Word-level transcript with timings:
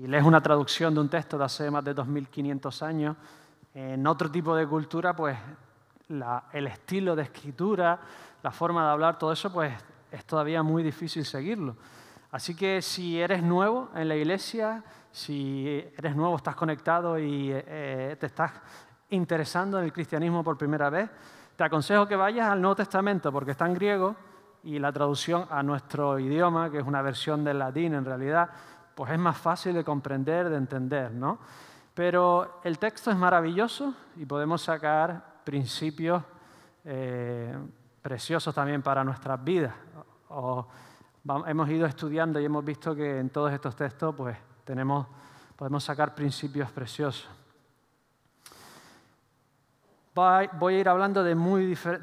y 0.00 0.06
lees 0.08 0.24
una 0.24 0.40
traducción 0.40 0.92
de 0.94 1.00
un 1.00 1.08
texto 1.08 1.38
de 1.38 1.44
hace 1.44 1.70
más 1.70 1.84
de 1.84 1.94
2500 1.94 2.82
años, 2.82 3.16
en 3.74 4.06
otro 4.06 4.30
tipo 4.30 4.54
de 4.56 4.66
cultura, 4.66 5.14
pues 5.14 5.36
el 6.52 6.66
estilo 6.66 7.14
de 7.14 7.22
escritura, 7.22 7.98
la 8.42 8.50
forma 8.50 8.84
de 8.84 8.90
hablar, 8.92 9.18
todo 9.18 9.32
eso, 9.32 9.52
pues 9.52 9.72
es 10.10 10.24
todavía 10.24 10.62
muy 10.62 10.82
difícil 10.82 11.24
seguirlo. 11.24 11.76
Así 12.32 12.56
que 12.56 12.82
si 12.82 13.20
eres 13.20 13.42
nuevo 13.42 13.90
en 13.94 14.08
la 14.08 14.16
iglesia, 14.16 14.82
si 15.12 15.84
eres 15.96 16.16
nuevo, 16.16 16.36
estás 16.36 16.56
conectado 16.56 17.18
y 17.18 17.50
eh, 17.52 18.16
te 18.18 18.26
estás 18.26 18.52
interesando 19.10 19.78
en 19.78 19.84
el 19.84 19.92
cristianismo 19.92 20.42
por 20.42 20.58
primera 20.58 20.90
vez, 20.90 21.08
te 21.56 21.62
aconsejo 21.62 22.08
que 22.08 22.16
vayas 22.16 22.48
al 22.48 22.60
Nuevo 22.60 22.74
Testamento 22.74 23.30
porque 23.30 23.52
está 23.52 23.66
en 23.66 23.74
griego 23.74 24.16
y 24.64 24.78
la 24.78 24.90
traducción 24.90 25.46
a 25.50 25.62
nuestro 25.62 26.18
idioma, 26.18 26.70
que 26.70 26.78
es 26.78 26.86
una 26.86 27.02
versión 27.02 27.44
del 27.44 27.58
latín 27.60 27.94
en 27.94 28.04
realidad, 28.04 28.50
pues 28.94 29.10
es 29.10 29.18
más 29.18 29.36
fácil 29.36 29.74
de 29.74 29.84
comprender, 29.84 30.48
de 30.48 30.56
entender, 30.56 31.12
¿no? 31.12 31.38
Pero 31.94 32.60
el 32.64 32.78
texto 32.78 33.10
es 33.10 33.16
maravilloso 33.16 33.94
y 34.16 34.26
podemos 34.26 34.62
sacar 34.62 35.42
principios 35.44 36.22
eh, 36.84 37.56
preciosos 38.02 38.54
también 38.54 38.82
para 38.82 39.04
nuestras 39.04 39.42
vidas. 39.42 39.74
hemos 41.46 41.68
ido 41.70 41.86
estudiando 41.86 42.40
y 42.40 42.44
hemos 42.44 42.64
visto 42.64 42.94
que 42.94 43.18
en 43.18 43.30
todos 43.30 43.52
estos 43.52 43.76
textos 43.76 44.14
pues, 44.14 44.36
tenemos, 44.64 45.06
podemos 45.56 45.84
sacar 45.84 46.14
principios 46.14 46.70
preciosos. 46.72 47.28
Voy 50.14 50.74
a 50.74 50.78
ir 50.78 50.88
hablando 50.88 51.24
de, 51.24 51.34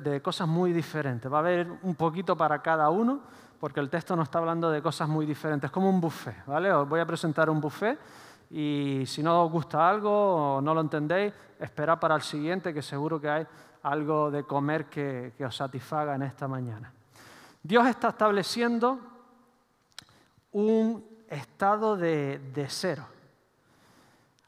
de 0.04 0.22
cosas 0.22 0.48
muy 0.48 0.74
diferentes. 0.74 1.32
Va 1.32 1.38
a 1.38 1.40
haber 1.40 1.72
un 1.84 1.96
poquito 1.96 2.36
para 2.36 2.62
cada 2.62 2.90
uno, 2.90 3.22
porque 3.62 3.80
el 3.80 3.92
texto 3.92 4.16
no 4.16 4.24
está 4.24 4.40
hablando 4.40 4.72
de 4.72 4.82
cosas 4.82 5.08
muy 5.08 5.24
diferentes. 5.24 5.68
Es 5.68 5.72
como 5.72 5.88
un 5.88 6.02
buffet, 6.02 6.46
¿vale? 6.48 6.74
Os 6.74 6.90
voy 6.90 7.00
a 7.00 7.06
presentar 7.06 7.48
un 7.48 7.62
buffet 7.62 7.98
y 8.50 9.04
si 9.06 9.22
no 9.22 9.44
os 9.44 9.52
gusta 9.52 9.88
algo 9.88 10.58
o 10.58 10.62
no 10.62 10.74
lo 10.74 10.82
entendéis, 10.82 11.32
esperad 11.60 12.00
para 12.00 12.16
el 12.16 12.24
siguiente, 12.24 12.74
que 12.74 12.82
seguro 12.82 13.22
que 13.22 13.30
hay 13.30 13.48
algo 13.84 14.32
de 14.32 14.46
comer 14.46 14.86
que, 14.86 15.34
os 15.46 15.56
satisfaga 15.56 16.16
en 16.16 16.24
esta 16.24 16.48
mañana. 16.48 16.92
Dios 17.62 17.86
está 17.86 18.10
estableciendo 18.10 19.00
un 20.54 21.06
estado 21.30 21.96
de, 21.96 22.40
de 22.56 22.68
cero. 22.68 23.06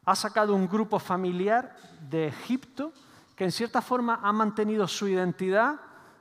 Ha 0.05 0.15
sacado 0.15 0.55
un 0.55 0.67
grupo 0.67 0.97
familiar 0.97 1.75
de 2.09 2.29
Egipto 2.29 2.91
que 3.35 3.43
en 3.43 3.51
cierta 3.51 3.79
forma 3.79 4.21
ha 4.23 4.33
mantenido 4.33 4.87
su 4.87 5.07
identidad 5.07 5.75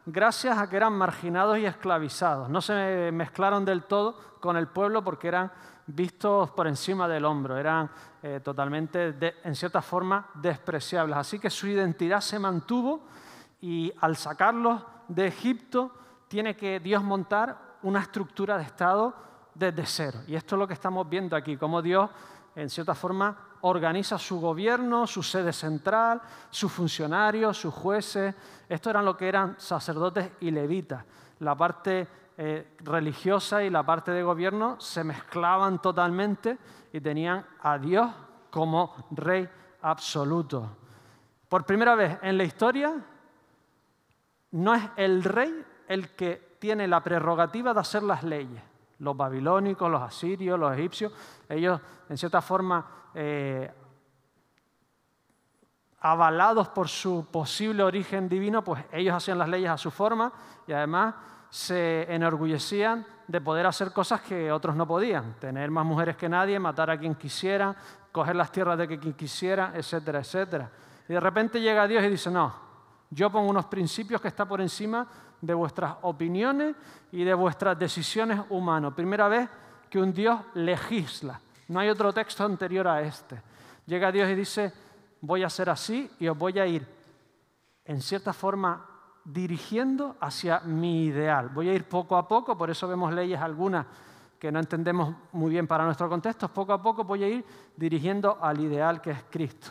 gracias 0.07 0.59
a 0.59 0.69
que 0.69 0.77
eran 0.77 0.93
marginados 0.93 1.59
y 1.59 1.67
esclavizados. 1.67 2.49
No 2.49 2.61
se 2.61 3.11
mezclaron 3.13 3.65
del 3.65 3.85
todo 3.85 4.17
con 4.41 4.57
el 4.57 4.69
pueblo 4.69 5.03
porque 5.05 5.29
eran 5.29 5.51
vistos 5.87 6.51
por 6.51 6.67
encima 6.67 7.09
del 7.09 7.25
hombro, 7.25 7.57
eran 7.57 7.91
eh, 8.23 8.41
totalmente, 8.43 9.15
en 9.45 9.55
cierta 9.55 9.83
forma, 9.83 10.29
despreciables. 10.35 11.17
Así 11.17 11.39
que 11.39 11.51
su 11.51 11.67
identidad 11.67 12.21
se 12.21 12.39
mantuvo 12.39 13.07
y 13.61 13.93
al 14.01 14.17
sacarlos 14.17 14.83
de 15.09 15.27
Egipto 15.27 15.93
tiene 16.29 16.57
que 16.57 16.81
Dios 16.81 17.03
montar 17.03 17.79
una 17.83 18.01
estructura 18.01 18.57
de 18.57 18.65
Estado 18.65 19.15
desde 19.55 19.87
cero. 19.87 20.21
Y 20.27 20.35
esto 20.35 20.55
es 20.55 20.59
lo 20.59 20.67
que 20.67 20.75
estamos 20.75 21.09
viendo 21.09 21.37
aquí, 21.37 21.57
cómo 21.57 21.83
Dios, 21.83 22.09
en 22.55 22.71
cierta 22.71 22.95
forma, 22.95 23.37
organiza 23.63 24.19
su 24.19 24.41
gobierno, 24.41 25.07
su 25.07 25.23
sede 25.23 25.53
central, 25.53 26.21
sus 26.51 26.71
funcionarios, 26.71 27.57
sus 27.57 27.75
jueces. 27.75 28.35
Esto 28.69 28.91
eran 28.91 29.05
lo 29.05 29.17
que 29.17 29.29
eran 29.29 29.57
sacerdotes 29.59 30.31
y 30.41 30.51
levitas. 30.51 31.05
La 31.41 31.57
parte 31.57 32.07
eh, 32.37 32.77
religiosa 32.81 33.63
y 33.63 33.71
la 33.71 33.83
parte 33.83 34.11
de 34.11 34.23
gobierno 34.23 34.81
se 34.81 35.05
mezclaban 35.05 35.81
totalmente 35.81 36.59
y 36.93 37.01
tenían 37.01 37.45
a 37.61 37.79
Dios 37.79 38.11
como 38.51 39.07
rey 39.11 39.49
absoluto. 39.83 40.77
Por 41.49 41.65
primera 41.65 41.95
vez 41.95 42.19
en 42.23 42.39
la 42.39 42.45
historia, 42.45 42.95
no 44.53 44.75
es 44.75 44.83
el 44.97 45.25
rey 45.25 45.65
el 45.89 46.11
que 46.11 46.57
tiene 46.59 46.89
la 46.89 47.03
prerrogativa 47.03 47.75
de 47.75 47.81
hacer 47.81 48.03
las 48.03 48.23
leyes. 48.23 48.63
Los 49.03 49.17
babilónicos, 49.17 49.91
los 49.91 50.01
asirios, 50.01 50.59
los 50.59 50.73
egipcios, 50.73 51.13
ellos 51.49 51.81
en 52.09 52.17
cierta 52.17 52.41
forma 52.41 52.87
eh, 53.13 53.69
avalados 55.99 56.69
por 56.69 56.89
su 56.89 57.27
posible 57.31 57.83
origen 57.83 58.29
divino, 58.29 58.63
pues 58.63 58.85
ellos 58.93 59.15
hacían 59.15 59.39
las 59.39 59.49
leyes 59.49 59.71
a 59.71 59.77
su 59.77 59.91
forma 59.91 60.33
y 60.69 60.73
además 60.73 61.17
se 61.51 62.13
enorgullecían 62.15 63.05
de 63.27 63.41
poder 63.41 63.67
hacer 63.67 63.93
cosas 63.93 64.21
que 64.21 64.53
otros 64.53 64.77
no 64.77 64.87
podían, 64.87 65.35
tener 65.35 65.69
más 65.73 65.85
mujeres 65.85 66.17
que 66.17 66.29
nadie, 66.29 66.61
matar 66.61 66.91
a 66.91 66.97
quien 66.97 67.17
quisiera, 67.17 67.75
coger 68.13 68.37
las 68.37 68.53
tierras 68.53 68.79
de 68.79 68.87
quien 68.87 69.15
quisiera, 69.15 69.73
etcétera, 69.75 70.21
etcétera. 70.21 70.71
Y 71.09 71.13
de 71.13 71.21
repente 71.21 71.61
llega 71.61 71.89
Dios 71.89 72.05
y 72.05 72.09
dice, 72.09 72.31
no, 72.31 72.55
yo 73.11 73.31
pongo 73.31 73.51
unos 73.51 73.67
principios 73.67 74.21
que 74.21 74.29
están 74.29 74.47
por 74.47 74.61
encima 74.61 75.07
de 75.43 75.53
vuestras 75.53 75.97
opiniones 76.03 76.75
y 77.11 77.25
de 77.25 77.35
vuestras 77.35 77.79
decisiones 77.79 78.41
humanas. 78.49 78.95
Primera 78.95 79.29
vez 79.29 79.51
que 79.91 79.99
un 79.99 80.15
Dios 80.15 80.41
legisla. 80.55 81.39
No 81.69 81.81
hay 81.81 81.91
otro 81.91 82.13
texto 82.15 82.45
anterior 82.45 82.89
a 82.89 83.03
este. 83.03 83.43
Llega 83.85 84.13
Dios 84.13 84.31
y 84.31 84.35
dice, 84.35 84.73
voy 85.21 85.43
a 85.43 85.51
ser 85.51 85.69
así 85.69 86.11
y 86.19 86.29
os 86.29 86.39
voy 86.39 86.59
a 86.59 86.67
ir, 86.67 86.87
en 87.85 88.01
cierta 88.01 88.33
forma, 88.33 88.87
dirigiendo 89.25 90.17
hacia 90.21 90.61
mi 90.61 91.07
ideal. 91.07 91.49
Voy 91.49 91.69
a 91.69 91.75
ir 91.75 91.85
poco 91.85 92.17
a 92.17 92.27
poco, 92.27 92.57
por 92.57 92.71
eso 92.71 92.87
vemos 92.87 93.13
leyes 93.13 93.41
algunas 93.41 93.87
que 94.39 94.51
no 94.51 94.61
entendemos 94.61 95.15
muy 95.33 95.51
bien 95.51 95.67
para 95.67 95.85
nuestro 95.85 96.09
contexto, 96.09 96.49
poco 96.49 96.73
a 96.73 96.83
poco 96.83 97.05
voy 97.05 97.23
a 97.25 97.29
ir 97.29 97.45
dirigiendo 97.77 98.39
al 98.41 98.61
ideal 98.61 99.01
que 99.01 99.11
es 99.11 99.25
Cristo. 99.31 99.71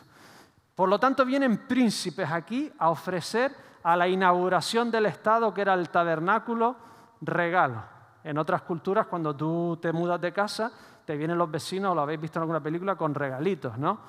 Por 0.75 0.89
lo 0.89 0.99
tanto, 0.99 1.25
vienen 1.25 1.67
príncipes 1.67 2.29
aquí 2.29 2.71
a 2.77 2.89
ofrecer 2.89 3.70
a 3.83 3.95
la 3.95 4.07
inauguración 4.07 4.91
del 4.91 5.05
Estado, 5.07 5.53
que 5.53 5.61
era 5.61 5.73
el 5.73 5.89
tabernáculo, 5.89 6.75
regalo. 7.21 7.83
En 8.23 8.37
otras 8.37 8.61
culturas, 8.61 9.07
cuando 9.07 9.35
tú 9.35 9.77
te 9.81 9.91
mudas 9.91 10.21
de 10.21 10.31
casa, 10.31 10.71
te 11.05 11.17
vienen 11.17 11.37
los 11.37 11.49
vecinos, 11.49 11.95
lo 11.95 12.01
habéis 12.01 12.21
visto 12.21 12.39
en 12.39 12.41
alguna 12.41 12.61
película, 12.61 12.95
con 12.95 13.13
regalitos, 13.13 13.77
¿no? 13.77 13.99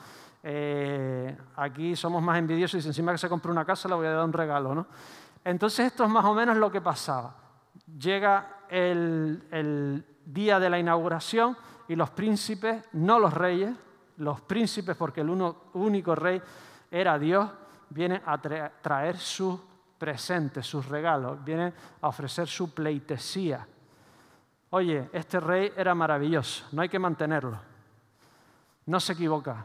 Eh, 0.42 1.36
aquí 1.56 1.94
somos 1.94 2.20
más 2.22 2.38
envidiosos 2.38 2.84
y 2.84 2.88
encima 2.88 3.12
que 3.12 3.18
se 3.18 3.28
compra 3.28 3.52
una 3.52 3.64
casa 3.64 3.88
le 3.88 3.94
voy 3.94 4.06
a 4.06 4.10
dar 4.12 4.24
un 4.24 4.32
regalo, 4.32 4.74
¿no? 4.74 4.86
Entonces 5.44 5.86
esto 5.86 6.04
es 6.04 6.10
más 6.10 6.24
o 6.24 6.34
menos 6.34 6.56
lo 6.56 6.70
que 6.70 6.80
pasaba. 6.80 7.34
Llega 7.98 8.58
el, 8.68 10.04
día 10.24 10.60
de 10.60 10.70
la 10.70 10.78
inauguración 10.78 11.56
y 11.88 11.96
los 11.96 12.10
príncipes, 12.10 12.84
no 12.92 13.18
los 13.18 13.34
reyes, 13.34 13.74
los 14.18 14.40
príncipes, 14.40 14.96
porque 14.96 15.22
el 15.22 15.30
único 15.30 16.14
rey 16.14 16.40
era 16.90 17.18
Dios, 17.18 17.50
vienen 17.92 18.22
a 18.24 18.38
traer 18.38 19.18
sus 19.18 19.60
presentes, 19.98 20.66
sus 20.66 20.86
regalos, 20.86 21.42
vienen 21.44 21.72
a 22.00 22.08
ofrecer 22.08 22.48
su 22.48 22.74
pleitesía. 22.74 23.66
Oye, 24.70 25.10
este 25.12 25.38
rey 25.38 25.72
era 25.76 25.94
maravilloso, 25.94 26.66
no 26.72 26.82
hay 26.82 26.88
que 26.88 26.98
mantenerlo. 26.98 27.58
No 28.86 28.98
se 28.98 29.12
equivoca, 29.12 29.64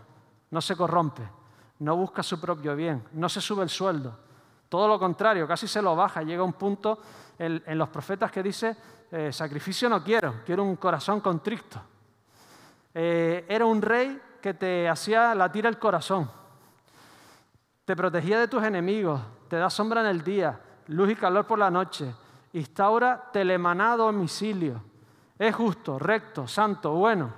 no 0.51 0.61
se 0.61 0.75
corrompe, 0.75 1.27
no 1.79 1.95
busca 1.95 2.21
su 2.21 2.39
propio 2.39 2.75
bien, 2.75 3.03
no 3.13 3.29
se 3.29 3.41
sube 3.41 3.63
el 3.63 3.69
sueldo, 3.69 4.15
todo 4.69 4.87
lo 4.87 4.99
contrario, 4.99 5.47
casi 5.47 5.67
se 5.67 5.81
lo 5.81 5.95
baja. 5.95 6.21
Llega 6.21 6.43
un 6.43 6.53
punto 6.53 6.99
en, 7.37 7.77
los 7.77 7.89
profetas 7.89 8.31
que 8.31 8.43
dice, 8.43 8.75
eh, 9.11 9.31
sacrificio 9.31 9.87
no 9.87 10.03
quiero, 10.03 10.41
quiero 10.45 10.63
un 10.63 10.75
corazón 10.75 11.21
contrito. 11.21 11.81
Eh, 12.93 13.45
era 13.47 13.65
un 13.65 13.81
rey 13.81 14.21
que 14.41 14.53
te 14.53 14.89
hacía 14.89 15.33
latir 15.35 15.65
el 15.65 15.79
corazón, 15.79 16.29
te 17.87 17.95
protegía 17.95 18.37
de 18.37 18.49
tus 18.49 18.61
enemigos, 18.63 19.21
te 19.47 19.55
da 19.55 19.69
sombra 19.69 20.01
en 20.01 20.07
el 20.07 20.21
día, 20.21 20.59
luz 20.87 21.09
y 21.09 21.15
calor 21.15 21.47
por 21.47 21.57
la 21.57 21.71
noche, 21.71 22.13
instaura 22.51 23.29
telemanado 23.31 24.07
domicilio, 24.07 24.83
es 25.39 25.55
justo, 25.55 25.97
recto, 25.97 26.45
santo, 26.49 26.91
bueno. 26.91 27.31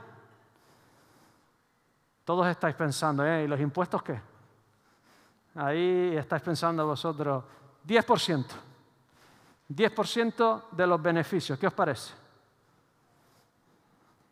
Todos 2.26 2.48
estáis 2.48 2.76
pensando, 2.76 3.24
¿eh? 3.24 3.44
¿Y 3.44 3.48
los 3.48 3.60
impuestos 3.60 4.02
qué? 4.02 4.20
Ahí 5.54 6.16
estáis 6.18 6.42
pensando 6.42 6.84
vosotros, 6.88 7.44
10%. 7.88 8.46
10% 9.70 10.64
de 10.72 10.88
los 10.88 11.00
beneficios. 11.00 11.60
¿Qué 11.60 11.68
os 11.68 11.74
parece? 11.74 12.12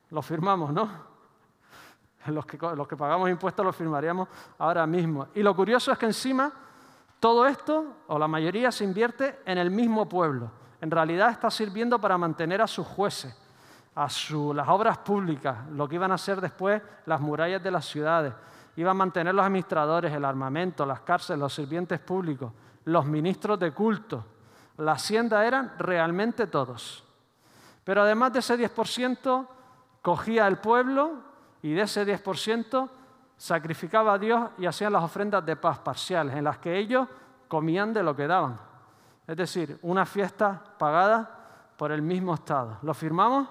Lo 0.10 0.24
firmamos, 0.24 0.74
¿no? 0.74 0.90
Los 2.32 2.46
que, 2.46 2.58
los 2.58 2.88
pagamos 2.88 3.30
impuestos 3.30 3.66
lo 3.66 3.72
firmaríamos 3.72 4.28
ahora 4.58 4.86
mismo. 4.86 5.28
Y 5.36 5.42
lo 5.42 5.56
curioso 5.56 5.92
es 5.92 5.98
que 5.98 6.06
encima 6.06 6.52
todo 7.20 7.48
esto, 7.48 7.96
o 8.08 8.20
la 8.20 8.28
mayoría, 8.28 8.72
se 8.72 8.84
invierte 8.84 9.40
en 9.46 9.58
el 9.58 9.72
mismo 9.72 10.08
pueblo. 10.08 10.52
En 10.82 10.92
realidad 10.92 11.32
está 11.32 11.50
sirviendo 11.50 12.00
para 12.00 12.18
mantener 12.18 12.62
a 12.62 12.68
sus 12.68 12.86
jueces, 12.86 13.36
a 13.96 14.08
las 14.54 14.68
obras 14.70 15.00
públicas, 15.00 15.58
lo 15.72 15.88
que 15.88 15.96
iban 15.96 16.12
a 16.12 16.18
ser 16.18 16.40
después 16.40 16.82
las 17.06 17.20
murallas 17.20 17.64
de 17.64 17.72
las 17.72 17.86
ciudades 17.86 18.34
iban 18.78 18.92
a 18.92 18.94
mantener 18.94 19.34
los 19.34 19.46
administradores, 19.46 20.14
el 20.14 20.24
armamento, 20.24 20.86
las 20.86 21.02
cárceles, 21.02 21.40
los 21.40 21.54
sirvientes 21.54 22.00
públicos, 22.00 22.54
los 22.86 23.06
ministros 23.06 23.60
de 23.60 23.72
culto. 23.72 24.24
La 24.78 24.94
hacienda 24.94 25.46
eran 25.46 25.74
realmente 25.80 26.46
todos. 26.46 27.04
Pero 27.84 28.04
además 28.04 28.34
de 28.34 28.40
ese 28.40 28.56
10%, 28.58 29.48
cogía 30.04 30.48
el 30.48 30.58
pueblo 30.58 31.24
Y 31.62 31.74
de 31.74 31.82
ese 31.82 32.06
10% 32.06 32.90
sacrificaba 33.36 34.14
a 34.14 34.18
Dios 34.18 34.50
y 34.58 34.66
hacían 34.66 34.94
las 34.94 35.04
ofrendas 35.04 35.46
de 35.46 35.56
paz 35.56 35.80
parciales, 35.80 36.36
en 36.36 36.44
las 36.44 36.58
que 36.58 36.78
ellos 36.78 37.08
comían 37.48 37.94
de 37.94 38.04
lo 38.04 38.16
que 38.16 38.28
daban. 38.28 38.60
Es 39.26 39.38
decir, 39.38 39.78
una 39.82 40.06
fiesta 40.06 40.62
pagada 40.78 41.30
por 41.78 41.92
el 41.92 42.02
mismo 42.02 42.34
Estado. 42.34 42.78
¿Lo 42.82 42.94
firmamos? 42.94 43.48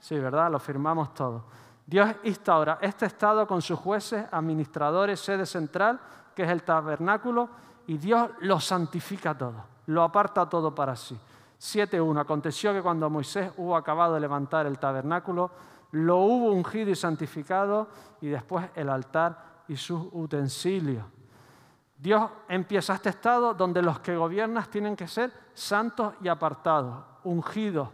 Sí, 0.00 0.18
¿verdad? 0.18 0.50
Lo 0.50 0.58
firmamos 0.58 1.14
todos. 1.14 1.42
Dios 1.86 2.10
instaura 2.24 2.78
este 2.80 3.06
Estado 3.06 3.46
con 3.46 3.62
sus 3.62 3.78
jueces, 3.78 4.26
administradores, 4.32 5.20
sede 5.20 5.46
central, 5.46 6.00
que 6.34 6.42
es 6.42 6.50
el 6.50 6.64
tabernáculo, 6.64 7.48
y 7.86 7.98
Dios 7.98 8.30
lo 8.40 8.58
santifica 8.58 9.36
todo, 9.38 9.64
lo 9.86 10.02
aparta 10.02 10.48
todo 10.48 10.74
para 10.74 10.96
sí. 10.96 11.18
7.1. 11.60 12.20
Aconteció 12.20 12.72
que 12.72 12.82
cuando 12.82 13.08
Moisés 13.08 13.50
hubo 13.56 13.76
acabado 13.76 14.14
de 14.14 14.20
levantar 14.20 14.66
el 14.66 14.78
tabernáculo, 14.78 15.50
lo 15.92 16.18
hubo 16.18 16.52
ungido 16.52 16.90
y 16.90 16.96
santificado, 16.96 17.88
y 18.20 18.28
después 18.28 18.68
el 18.74 18.88
altar 18.88 19.62
y 19.68 19.76
sus 19.76 20.08
utensilios. 20.12 21.04
Dios 21.98 22.30
empieza 22.48 22.94
este 22.94 23.08
estado 23.08 23.54
donde 23.54 23.80
los 23.80 24.00
que 24.00 24.16
gobiernan 24.16 24.64
tienen 24.70 24.96
que 24.96 25.08
ser 25.08 25.32
santos 25.54 26.14
y 26.20 26.28
apartados, 26.28 27.02
ungidos, 27.24 27.88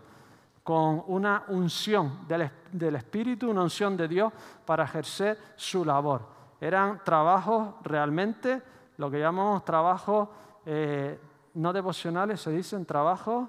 con 0.62 1.04
una 1.08 1.44
unción 1.48 2.26
del, 2.28 2.94
Espíritu, 2.96 3.50
una 3.50 3.62
unción 3.62 3.96
de 3.96 4.08
Dios 4.08 4.32
para 4.64 4.84
ejercer 4.84 5.38
su 5.56 5.84
labor. 5.84 6.22
Eran 6.60 7.02
trabajos 7.04 7.74
realmente, 7.82 8.62
lo 8.96 9.10
que 9.10 9.18
llamamos 9.18 9.64
trabajos 9.64 10.28
eh, 10.64 11.18
no 11.54 11.72
devocionales, 11.72 12.40
se 12.40 12.50
dicen 12.50 12.86
trabajos 12.86 13.48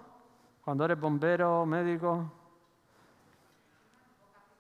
cuando 0.63 0.85
eres 0.85 0.99
bombero, 0.99 1.65
médico, 1.65 2.31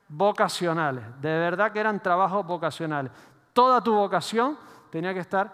vocacionales. 0.07 1.03
De 1.21 1.29
verdad 1.29 1.71
que 1.71 1.79
eran 1.79 2.01
trabajos 2.01 2.45
vocacionales. 2.45 3.11
Toda 3.53 3.81
tu 3.81 3.93
vocación 3.93 4.57
tenía 4.89 5.13
que 5.13 5.19
estar 5.19 5.51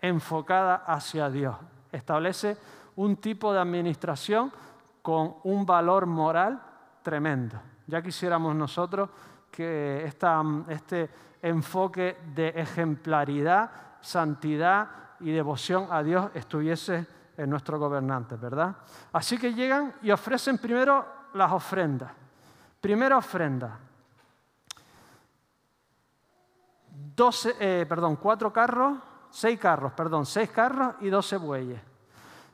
enfocada 0.00 0.84
hacia 0.86 1.30
Dios. 1.30 1.56
Establece 1.90 2.56
un 2.96 3.16
tipo 3.16 3.52
de 3.52 3.60
administración 3.60 4.52
con 5.02 5.36
un 5.44 5.64
valor 5.64 6.06
moral 6.06 6.60
tremendo. 7.02 7.60
Ya 7.86 8.02
quisiéramos 8.02 8.54
nosotros 8.54 9.08
que 9.50 10.04
este 10.04 11.10
enfoque 11.42 12.18
de 12.34 12.48
ejemplaridad, 12.48 13.70
santidad 14.00 14.88
y 15.20 15.30
devoción 15.30 15.86
a 15.90 16.02
Dios 16.02 16.30
estuviese 16.34 17.06
en 17.36 17.50
nuestros 17.50 17.78
gobernantes, 17.78 18.40
¿verdad? 18.40 18.76
Así 19.12 19.38
que 19.38 19.54
llegan 19.54 19.94
y 20.02 20.10
ofrecen 20.10 20.58
primero 20.58 21.06
las 21.34 21.52
ofrendas. 21.52 22.10
Primera 22.80 23.16
ofrenda. 23.16 23.78
12, 27.16 27.56
eh, 27.58 27.86
perdón, 27.88 28.16
cuatro 28.16 28.52
carros, 28.52 28.98
seis 29.30 29.58
carros, 29.58 29.92
perdón, 29.92 30.26
seis 30.26 30.50
carros 30.50 30.94
y 31.00 31.08
doce 31.08 31.36
bueyes. 31.36 31.80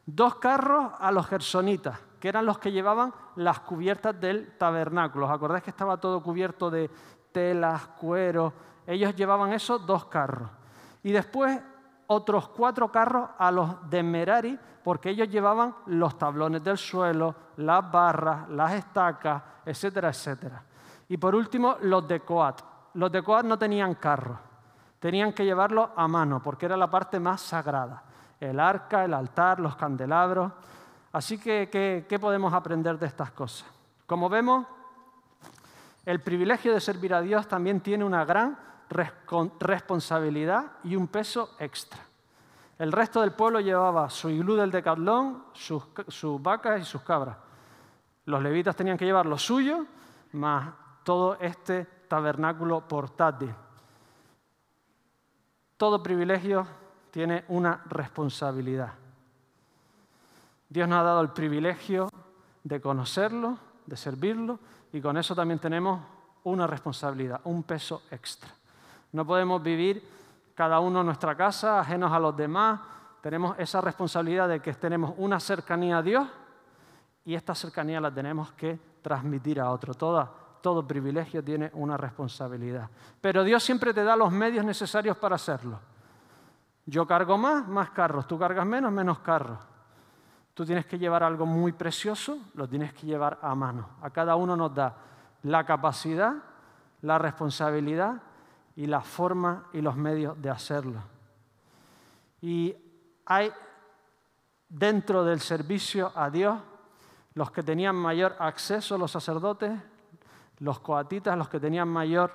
Dos 0.06 0.36
carros 0.36 0.92
a 0.98 1.12
los 1.12 1.26
gersonitas, 1.26 1.98
que 2.20 2.28
eran 2.28 2.46
los 2.46 2.58
que 2.58 2.72
llevaban 2.72 3.12
las 3.36 3.60
cubiertas 3.60 4.18
del 4.20 4.56
tabernáculo. 4.58 5.26
¿Os 5.26 5.32
acordáis 5.32 5.64
que 5.64 5.70
estaba 5.70 5.96
todo 5.96 6.22
cubierto 6.22 6.70
de 6.70 6.90
telas, 7.32 7.86
cuero? 7.98 8.52
Ellos 8.86 9.14
llevaban 9.14 9.52
esos 9.52 9.84
dos 9.86 10.06
carros. 10.06 10.50
Y 11.02 11.12
después 11.12 11.60
otros 12.12 12.48
cuatro 12.48 12.90
carros 12.90 13.30
a 13.38 13.50
los 13.50 13.88
de 13.90 14.02
Merari, 14.02 14.58
porque 14.82 15.10
ellos 15.10 15.28
llevaban 15.28 15.74
los 15.86 16.18
tablones 16.18 16.62
del 16.62 16.78
suelo, 16.78 17.34
las 17.56 17.90
barras, 17.90 18.48
las 18.48 18.72
estacas, 18.72 19.42
etcétera, 19.64 20.08
etcétera. 20.08 20.62
Y 21.08 21.16
por 21.16 21.34
último, 21.34 21.76
los 21.82 22.06
de 22.08 22.20
Coat. 22.20 22.62
Los 22.94 23.10
de 23.10 23.22
Coat 23.22 23.44
no 23.44 23.58
tenían 23.58 23.94
carros, 23.94 24.38
tenían 24.98 25.32
que 25.32 25.44
llevarlo 25.44 25.90
a 25.96 26.06
mano, 26.08 26.42
porque 26.42 26.66
era 26.66 26.76
la 26.76 26.90
parte 26.90 27.18
más 27.20 27.40
sagrada. 27.40 28.02
El 28.40 28.58
arca, 28.58 29.04
el 29.04 29.14
altar, 29.14 29.60
los 29.60 29.76
candelabros. 29.76 30.52
Así 31.12 31.38
que, 31.38 31.68
¿qué, 32.08 32.18
podemos 32.18 32.52
aprender 32.52 32.98
de 32.98 33.06
estas 33.06 33.30
cosas? 33.30 33.68
Como 34.06 34.28
vemos, 34.28 34.66
el 36.04 36.20
privilegio 36.20 36.72
de 36.72 36.80
servir 36.80 37.14
a 37.14 37.20
Dios 37.20 37.46
también 37.46 37.80
tiene 37.80 38.04
una 38.04 38.24
gran 38.24 38.58
responsabilidad 38.92 40.72
y 40.84 40.96
un 40.96 41.08
peso 41.08 41.54
extra. 41.58 42.00
El 42.78 42.92
resto 42.92 43.20
del 43.20 43.32
pueblo 43.32 43.60
llevaba 43.60 44.10
su 44.10 44.28
iglú 44.28 44.56
del 44.56 44.70
decatlón, 44.70 45.44
sus, 45.52 45.84
sus, 46.08 46.42
vacas 46.42 46.80
y 46.80 46.84
sus 46.84 47.02
cabras. 47.02 47.36
Los 48.24 48.42
levitas 48.42 48.74
tenían 48.74 48.96
que 48.96 49.04
llevar 49.04 49.26
lo 49.26 49.38
suyo, 49.38 49.86
más 50.32 50.72
todo 51.04 51.36
este 51.40 51.84
tabernáculo 52.08 52.86
portátil. 52.86 53.54
Todo 55.76 56.02
privilegio 56.02 56.66
tiene 57.10 57.44
una 57.48 57.82
responsabilidad. 57.86 58.92
Dios 60.68 60.88
nos 60.88 60.98
ha 61.00 61.02
dado 61.02 61.20
el 61.20 61.30
privilegio 61.30 62.08
de 62.64 62.80
conocerlo, 62.80 63.58
de 63.84 63.96
servirlo, 63.96 64.58
y 64.92 65.00
con 65.00 65.16
eso 65.16 65.34
también 65.34 65.58
tenemos 65.58 66.00
una 66.44 66.66
responsabilidad, 66.66 67.40
un 67.44 67.62
peso 67.62 68.02
extra. 68.10 68.50
No 69.12 69.26
podemos 69.26 69.62
vivir 69.62 70.02
cada 70.54 70.80
uno 70.80 71.00
en 71.00 71.06
nuestra 71.06 71.34
casa, 71.34 71.80
ajenos 71.80 72.10
a 72.12 72.18
los 72.18 72.36
demás. 72.36 72.80
Tenemos 73.20 73.56
esa 73.58 73.80
responsabilidad 73.80 74.48
de 74.48 74.60
que 74.60 74.72
tenemos 74.74 75.14
una 75.18 75.38
cercanía 75.38 75.98
a 75.98 76.02
Dios 76.02 76.26
y 77.24 77.34
esta 77.34 77.54
cercanía 77.54 78.00
la 78.00 78.10
tenemos 78.10 78.52
que 78.52 78.78
transmitir 79.02 79.60
a 79.60 79.70
otro. 79.70 79.94
todo 79.94 80.86
privilegio 80.86 81.44
tiene 81.44 81.70
una 81.74 81.96
responsabilidad. 81.96 82.88
Pero 83.20 83.44
Dios 83.44 83.62
siempre 83.62 83.92
te 83.92 84.02
da 84.02 84.16
los 84.16 84.32
medios 84.32 84.64
necesarios 84.64 85.16
para 85.16 85.36
hacerlo. 85.36 85.78
Yo 86.86 87.06
cargo 87.06 87.38
más, 87.38 87.68
más 87.68 87.90
carros. 87.90 88.26
Tú 88.26 88.38
cargas 88.38 88.66
menos, 88.66 88.90
menos 88.90 89.18
carros. 89.20 89.58
Tú 90.54 90.64
tienes 90.64 90.86
que 90.86 90.98
llevar 90.98 91.22
algo 91.22 91.46
muy 91.46 91.72
precioso, 91.72 92.38
lo 92.54 92.68
tienes 92.68 92.92
que 92.92 93.06
llevar 93.06 93.38
a 93.40 93.54
mano. 93.54 93.88
A 94.02 94.10
cada 94.10 94.36
uno 94.36 94.56
nos 94.56 94.74
da 94.74 94.94
la 95.44 95.64
capacidad, 95.64 96.34
la 97.02 97.18
responsabilidad 97.18 98.20
y 98.76 98.86
la 98.86 99.00
forma 99.00 99.68
y 99.72 99.80
los 99.80 99.96
medios 99.96 100.40
de 100.40 100.50
hacerlo. 100.50 101.02
Y 102.40 102.74
hay 103.26 103.52
dentro 104.68 105.24
del 105.24 105.40
servicio 105.40 106.12
a 106.14 106.30
Dios 106.30 106.58
los 107.34 107.50
que 107.50 107.62
tenían 107.62 107.96
mayor 107.96 108.36
acceso, 108.38 108.98
los 108.98 109.10
sacerdotes, 109.10 109.72
los 110.58 110.80
coatitas, 110.80 111.36
los 111.36 111.48
que 111.48 111.60
tenían 111.60 111.88
mayor 111.88 112.32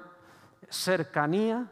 cercanía, 0.70 1.70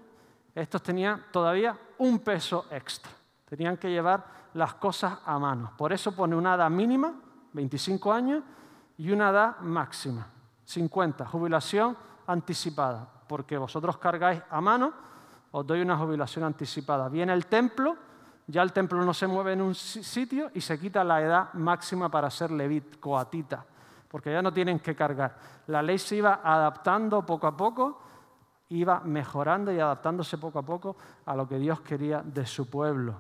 estos 0.53 0.81
tenían 0.83 1.25
todavía 1.31 1.77
un 1.97 2.19
peso 2.19 2.65
extra. 2.71 3.11
Tenían 3.45 3.77
que 3.77 3.89
llevar 3.89 4.25
las 4.53 4.75
cosas 4.75 5.19
a 5.25 5.37
mano. 5.37 5.73
Por 5.77 5.91
eso 5.91 6.15
pone 6.15 6.35
una 6.35 6.55
edad 6.55 6.69
mínima, 6.69 7.13
25 7.53 8.13
años, 8.13 8.43
y 8.97 9.11
una 9.11 9.29
edad 9.29 9.59
máxima, 9.59 10.27
50, 10.63 11.25
jubilación 11.25 11.97
anticipada, 12.27 13.09
porque 13.27 13.57
vosotros 13.57 13.97
cargáis 13.97 14.41
a 14.49 14.61
mano, 14.61 14.93
os 15.51 15.65
doy 15.65 15.81
una 15.81 15.97
jubilación 15.97 16.43
anticipada. 16.43 17.09
Viene 17.09 17.33
el 17.33 17.47
templo, 17.47 17.95
ya 18.47 18.61
el 18.61 18.73
templo 18.73 19.03
no 19.03 19.13
se 19.13 19.27
mueve 19.27 19.53
en 19.53 19.61
un 19.61 19.73
sitio 19.73 20.51
y 20.53 20.61
se 20.61 20.79
quita 20.79 21.03
la 21.03 21.21
edad 21.21 21.53
máxima 21.53 22.09
para 22.09 22.29
ser 22.29 22.51
levit, 22.51 22.99
coatita, 22.99 23.65
porque 24.09 24.31
ya 24.31 24.41
no 24.41 24.51
tienen 24.51 24.79
que 24.79 24.95
cargar. 24.95 25.37
La 25.67 25.81
ley 25.81 25.97
se 25.97 26.17
iba 26.17 26.41
adaptando 26.43 27.25
poco 27.25 27.47
a 27.47 27.55
poco, 27.55 28.01
iba 28.69 28.99
mejorando 29.01 29.71
y 29.71 29.79
adaptándose 29.79 30.37
poco 30.37 30.59
a 30.59 30.63
poco 30.63 30.97
a 31.25 31.35
lo 31.35 31.47
que 31.47 31.57
Dios 31.57 31.81
quería 31.81 32.21
de 32.21 32.45
su 32.45 32.69
pueblo. 32.69 33.15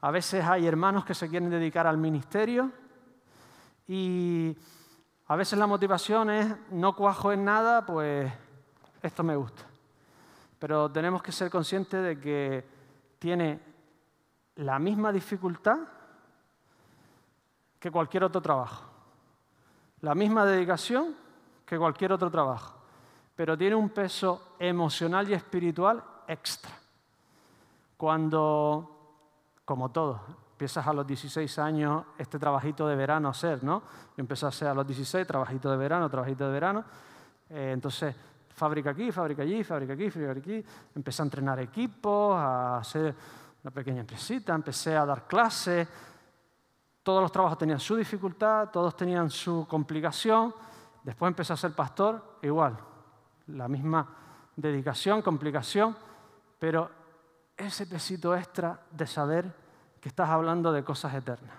A 0.00 0.10
veces 0.10 0.44
hay 0.44 0.66
hermanos 0.66 1.04
que 1.04 1.14
se 1.14 1.28
quieren 1.28 1.50
dedicar 1.50 1.86
al 1.86 1.98
ministerio 1.98 2.70
y 3.86 4.56
a 5.26 5.36
veces 5.36 5.58
la 5.58 5.66
motivación 5.66 6.30
es 6.30 6.54
no 6.70 6.94
cuajo 6.94 7.32
en 7.32 7.44
nada, 7.44 7.84
pues 7.84 8.32
esto 9.02 9.22
me 9.22 9.36
gusta. 9.36 9.62
Pero 10.58 10.90
tenemos 10.90 11.22
que 11.22 11.32
ser 11.32 11.50
conscientes 11.50 12.02
de 12.02 12.20
que 12.20 12.64
tiene 13.18 13.60
la 14.56 14.78
misma 14.78 15.12
dificultad 15.12 15.78
que 17.78 17.90
cualquier 17.90 18.24
otro 18.24 18.40
trabajo, 18.40 18.84
la 20.00 20.14
misma 20.14 20.44
dedicación 20.44 21.14
que 21.64 21.78
cualquier 21.78 22.12
otro 22.12 22.30
trabajo, 22.30 22.74
pero 23.36 23.56
tiene 23.56 23.76
un 23.76 23.90
peso 23.90 24.54
emocional 24.58 25.28
y 25.28 25.34
espiritual 25.34 26.02
extra. 26.26 26.72
Cuando 27.96 28.98
como 29.68 29.90
todo. 29.90 30.22
Empiezas 30.52 30.86
a 30.86 30.94
los 30.94 31.06
16 31.06 31.58
años 31.58 32.02
este 32.16 32.38
trabajito 32.38 32.88
de 32.88 32.96
verano 32.96 33.28
a 33.28 33.32
hacer, 33.32 33.62
¿no? 33.62 33.82
Yo 34.16 34.22
empecé 34.22 34.46
a 34.46 34.48
hacer 34.48 34.66
a 34.66 34.72
los 34.72 34.86
16, 34.86 35.26
trabajito 35.26 35.70
de 35.70 35.76
verano, 35.76 36.08
trabajito 36.08 36.46
de 36.46 36.52
verano. 36.52 36.84
Eh, 37.50 37.72
entonces, 37.74 38.16
fábrica 38.58 38.90
aquí, 38.90 39.10
fábrica 39.10 39.42
allí, 39.42 39.64
fábrica 39.64 39.94
aquí, 39.94 40.10
fábrica 40.10 40.32
aquí. 40.32 40.64
Empecé 40.94 41.22
a 41.22 41.24
entrenar 41.24 41.60
equipos, 41.60 42.36
a 42.36 42.78
hacer 42.78 43.14
una 43.62 43.70
pequeña 43.70 44.00
empresita, 44.00 44.54
empecé 44.54 44.96
a 44.96 45.06
dar 45.06 45.26
clases. 45.26 45.88
Todos 47.02 47.22
los 47.22 47.32
trabajos 47.32 47.56
tenían 47.56 47.80
su 47.80 47.96
dificultad, 47.96 48.68
todos 48.70 48.94
tenían 48.96 49.30
su 49.30 49.66
complicación. 49.66 50.54
Después 51.02 51.30
empecé 51.30 51.52
a 51.54 51.56
ser 51.56 51.72
pastor, 51.72 52.38
igual, 52.42 52.76
la 53.46 53.68
misma 53.68 54.06
dedicación, 54.56 55.22
complicación, 55.22 55.96
pero 56.58 56.90
ese 57.56 57.86
pesito 57.86 58.36
extra 58.36 58.78
de 58.90 59.06
saber 59.06 59.54
que 60.00 60.08
estás 60.08 60.28
hablando 60.28 60.72
de 60.72 60.84
cosas 60.84 61.14
eternas, 61.14 61.54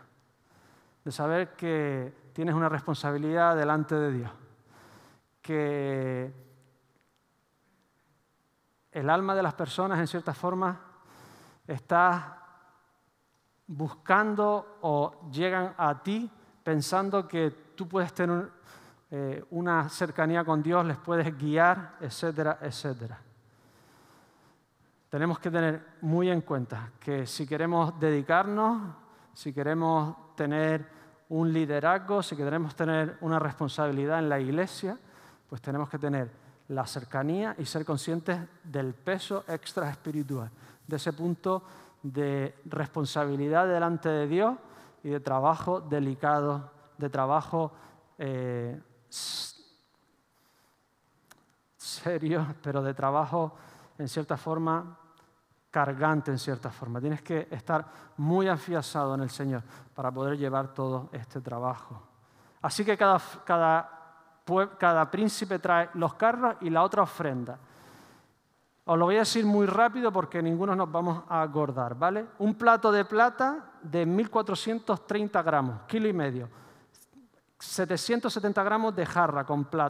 de 1.04 1.12
saber 1.12 1.56
que 1.56 2.30
tienes 2.34 2.54
una 2.54 2.70
responsabilidad 2.70 3.56
delante 3.56 3.96
de 3.96 4.12
Dios, 4.12 4.32
que 5.42 6.49
el 8.92 9.10
alma 9.10 9.36
de 9.36 9.44
las 9.44 9.54
personas 9.54 10.00
en 10.00 10.08
cierta 10.08 10.34
forma 10.34 10.80
está 11.68 12.40
buscando 13.68 14.80
o 14.82 15.30
llegan 15.32 15.76
a 15.78 16.02
ti 16.02 16.30
pensando 16.64 17.28
que 17.28 17.52
tú 17.76 17.88
puedes 17.88 18.14
tener 18.14 18.50
eh, 19.12 19.44
una 19.52 19.90
cercanía 19.90 20.44
con 20.44 20.62
Dios, 20.62 20.86
les 20.86 20.98
puedes 20.98 21.38
guiar, 21.38 21.98
etcétera, 22.00 22.60
etcétera. 22.62 23.20
Tenemos 25.10 25.40
que 25.40 25.50
tener 25.50 25.98
muy 26.02 26.30
en 26.30 26.42
cuenta 26.42 26.92
que 27.00 27.26
si 27.26 27.48
queremos 27.48 28.00
dedicarnos, 28.00 28.96
si 29.34 29.54
queremos 29.54 30.36
tener 30.36 30.88
un 31.30 31.52
liderazgo, 31.52 32.22
si 32.22 32.36
queremos 32.36 32.76
tener 32.76 33.18
una 33.22 33.40
responsabilidad 33.40 34.20
en 34.20 34.30
la 34.30 34.40
iglesia, 34.40 34.98
pues 35.48 35.62
tenemos 35.62 35.90
que 35.90 35.98
tener 35.98 36.30
la 36.70 36.86
cercanía 36.86 37.56
y 37.58 37.66
ser 37.66 37.86
conscientes 37.86 38.40
del 38.64 38.94
peso 38.94 39.44
extra 39.48 39.90
espiritual, 39.90 40.50
de 40.88 40.96
ese 40.96 41.14
punto 41.14 41.64
de 42.02 42.56
responsabilidad 42.66 43.68
delante 43.68 44.10
de 44.10 44.28
Dios 44.28 44.56
y 45.04 45.10
de 45.10 45.20
trabajo 45.20 45.82
delicado, 45.82 46.72
de 46.98 47.10
trabajo 47.10 47.72
eh, 48.18 48.80
serio, 51.78 52.56
pero 52.64 52.82
de 52.82 52.94
trabajo 52.94 53.54
en 53.98 54.08
cierta 54.08 54.38
forma 54.38 54.98
cargante, 55.72 56.32
en 56.32 56.40
cierta 56.40 56.72
forma. 56.72 57.00
Tienes 57.00 57.22
que 57.22 57.48
estar 57.52 57.86
muy 58.18 58.48
afianzado 58.48 59.16
en 59.16 59.22
el 59.22 59.30
Señor 59.30 59.64
para 59.94 60.12
poder 60.12 60.38
llevar 60.38 60.74
todo 60.74 61.10
este 61.12 61.42
trabajo. 61.42 62.02
Así 62.62 62.84
que 62.84 62.98
cada, 62.98 63.22
cada, 63.46 63.99
cada 64.78 65.10
príncipe 65.10 65.60
trae 65.60 65.90
los 65.94 66.14
carros 66.16 66.56
y 66.62 66.70
la 66.70 66.84
otra 66.84 67.04
ofrenda. 67.04 67.58
Os 68.86 68.98
lo 68.98 69.06
voy 69.06 69.18
a 69.18 69.20
decir 69.20 69.46
muy 69.46 69.68
rápido 69.68 70.12
porque 70.12 70.42
ninguno 70.42 70.76
nos 70.76 70.92
vamos 70.92 71.24
a 71.30 71.44
acordar, 71.44 71.96
¿vale? 71.96 72.26
Un 72.40 72.56
plato 72.56 72.92
de 72.92 73.06
plata 73.06 73.74
de 73.84 74.06
1430 74.06 75.44
gramos, 75.44 75.82
kilo 75.88 76.08
y 76.08 76.14
medio. 76.14 76.50
770 77.60 78.64
gramos 78.64 78.96
de 78.96 79.06
jarra 79.06 79.46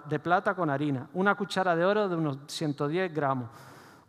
de 0.06 0.20
plata 0.20 0.56
con 0.56 0.70
harina. 0.70 1.08
Una 1.14 1.36
cuchara 1.36 1.76
de 1.76 1.86
oro 1.86 2.10
de 2.10 2.16
unos 2.16 2.40
110 2.48 3.14
gramos. 3.14 3.50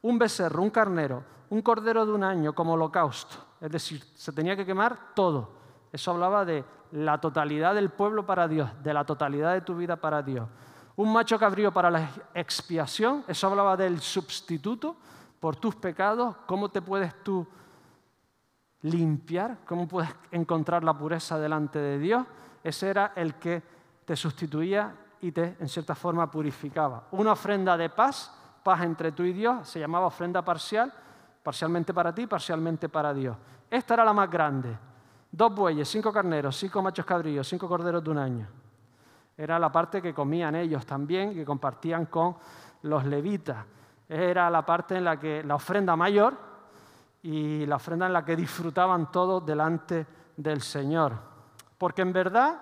Un 0.02 0.18
becerro, 0.18 0.62
un 0.62 0.70
carnero, 0.70 1.22
un 1.50 1.62
cordero 1.62 2.06
de 2.06 2.12
un 2.12 2.24
año 2.24 2.54
como 2.54 2.72
holocausto. 2.72 3.36
Es 3.60 3.70
decir, 3.70 4.02
se 4.14 4.32
tenía 4.32 4.56
que 4.56 4.64
quemar 4.64 5.14
todo. 5.14 5.59
Eso 5.92 6.10
hablaba 6.12 6.44
de 6.44 6.64
la 6.92 7.20
totalidad 7.20 7.74
del 7.74 7.90
pueblo 7.90 8.26
para 8.26 8.48
Dios, 8.48 8.70
de 8.82 8.94
la 8.94 9.04
totalidad 9.04 9.54
de 9.54 9.60
tu 9.60 9.76
vida 9.76 9.96
para 9.96 10.22
Dios 10.22 10.48
un 11.00 11.14
macho 11.14 11.38
cabrío 11.38 11.72
para 11.72 11.90
la 11.90 12.10
expiación, 12.34 13.24
eso 13.26 13.46
hablaba 13.46 13.74
del 13.74 14.00
sustituto 14.00 14.94
por 15.40 15.56
tus 15.56 15.74
pecados, 15.74 16.36
cómo 16.44 16.68
te 16.68 16.82
puedes 16.82 17.24
tú 17.24 17.46
limpiar, 18.82 19.60
cómo 19.64 19.88
puedes 19.88 20.14
encontrar 20.30 20.84
la 20.84 20.92
pureza 20.92 21.38
delante 21.38 21.78
de 21.78 21.98
Dios. 21.98 22.26
Ese 22.62 22.90
era 22.90 23.12
el 23.16 23.36
que 23.36 23.62
te 24.04 24.14
sustituía 24.14 24.94
y 25.22 25.32
te, 25.32 25.56
en 25.58 25.68
cierta 25.70 25.94
forma, 25.94 26.30
purificaba. 26.30 27.08
Una 27.12 27.32
ofrenda 27.32 27.78
de 27.78 27.88
paz, 27.88 28.30
paz 28.62 28.82
entre 28.82 29.12
tú 29.12 29.22
y 29.22 29.32
Dios, 29.32 29.66
se 29.66 29.80
llamaba 29.80 30.06
ofrenda 30.06 30.42
parcial, 30.44 30.92
parcialmente 31.42 31.94
para 31.94 32.14
ti, 32.14 32.26
parcialmente 32.26 32.90
para 32.90 33.14
Dios. 33.14 33.38
Esta 33.70 33.94
era 33.94 34.04
la 34.04 34.12
más 34.12 34.30
grande. 34.30 34.76
Dos 35.32 35.54
bueyes, 35.54 35.88
cinco 35.88 36.12
carneros, 36.12 36.56
cinco 36.56 36.82
machos 36.82 37.04
cabríos, 37.04 37.48
cinco 37.48 37.68
corderos 37.68 38.02
de 38.02 38.10
un 38.10 38.18
año 38.18 38.48
era 39.40 39.58
la 39.58 39.72
parte 39.72 40.02
que 40.02 40.12
comían 40.12 40.54
ellos 40.54 40.84
también, 40.84 41.32
que 41.32 41.46
compartían 41.46 42.06
con 42.06 42.36
los 42.82 43.06
levitas. 43.06 43.64
Era 44.06 44.50
la 44.50 44.66
parte 44.66 44.98
en 44.98 45.04
la 45.04 45.18
que 45.18 45.42
la 45.42 45.54
ofrenda 45.54 45.96
mayor 45.96 46.36
y 47.22 47.64
la 47.64 47.76
ofrenda 47.76 48.06
en 48.06 48.12
la 48.12 48.22
que 48.22 48.36
disfrutaban 48.36 49.10
todos 49.10 49.46
delante 49.46 50.06
del 50.36 50.60
Señor. 50.60 51.14
Porque 51.78 52.02
en 52.02 52.12
verdad, 52.12 52.60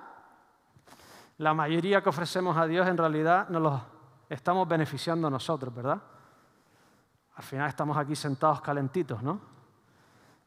la 1.38 1.52
mayoría 1.52 2.00
que 2.00 2.10
ofrecemos 2.10 2.56
a 2.56 2.66
Dios 2.66 2.86
en 2.86 2.96
realidad 2.96 3.48
nos 3.48 3.60
los 3.60 3.82
estamos 4.28 4.68
beneficiando 4.68 5.28
nosotros, 5.28 5.74
¿verdad? 5.74 6.00
Al 7.34 7.42
final 7.42 7.68
estamos 7.68 7.96
aquí 7.96 8.14
sentados 8.14 8.60
calentitos, 8.60 9.20
¿no? 9.20 9.40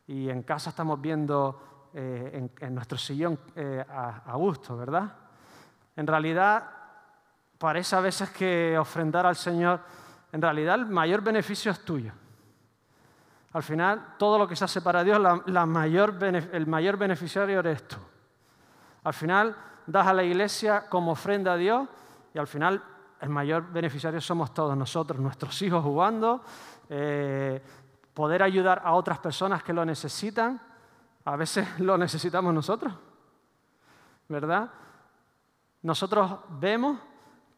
Y 0.07 0.29
en 0.29 0.43
casa 0.43 0.69
estamos 0.69 1.01
viendo 1.01 1.70
eh, 1.93 2.49
en, 2.59 2.75
nuestro 2.75 2.97
sillón 2.97 3.39
eh, 3.55 3.83
a 3.89 4.35
gusto, 4.35 4.77
¿verdad? 4.77 5.11
En 5.95 6.07
realidad, 6.07 6.63
parece 7.57 7.95
a 7.95 7.99
veces 7.99 8.29
que 8.29 8.77
ofrendar 8.77 9.25
al 9.25 9.35
Señor, 9.35 9.81
en 10.31 10.41
realidad 10.41 10.75
el 10.75 10.85
mayor 10.87 11.21
beneficio 11.21 11.71
es 11.71 11.83
tuyo. 11.83 12.13
Al 13.53 13.63
final, 13.63 14.15
todo 14.17 14.37
lo 14.37 14.47
que 14.47 14.55
se 14.55 14.63
hace 14.63 14.81
para 14.81 15.03
Dios, 15.03 15.19
el 15.45 16.67
mayor 16.67 16.97
beneficiario 16.97 17.59
eres 17.59 17.85
tú. 17.87 17.97
Al 19.03 19.13
final, 19.13 19.55
das 19.85 20.07
a 20.07 20.13
la 20.13 20.23
iglesia 20.23 20.87
como 20.87 21.11
ofrenda 21.11 21.53
a 21.53 21.57
Dios 21.57 21.87
y 22.33 22.39
al 22.39 22.47
final 22.47 22.81
el 23.19 23.29
mayor 23.29 23.71
beneficiario 23.71 24.21
somos 24.21 24.53
todos 24.53 24.77
nosotros, 24.77 25.19
nuestros 25.19 25.61
hijos 25.61 25.83
jugando, 25.83 26.43
eh, 26.89 27.61
poder 28.13 28.41
ayudar 28.41 28.81
a 28.85 28.93
otras 28.93 29.19
personas 29.19 29.63
que 29.63 29.73
lo 29.73 29.83
necesitan. 29.83 30.59
A 31.25 31.35
veces 31.35 31.67
lo 31.79 31.97
necesitamos 31.97 32.53
nosotros, 32.53 32.93
¿verdad? 34.27 34.69
nosotros 35.83 36.39
vemos 36.59 36.99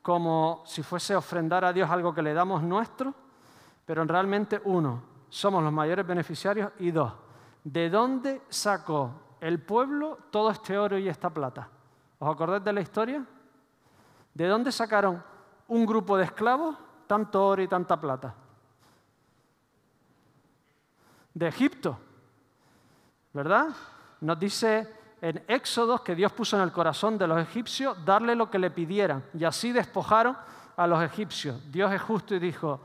como 0.01 0.63
si 0.65 0.83
fuese 0.83 1.15
ofrendar 1.15 1.65
a 1.65 1.73
Dios 1.73 1.89
algo 1.89 2.13
que 2.13 2.21
le 2.21 2.33
damos 2.33 2.61
nuestro, 2.61 3.13
pero 3.85 4.03
realmente 4.05 4.61
uno, 4.65 5.01
somos 5.29 5.63
los 5.63 5.73
mayores 5.73 6.05
beneficiarios 6.05 6.71
y 6.79 6.91
dos, 6.91 7.13
¿de 7.63 7.89
dónde 7.89 8.41
sacó 8.49 9.11
el 9.39 9.61
pueblo 9.61 10.17
todo 10.29 10.51
este 10.51 10.77
oro 10.77 10.97
y 10.97 11.07
esta 11.07 11.29
plata? 11.29 11.69
¿Os 12.19 12.33
acordáis 12.33 12.63
de 12.63 12.73
la 12.73 12.81
historia? 12.81 13.25
¿De 14.33 14.47
dónde 14.47 14.71
sacaron 14.71 15.23
un 15.67 15.85
grupo 15.85 16.17
de 16.17 16.25
esclavos 16.25 16.77
tanto 17.07 17.45
oro 17.45 17.61
y 17.61 17.67
tanta 17.67 17.99
plata? 17.99 18.33
De 21.33 21.47
Egipto, 21.47 21.97
¿verdad? 23.33 23.69
Nos 24.21 24.39
dice 24.39 24.87
en 25.21 25.43
Éxodos 25.47 26.01
que 26.01 26.15
Dios 26.15 26.31
puso 26.31 26.57
en 26.57 26.63
el 26.63 26.71
corazón 26.71 27.17
de 27.17 27.27
los 27.27 27.39
egipcios 27.39 27.97
darle 28.05 28.35
lo 28.35 28.49
que 28.49 28.59
le 28.59 28.71
pidieran. 28.71 29.23
Y 29.33 29.43
así 29.43 29.71
despojaron 29.71 30.37
a 30.75 30.87
los 30.87 31.01
egipcios. 31.03 31.59
Dios 31.71 31.91
es 31.91 32.01
justo 32.01 32.35
y 32.35 32.39
dijo, 32.39 32.79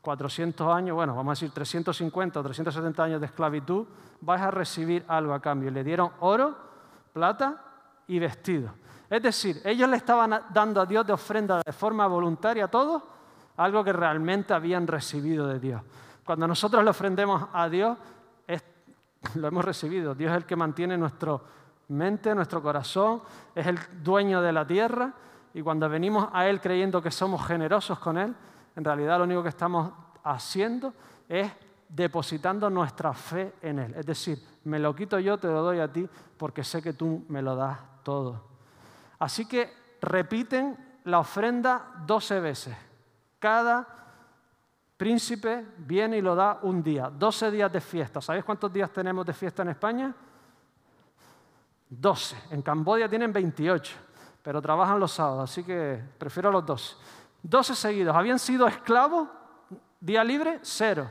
400 0.00 0.68
años, 0.68 0.94
bueno, 0.94 1.14
vamos 1.14 1.32
a 1.32 1.34
decir 1.34 1.50
350 1.50 2.40
o 2.40 2.42
370 2.42 3.02
años 3.02 3.20
de 3.20 3.26
esclavitud, 3.26 3.86
vais 4.20 4.40
a 4.40 4.50
recibir 4.50 5.04
algo 5.08 5.34
a 5.34 5.40
cambio. 5.40 5.70
Le 5.70 5.84
dieron 5.84 6.10
oro, 6.20 6.56
plata 7.12 7.62
y 8.06 8.18
vestido. 8.18 8.70
Es 9.10 9.22
decir, 9.22 9.60
ellos 9.64 9.88
le 9.88 9.96
estaban 9.96 10.42
dando 10.50 10.80
a 10.80 10.86
Dios 10.86 11.06
de 11.06 11.12
ofrenda 11.12 11.62
de 11.64 11.72
forma 11.72 12.06
voluntaria 12.06 12.66
a 12.66 12.68
todos 12.68 13.02
algo 13.58 13.82
que 13.82 13.92
realmente 13.92 14.54
habían 14.54 14.86
recibido 14.86 15.46
de 15.46 15.58
Dios. 15.58 15.82
Cuando 16.24 16.46
nosotros 16.46 16.82
le 16.84 16.90
ofrendemos 16.90 17.48
a 17.52 17.68
Dios, 17.68 17.98
lo 19.34 19.48
hemos 19.48 19.64
recibido. 19.64 20.14
Dios 20.14 20.30
es 20.30 20.36
el 20.36 20.46
que 20.46 20.56
mantiene 20.56 20.96
nuestro 20.96 21.42
mente, 21.88 22.34
nuestro 22.34 22.62
corazón, 22.62 23.22
es 23.54 23.66
el 23.66 23.78
dueño 24.02 24.42
de 24.42 24.52
la 24.52 24.66
tierra 24.66 25.12
y 25.54 25.62
cuando 25.62 25.88
venimos 25.88 26.28
a 26.32 26.46
Él 26.46 26.60
creyendo 26.60 27.00
que 27.02 27.10
somos 27.10 27.46
generosos 27.46 27.98
con 27.98 28.18
Él, 28.18 28.34
en 28.76 28.84
realidad 28.84 29.18
lo 29.18 29.24
único 29.24 29.42
que 29.42 29.48
estamos 29.48 29.90
haciendo 30.22 30.92
es 31.28 31.50
depositando 31.88 32.68
nuestra 32.68 33.12
fe 33.14 33.54
en 33.62 33.78
Él. 33.78 33.94
Es 33.94 34.06
decir, 34.06 34.38
me 34.64 34.78
lo 34.78 34.94
quito 34.94 35.18
yo, 35.18 35.38
te 35.38 35.48
lo 35.48 35.62
doy 35.62 35.80
a 35.80 35.90
ti, 35.90 36.06
porque 36.36 36.62
sé 36.62 36.82
que 36.82 36.92
tú 36.92 37.24
me 37.28 37.40
lo 37.40 37.56
das 37.56 37.78
todo. 38.02 38.44
Así 39.18 39.46
que 39.46 39.72
repiten 40.00 41.00
la 41.04 41.20
ofrenda 41.20 41.92
12 42.06 42.40
veces. 42.40 42.76
Cada 43.38 44.07
príncipe 44.98 45.64
viene 45.78 46.18
y 46.18 46.20
lo 46.20 46.34
da 46.34 46.58
un 46.62 46.82
día, 46.82 47.08
12 47.08 47.52
días 47.52 47.72
de 47.72 47.80
fiesta. 47.80 48.20
¿Sabéis 48.20 48.44
cuántos 48.44 48.70
días 48.70 48.90
tenemos 48.90 49.24
de 49.24 49.32
fiesta 49.32 49.62
en 49.62 49.68
España? 49.68 50.14
12. 51.88 52.36
En 52.50 52.60
Camboya 52.60 53.08
tienen 53.08 53.32
28, 53.32 53.94
pero 54.42 54.60
trabajan 54.60 54.98
los 54.98 55.12
sábados, 55.12 55.50
así 55.50 55.62
que 55.62 56.02
prefiero 56.18 56.50
los 56.50 56.66
12. 56.66 56.96
12 57.42 57.74
seguidos. 57.76 58.14
Habían 58.14 58.40
sido 58.40 58.66
esclavos, 58.66 59.28
día 60.00 60.24
libre, 60.24 60.58
cero. 60.62 61.08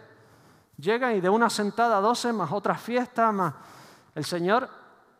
Llegan 0.77 1.15
y 1.15 1.22
de 1.22 1.29
una 1.29 1.50
sentada 1.50 2.00
12 2.01 2.34
más 2.34 2.51
otras 2.51 2.79
fiestas, 2.79 3.34
más... 3.34 3.53
El 4.13 4.25
Señor 4.25 4.67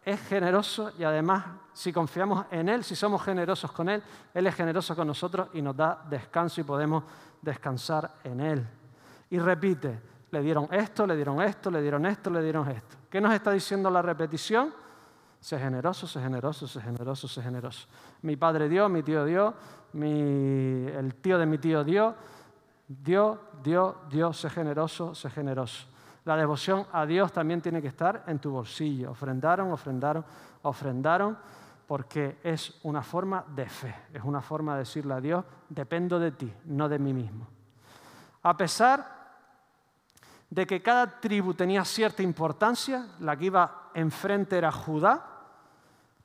es 0.08 0.22
generoso 0.22 0.94
y 0.98 1.04
además 1.04 1.44
si 1.74 1.92
confiamos 1.92 2.46
en 2.50 2.70
Él, 2.70 2.86
si 2.86 2.96
somos 2.96 3.22
generosos 3.22 3.74
con 3.74 3.90
Él, 3.90 4.02
Él 4.34 4.48
es 4.48 4.56
generoso 4.56 4.96
con 4.96 5.06
nosotros 5.06 5.50
y 5.54 5.62
nos 5.62 5.76
da 5.76 6.02
descanso 6.10 6.62
y 6.62 6.64
podemos 6.64 7.04
descansar 7.42 8.14
en 8.24 8.40
Él. 8.40 8.66
Y 9.30 9.38
repite, 9.38 10.00
le 10.32 10.42
dieron 10.42 10.70
esto, 10.72 11.06
le 11.06 11.14
dieron 11.14 11.42
esto, 11.42 11.70
le 11.70 11.82
dieron 11.82 12.06
esto, 12.06 12.30
le 12.30 12.42
dieron 12.42 12.72
esto. 12.72 12.96
¿Qué 13.10 13.20
nos 13.20 13.34
está 13.34 13.52
diciendo 13.52 13.90
la 13.90 14.02
repetición? 14.02 14.74
Sé 15.42 15.60
generoso, 15.60 16.08
sé 16.08 16.22
generoso, 16.22 16.70
sé 16.70 16.80
generoso, 16.80 17.28
sé 17.28 17.42
generoso. 17.42 17.90
Mi 18.22 18.38
padre 18.38 18.70
dio, 18.70 18.88
mi 18.88 19.04
tío 19.04 19.26
dio, 19.26 19.54
el 19.94 21.16
tío 21.22 21.38
de 21.38 21.46
mi 21.46 21.58
tío 21.58 21.84
dio, 21.84 22.16
dio, 22.88 23.42
dio, 23.62 23.98
dio, 24.10 24.32
sé 24.32 24.50
generoso, 24.50 25.14
sé 25.14 25.30
generoso. 25.30 25.86
La 26.28 26.36
devoción 26.36 26.86
a 26.92 27.06
Dios 27.06 27.32
también 27.32 27.62
tiene 27.62 27.82
que 27.82 27.88
estar 27.88 28.26
en 28.28 28.40
tu 28.40 28.52
bolsillo. 28.52 29.12
Ofrendaron, 29.12 29.72
ofrendaron, 29.72 30.26
ofrendaron, 30.64 31.38
porque 31.88 32.40
es 32.44 32.82
una 32.84 33.02
forma 33.02 33.46
de 33.56 33.66
fe, 33.70 33.96
es 34.14 34.22
una 34.26 34.42
forma 34.42 34.74
de 34.74 34.80
decirle 34.80 35.14
a 35.14 35.22
Dios, 35.22 35.46
dependo 35.70 36.20
de 36.20 36.32
ti, 36.32 36.54
no 36.66 36.90
de 36.90 37.00
mí 37.00 37.14
mismo. 37.14 37.48
A 38.44 38.58
pesar 38.58 39.08
de 40.50 40.68
que 40.68 40.82
cada 40.82 41.18
tribu 41.22 41.54
tenía 41.54 41.86
cierta 41.86 42.22
importancia, 42.22 43.08
la 43.22 43.38
que 43.38 43.46
iba 43.46 43.92
enfrente 43.94 44.58
era 44.58 44.70
Judá, 44.70 45.26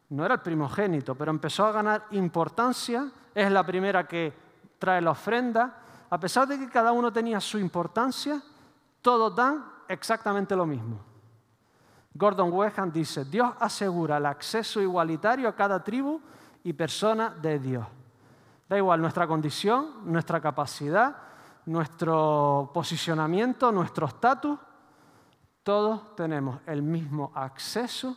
no 0.08 0.24
era 0.24 0.34
el 0.34 0.40
primogénito, 0.40 1.14
pero 1.14 1.30
empezó 1.30 1.64
a 1.64 1.70
ganar 1.70 2.06
importancia, 2.10 3.08
es 3.32 3.52
la 3.52 3.64
primera 3.64 4.08
que 4.08 4.32
trae 4.80 5.00
la 5.00 5.12
ofrenda, 5.12 5.78
a 6.10 6.18
pesar 6.18 6.48
de 6.48 6.58
que 6.58 6.68
cada 6.68 6.90
uno 6.90 7.12
tenía 7.12 7.38
su 7.40 7.56
importancia, 7.56 8.42
todos 9.00 9.36
dan 9.36 9.70
exactamente 9.92 10.56
lo 10.56 10.66
mismo. 10.66 10.98
Gordon 12.14 12.52
Weham 12.52 12.92
dice, 12.92 13.24
Dios 13.24 13.52
asegura 13.58 14.16
el 14.16 14.26
acceso 14.26 14.80
igualitario 14.80 15.48
a 15.48 15.54
cada 15.54 15.82
tribu 15.82 16.20
y 16.64 16.72
persona 16.72 17.30
de 17.30 17.58
Dios. 17.58 17.86
Da 18.68 18.76
igual 18.76 19.00
nuestra 19.00 19.26
condición, 19.26 20.02
nuestra 20.04 20.40
capacidad, 20.40 21.16
nuestro 21.66 22.70
posicionamiento, 22.74 23.70
nuestro 23.72 24.06
estatus, 24.06 24.58
todos 25.62 26.16
tenemos 26.16 26.58
el 26.66 26.82
mismo 26.82 27.30
acceso, 27.34 28.16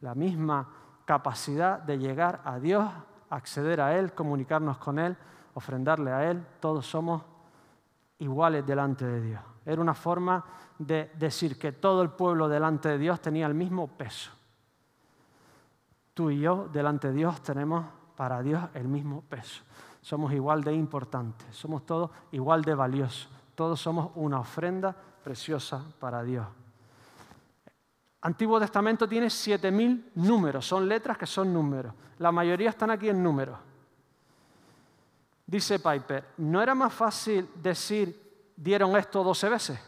la 0.00 0.14
misma 0.14 0.68
capacidad 1.04 1.78
de 1.78 1.98
llegar 1.98 2.40
a 2.44 2.58
Dios, 2.58 2.90
acceder 3.30 3.80
a 3.80 3.96
Él, 3.98 4.12
comunicarnos 4.12 4.78
con 4.78 4.98
Él, 4.98 5.16
ofrendarle 5.54 6.10
a 6.10 6.30
Él. 6.30 6.44
Todos 6.58 6.86
somos 6.86 7.22
iguales 8.18 8.64
delante 8.66 9.04
de 9.04 9.20
Dios. 9.20 9.40
Era 9.64 9.80
una 9.80 9.94
forma 9.94 10.44
de 10.78 11.10
decir 11.18 11.58
que 11.58 11.72
todo 11.72 12.02
el 12.02 12.10
pueblo 12.10 12.48
delante 12.48 12.88
de 12.88 12.98
Dios 12.98 13.20
tenía 13.20 13.46
el 13.46 13.54
mismo 13.54 13.88
peso. 13.88 14.30
Tú 16.14 16.30
y 16.30 16.40
yo 16.40 16.68
delante 16.72 17.08
de 17.08 17.14
Dios 17.14 17.42
tenemos 17.42 17.84
para 18.16 18.42
Dios 18.42 18.62
el 18.74 18.88
mismo 18.88 19.22
peso. 19.22 19.62
Somos 20.00 20.32
igual 20.32 20.62
de 20.62 20.72
importantes, 20.72 21.54
somos 21.54 21.84
todos 21.84 22.10
igual 22.32 22.62
de 22.62 22.74
valiosos. 22.74 23.28
Todos 23.54 23.80
somos 23.80 24.10
una 24.14 24.40
ofrenda 24.40 24.94
preciosa 25.24 25.84
para 25.98 26.22
Dios. 26.22 26.46
Antiguo 28.22 28.58
Testamento 28.60 29.08
tiene 29.08 29.26
7.000 29.26 30.12
números, 30.16 30.66
son 30.66 30.88
letras 30.88 31.16
que 31.16 31.26
son 31.26 31.52
números. 31.52 31.92
La 32.18 32.32
mayoría 32.32 32.70
están 32.70 32.90
aquí 32.90 33.08
en 33.08 33.22
números. 33.22 33.58
Dice 35.46 35.78
Piper, 35.78 36.32
¿no 36.38 36.60
era 36.60 36.74
más 36.74 36.92
fácil 36.92 37.48
decir 37.54 38.26
dieron 38.56 38.96
esto 38.96 39.22
12 39.22 39.48
veces. 39.48 39.78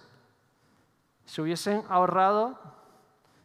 Se 1.29 1.43
hubiesen 1.43 1.85
ahorrado 1.91 2.59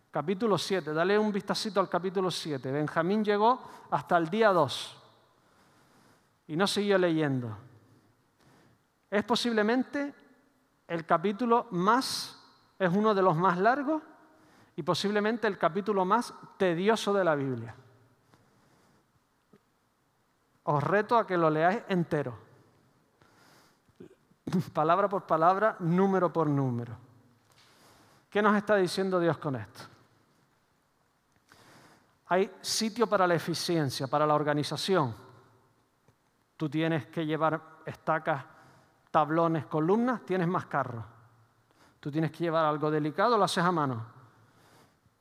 capítulo 0.09 0.57
7, 0.57 0.93
dale 0.93 1.19
un 1.19 1.33
vistacito 1.33 1.81
al 1.81 1.89
capítulo 1.89 2.31
7. 2.31 2.71
Benjamín 2.71 3.25
llegó 3.25 3.61
hasta 3.91 4.15
el 4.15 4.29
día 4.29 4.53
2 4.53 5.03
y 6.47 6.55
no 6.55 6.65
siguió 6.65 6.97
leyendo. 6.97 7.57
Es 9.11 9.25
posiblemente 9.25 10.13
el 10.87 11.05
capítulo 11.05 11.67
más, 11.71 12.41
es 12.79 12.89
uno 12.89 13.13
de 13.13 13.21
los 13.21 13.35
más 13.35 13.57
largos 13.57 14.01
y 14.77 14.83
posiblemente 14.83 15.45
el 15.47 15.57
capítulo 15.57 16.05
más 16.05 16.33
tedioso 16.55 17.13
de 17.13 17.23
la 17.25 17.35
Biblia. 17.35 17.75
Os 20.63 20.81
reto 20.81 21.17
a 21.17 21.27
que 21.27 21.35
lo 21.37 21.49
leáis 21.49 21.81
entero. 21.89 22.33
palabra 24.71 25.09
por 25.09 25.23
palabra, 25.23 25.75
número 25.79 26.31
por 26.31 26.47
número. 26.47 27.02
¿Qué 28.33 28.41
nos 28.41 28.55
está 28.55 28.77
diciendo 28.77 29.19
Dios 29.19 29.37
con 29.37 29.55
esto? 29.55 29.81
Hay 32.29 32.51
sitio 32.61 33.05
para 33.05 33.27
la 33.27 33.35
eficiencia, 33.35 34.07
para 34.07 34.25
la 34.25 34.33
organización. 34.33 35.15
Tú 36.57 36.67
tienes 36.67 37.05
que 37.05 37.27
llevar 37.27 37.61
estacas, 37.85 38.43
tablones, 39.11 39.67
columnas, 39.67 40.25
tienes 40.25 40.47
más 40.47 40.65
carros. 40.65 41.05
Tú 41.99 42.09
tienes 42.09 42.31
que 42.31 42.39
llevar 42.39 42.65
algo 42.65 42.89
delicado, 42.89 43.37
lo 43.37 43.43
haces 43.43 43.63
a 43.63 43.71
mano. 43.71 44.03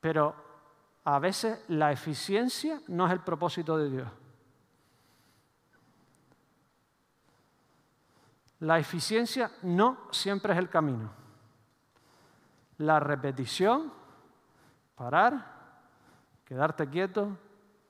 Pero 0.00 0.34
a 1.04 1.18
veces 1.18 1.66
la 1.68 1.92
eficiencia 1.92 2.80
no 2.88 3.04
es 3.06 3.12
el 3.12 3.20
propósito 3.20 3.76
de 3.76 3.90
Dios. 3.90 4.08
La 8.60 8.78
eficiencia 8.78 9.50
no 9.64 9.98
siempre 10.12 10.54
es 10.54 10.58
el 10.58 10.70
camino. 10.70 11.21
La 12.82 12.98
repetición, 12.98 13.92
parar, 14.96 15.46
quedarte 16.44 16.88
quieto, 16.88 17.36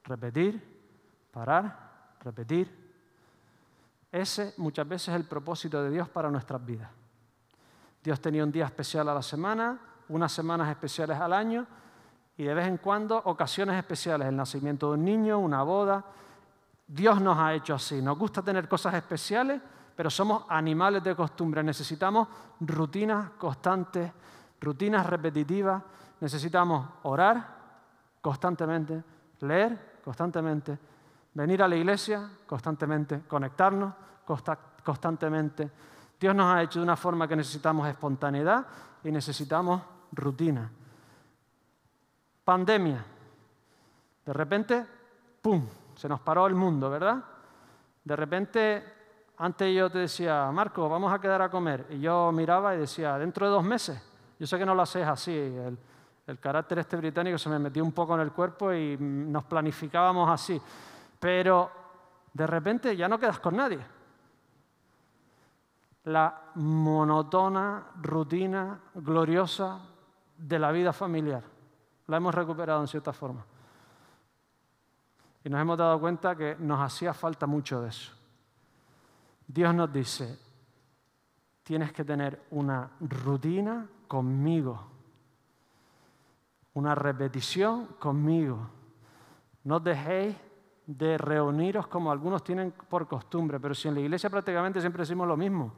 repetir, 0.04 0.62
parar, 1.30 2.16
repetir. 2.20 2.92
Ese 4.10 4.52
muchas 4.58 4.86
veces 4.86 5.08
es 5.08 5.14
el 5.14 5.24
propósito 5.24 5.82
de 5.82 5.90
Dios 5.90 6.08
para 6.10 6.30
nuestras 6.30 6.62
vidas. 6.64 6.90
Dios 8.04 8.20
tenía 8.20 8.44
un 8.44 8.52
día 8.52 8.66
especial 8.66 9.08
a 9.08 9.14
la 9.14 9.22
semana, 9.22 9.78
unas 10.08 10.30
semanas 10.30 10.68
especiales 10.68 11.18
al 11.18 11.32
año 11.32 11.66
y 12.36 12.44
de 12.44 12.52
vez 12.52 12.66
en 12.66 12.76
cuando 12.76 13.16
ocasiones 13.24 13.76
especiales, 13.76 14.28
el 14.28 14.36
nacimiento 14.36 14.88
de 14.88 14.98
un 14.98 15.04
niño, 15.04 15.38
una 15.38 15.62
boda. 15.62 16.04
Dios 16.86 17.18
nos 17.20 17.38
ha 17.38 17.54
hecho 17.54 17.74
así. 17.74 18.02
Nos 18.02 18.18
gusta 18.18 18.42
tener 18.42 18.68
cosas 18.68 18.92
especiales 18.92 19.62
pero 19.94 20.10
somos 20.10 20.44
animales 20.48 21.02
de 21.02 21.14
costumbre. 21.14 21.62
Necesitamos 21.62 22.28
rutinas 22.60 23.30
constantes, 23.38 24.10
rutinas 24.62 25.04
repetitivas. 25.06 25.82
Necesitamos 26.20 26.88
orar 27.02 27.46
constantemente, 28.20 29.02
leer 29.40 29.98
constantemente, 30.04 30.78
venir 31.34 31.62
a 31.62 31.68
la 31.68 31.76
iglesia 31.76 32.30
constantemente, 32.46 33.22
conectarnos 33.26 33.92
constantemente. 34.84 35.70
Dios 36.18 36.34
nos 36.34 36.54
ha 36.54 36.62
hecho 36.62 36.78
de 36.78 36.84
una 36.84 36.96
forma 36.96 37.26
que 37.26 37.36
necesitamos 37.36 37.88
espontaneidad 37.88 38.64
y 39.02 39.10
necesitamos 39.10 39.82
rutina. 40.12 40.70
Pandemia. 42.44 43.04
De 44.24 44.32
repente, 44.32 44.86
¡pum! 45.42 45.66
Se 45.96 46.08
nos 46.08 46.20
paró 46.20 46.46
el 46.46 46.54
mundo, 46.54 46.88
¿verdad? 46.88 47.22
De 48.04 48.16
repente 48.16 48.84
antes 49.38 49.74
yo 49.74 49.90
te 49.90 49.98
decía, 49.98 50.48
Marco, 50.52 50.88
vamos 50.88 51.12
a 51.12 51.20
quedar 51.20 51.42
a 51.42 51.50
comer. 51.50 51.86
Y 51.90 51.98
yo 51.98 52.30
miraba 52.30 52.76
y 52.76 52.78
decía, 52.78 53.18
dentro 53.18 53.46
de 53.46 53.52
dos 53.52 53.64
meses. 53.64 54.00
Yo 54.42 54.48
sé 54.48 54.58
que 54.58 54.66
no 54.66 54.74
lo 54.74 54.82
haces 54.82 55.06
así. 55.06 55.30
El, 55.30 55.78
el 56.26 56.40
carácter 56.40 56.80
este 56.80 56.96
británico 56.96 57.38
se 57.38 57.48
me 57.48 57.60
metió 57.60 57.84
un 57.84 57.92
poco 57.92 58.16
en 58.16 58.22
el 58.22 58.32
cuerpo 58.32 58.72
y 58.72 58.96
nos 58.98 59.44
planificábamos 59.44 60.28
así. 60.28 60.60
Pero 61.20 61.70
de 62.32 62.44
repente 62.48 62.96
ya 62.96 63.06
no 63.06 63.20
quedas 63.20 63.38
con 63.38 63.54
nadie. 63.54 63.78
La 66.06 66.50
monotona 66.56 67.84
rutina 68.02 68.80
gloriosa 68.96 69.78
de 70.36 70.58
la 70.58 70.72
vida 70.72 70.92
familiar. 70.92 71.44
La 72.08 72.16
hemos 72.16 72.34
recuperado 72.34 72.80
en 72.80 72.88
cierta 72.88 73.12
forma. 73.12 73.44
Y 75.44 75.50
nos 75.50 75.60
hemos 75.60 75.78
dado 75.78 76.00
cuenta 76.00 76.34
que 76.34 76.56
nos 76.58 76.80
hacía 76.80 77.14
falta 77.14 77.46
mucho 77.46 77.80
de 77.80 77.90
eso. 77.90 78.12
Dios 79.46 79.72
nos 79.72 79.92
dice, 79.92 80.36
tienes 81.62 81.92
que 81.92 82.04
tener 82.04 82.42
una 82.50 82.90
rutina 82.98 83.86
conmigo, 84.12 84.78
una 86.74 86.94
repetición 86.94 87.86
conmigo. 87.98 88.58
No 89.64 89.80
dejéis 89.80 90.36
de 90.86 91.16
reuniros 91.16 91.86
como 91.86 92.12
algunos 92.12 92.44
tienen 92.44 92.74
por 92.90 93.08
costumbre, 93.08 93.58
pero 93.58 93.74
si 93.74 93.88
en 93.88 93.94
la 93.94 94.00
iglesia 94.00 94.28
prácticamente 94.28 94.82
siempre 94.82 95.00
decimos 95.00 95.26
lo 95.26 95.34
mismo. 95.34 95.72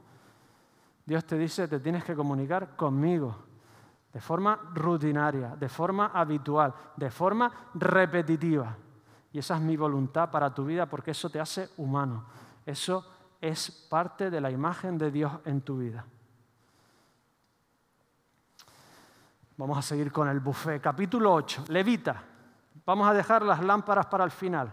Dios 1.07 1.25
te 1.25 1.39
dice, 1.39 1.69
te 1.69 1.79
tienes 1.79 2.03
que 2.03 2.17
comunicar 2.17 2.75
conmigo 2.75 3.37
de 4.13 4.21
forma 4.21 4.59
rutinaria, 4.75 5.55
de 5.55 5.69
forma 5.69 6.07
habitual, 6.07 6.75
de 6.97 7.13
forma 7.13 7.53
repetitiva. 7.75 8.77
Y 9.31 9.39
esa 9.39 9.55
es 9.55 9.63
mi 9.63 9.77
voluntad 9.77 10.33
para 10.33 10.53
tu 10.53 10.65
vida 10.65 10.87
porque 10.87 11.13
eso 11.13 11.31
te 11.31 11.39
hace 11.39 11.69
humano. 11.77 12.25
Eso 12.67 13.07
es 13.41 13.71
parte 13.89 14.29
de 14.29 14.41
la 14.41 14.51
imagen 14.51 14.99
de 14.99 15.13
Dios 15.13 15.31
en 15.45 15.61
tu 15.61 15.79
vida. 15.79 16.05
Vamos 19.57 19.79
a 19.79 19.83
seguir 19.83 20.11
con 20.11 20.29
el 20.29 20.41
buffet. 20.41 20.83
Capítulo 20.83 21.33
8, 21.33 21.67
Levita. 21.69 22.21
Vamos 22.85 23.09
a 23.09 23.15
dejar 23.15 23.43
las 23.43 23.63
lámparas 23.63 24.07
para 24.07 24.25
el 24.25 24.33
final. 24.33 24.73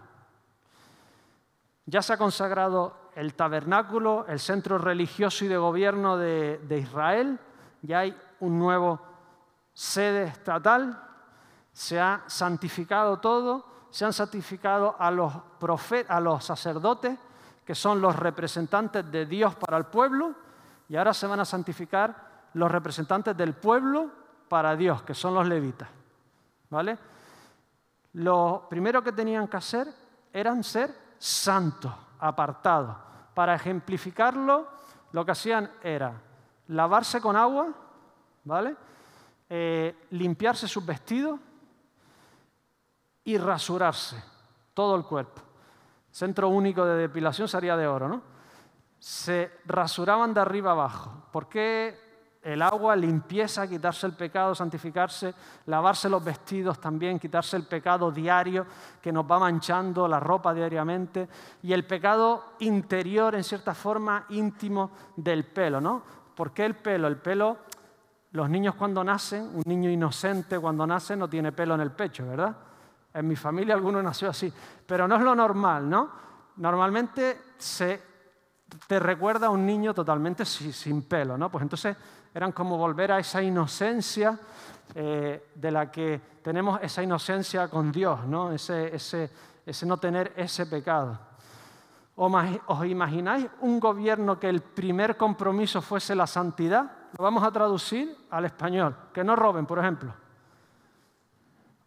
Ya 1.86 2.02
se 2.02 2.12
ha 2.12 2.16
consagrado 2.16 3.10
el 3.14 3.34
tabernáculo, 3.34 4.26
el 4.26 4.40
centro 4.40 4.78
religioso 4.78 5.44
y 5.44 5.48
de 5.48 5.56
gobierno 5.56 6.16
de, 6.16 6.78
Israel. 6.82 7.38
Ya 7.82 8.00
hay 8.00 8.18
un 8.40 8.58
nuevo 8.58 9.00
sede 9.72 10.24
estatal. 10.24 11.00
Se 11.72 12.00
ha 12.00 12.24
santificado 12.26 13.20
todo. 13.20 13.64
Se 13.90 14.04
han 14.04 14.12
santificado 14.12 14.96
a 14.98 15.12
los 15.12 16.44
sacerdotes, 16.44 17.16
que 17.64 17.76
son 17.76 18.00
los 18.00 18.16
representantes 18.16 19.08
de 19.12 19.26
Dios 19.26 19.54
para 19.54 19.76
el 19.76 19.84
pueblo. 19.84 20.34
Y 20.88 20.96
ahora 20.96 21.14
se 21.14 21.28
van 21.28 21.38
a 21.38 21.44
santificar 21.44 22.32
los 22.54 22.68
representantes 22.68 23.36
del 23.36 23.54
pueblo 23.54 24.21
para 24.52 24.76
Dios, 24.76 25.00
que 25.02 25.14
son 25.14 25.32
los 25.32 25.48
levitas. 25.48 25.88
¿Vale? 26.68 26.98
Lo 28.12 28.66
primero 28.68 29.02
que 29.02 29.12
tenían 29.12 29.48
que 29.48 29.56
hacer 29.56 29.88
eran 30.30 30.62
ser 30.62 30.94
santos, 31.16 31.90
apartados. 32.18 32.94
Para 33.32 33.54
ejemplificarlo, 33.54 34.68
lo 35.12 35.24
que 35.24 35.32
hacían 35.32 35.70
era 35.82 36.20
lavarse 36.66 37.18
con 37.18 37.34
agua, 37.34 37.68
¿vale? 38.44 38.76
Eh, 39.48 40.08
limpiarse 40.10 40.68
sus 40.68 40.84
vestidos 40.84 41.40
y 43.24 43.38
rasurarse 43.38 44.22
todo 44.74 44.96
el 44.96 45.04
cuerpo. 45.04 45.40
Centro 46.10 46.50
único 46.50 46.84
de 46.84 46.96
depilación 46.96 47.48
sería 47.48 47.74
de 47.74 47.86
oro, 47.86 48.06
¿no? 48.06 48.22
Se 48.98 49.60
rasuraban 49.64 50.34
de 50.34 50.40
arriba 50.40 50.72
abajo. 50.72 51.24
¿Por 51.32 51.48
qué 51.48 52.01
el 52.42 52.60
agua, 52.60 52.96
limpieza, 52.96 53.68
quitarse 53.68 54.06
el 54.06 54.14
pecado, 54.14 54.54
santificarse, 54.54 55.32
lavarse 55.66 56.08
los 56.08 56.24
vestidos 56.24 56.80
también, 56.80 57.18
quitarse 57.18 57.56
el 57.56 57.64
pecado 57.64 58.10
diario 58.10 58.66
que 59.00 59.12
nos 59.12 59.30
va 59.30 59.38
manchando 59.38 60.08
la 60.08 60.18
ropa 60.18 60.52
diariamente 60.52 61.28
y 61.62 61.72
el 61.72 61.86
pecado 61.86 62.54
interior, 62.58 63.36
en 63.36 63.44
cierta 63.44 63.74
forma, 63.74 64.26
íntimo 64.30 64.90
del 65.16 65.44
pelo, 65.44 65.80
¿no? 65.80 66.02
¿Por 66.34 66.52
qué 66.52 66.64
el 66.64 66.74
pelo? 66.74 67.06
El 67.06 67.18
pelo, 67.18 67.58
los 68.32 68.50
niños 68.50 68.74
cuando 68.74 69.04
nacen, 69.04 69.42
un 69.54 69.62
niño 69.66 69.88
inocente 69.88 70.58
cuando 70.58 70.84
nace 70.86 71.14
no 71.16 71.28
tiene 71.28 71.52
pelo 71.52 71.74
en 71.74 71.80
el 71.80 71.92
pecho, 71.92 72.26
¿verdad? 72.26 72.56
En 73.14 73.28
mi 73.28 73.36
familia 73.36 73.74
alguno 73.74 74.02
nació 74.02 74.30
así, 74.30 74.52
pero 74.84 75.06
no 75.06 75.14
es 75.14 75.22
lo 75.22 75.34
normal, 75.34 75.88
¿no? 75.88 76.10
Normalmente 76.56 77.40
se 77.56 78.11
te 78.92 79.00
recuerda 79.00 79.46
a 79.46 79.48
un 79.48 79.64
niño 79.64 79.94
totalmente 79.94 80.44
sin 80.44 81.04
pelo, 81.04 81.38
¿no? 81.38 81.48
Pues 81.48 81.62
entonces 81.62 81.96
eran 82.34 82.52
como 82.52 82.76
volver 82.76 83.10
a 83.12 83.18
esa 83.20 83.42
inocencia 83.42 84.38
eh, 84.94 85.48
de 85.54 85.70
la 85.70 85.90
que 85.90 86.20
tenemos 86.42 86.78
esa 86.82 87.02
inocencia 87.02 87.68
con 87.68 87.90
Dios, 87.90 88.26
¿no? 88.26 88.52
Ese, 88.52 88.94
ese, 88.94 89.30
ese 89.64 89.86
no 89.86 89.96
tener 89.96 90.34
ese 90.36 90.66
pecado. 90.66 91.18
¿Os 92.16 92.84
imagináis 92.84 93.46
un 93.62 93.80
gobierno 93.80 94.38
que 94.38 94.50
el 94.50 94.60
primer 94.60 95.16
compromiso 95.16 95.80
fuese 95.80 96.14
la 96.14 96.26
santidad? 96.26 96.92
Lo 97.16 97.24
vamos 97.24 97.42
a 97.44 97.50
traducir 97.50 98.14
al 98.28 98.44
español. 98.44 98.94
Que 99.14 99.24
no 99.24 99.34
roben, 99.34 99.64
por 99.64 99.78
ejemplo. 99.78 100.12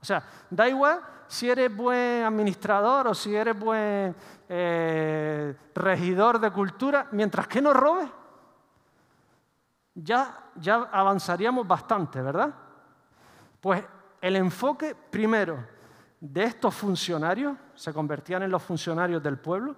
O 0.06 0.08
sea, 0.08 0.22
da 0.52 0.70
igual 0.70 1.02
si 1.28 1.50
eres 1.50 1.76
buen 1.76 2.24
administrador 2.24 3.08
o 3.08 3.16
si 3.16 3.36
eres 3.36 3.58
buen 3.58 4.16
eh, 4.48 5.58
regidor 5.74 6.40
de 6.40 6.52
cultura, 6.52 7.08
mientras 7.12 7.48
que 7.48 7.60
no 7.60 7.74
robes 7.74 8.08
ya, 9.96 10.52
ya 10.58 10.90
avanzaríamos 10.92 11.68
bastante, 11.68 12.22
¿verdad? 12.22 12.54
Pues 13.60 13.84
el 14.22 14.36
enfoque 14.36 14.94
primero 14.94 15.58
de 16.20 16.44
estos 16.44 16.76
funcionarios, 16.76 17.58
se 17.74 17.92
convertían 17.92 18.44
en 18.44 18.52
los 18.52 18.62
funcionarios 18.62 19.24
del 19.24 19.40
pueblo, 19.40 19.76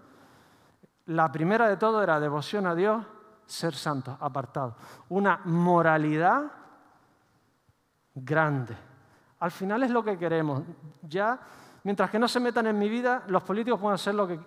la 1.06 1.32
primera 1.32 1.70
de 1.70 1.78
todo 1.78 2.04
era 2.04 2.20
devoción 2.20 2.68
a 2.68 2.76
Dios, 2.76 3.06
ser 3.46 3.74
santos, 3.74 4.18
apartados. 4.20 4.74
Una 5.08 5.40
moralidad 5.46 6.52
grande. 8.14 8.87
Al 9.40 9.52
final 9.52 9.84
es 9.84 9.92
lo 9.92 10.04
que 10.04 10.18
queremos. 10.18 10.64
Ya, 11.02 11.40
mientras 11.84 12.10
que 12.10 12.20
no 12.20 12.28
se 12.28 12.40
metan 12.40 12.68
en 12.68 12.78
mi 12.78 12.90
vida, 12.90 13.24
los 13.28 13.44
políticos 13.44 13.80
pueden 13.80 13.96
hacer 13.96 14.16
lo 14.16 14.28
que... 14.28 14.40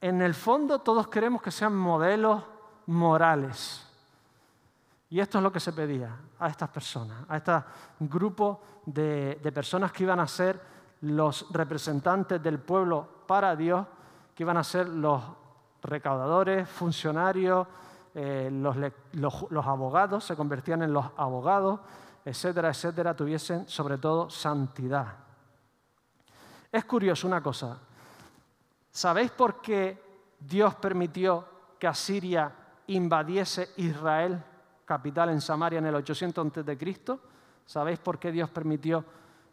En 0.00 0.22
el 0.22 0.34
fondo 0.34 0.80
todos 0.80 1.08
queremos 1.08 1.40
que 1.40 1.50
sean 1.50 1.74
modelos 1.74 2.42
morales. 2.86 3.86
Y 5.08 5.20
esto 5.20 5.38
es 5.38 5.44
lo 5.44 5.52
que 5.52 5.60
se 5.60 5.72
pedía 5.72 6.16
a 6.38 6.48
estas 6.48 6.68
personas, 6.68 7.24
a 7.28 7.36
este 7.36 7.52
grupo 8.00 8.60
de, 8.84 9.38
personas 9.54 9.92
que 9.92 10.02
iban 10.02 10.18
a 10.18 10.26
ser 10.26 10.60
los 11.02 11.46
representantes 11.52 12.42
del 12.42 12.58
pueblo 12.58 13.06
para 13.26 13.54
Dios, 13.54 13.86
que 14.34 14.42
iban 14.42 14.56
a 14.56 14.64
ser 14.64 14.88
los 14.88 15.22
recaudadores, 15.82 16.68
funcionarios, 16.68 17.66
eh, 18.14 18.48
los, 18.52 18.76
los, 19.12 19.66
abogados, 19.66 20.24
se 20.24 20.34
convertían 20.34 20.82
en 20.82 20.92
los 20.92 21.06
abogados, 21.16 21.80
etcétera, 22.26 22.70
etcétera, 22.70 23.14
tuviesen 23.14 23.68
sobre 23.68 23.98
todo 23.98 24.28
santidad. 24.28 25.14
Es 26.72 26.84
curioso 26.84 27.28
una 27.28 27.40
cosa, 27.40 27.78
¿sabéis 28.90 29.30
por 29.30 29.62
qué 29.62 30.34
Dios 30.40 30.74
permitió 30.74 31.46
que 31.78 31.86
Asiria 31.86 32.52
invadiese 32.88 33.70
Israel, 33.76 34.42
capital 34.84 35.30
en 35.30 35.40
Samaria, 35.40 35.78
en 35.78 35.86
el 35.86 35.94
800 35.94 36.46
a.C. 36.46 37.18
¿Sabéis 37.64 38.00
por 38.00 38.18
qué 38.18 38.32
Dios 38.32 38.50
permitió 38.50 39.04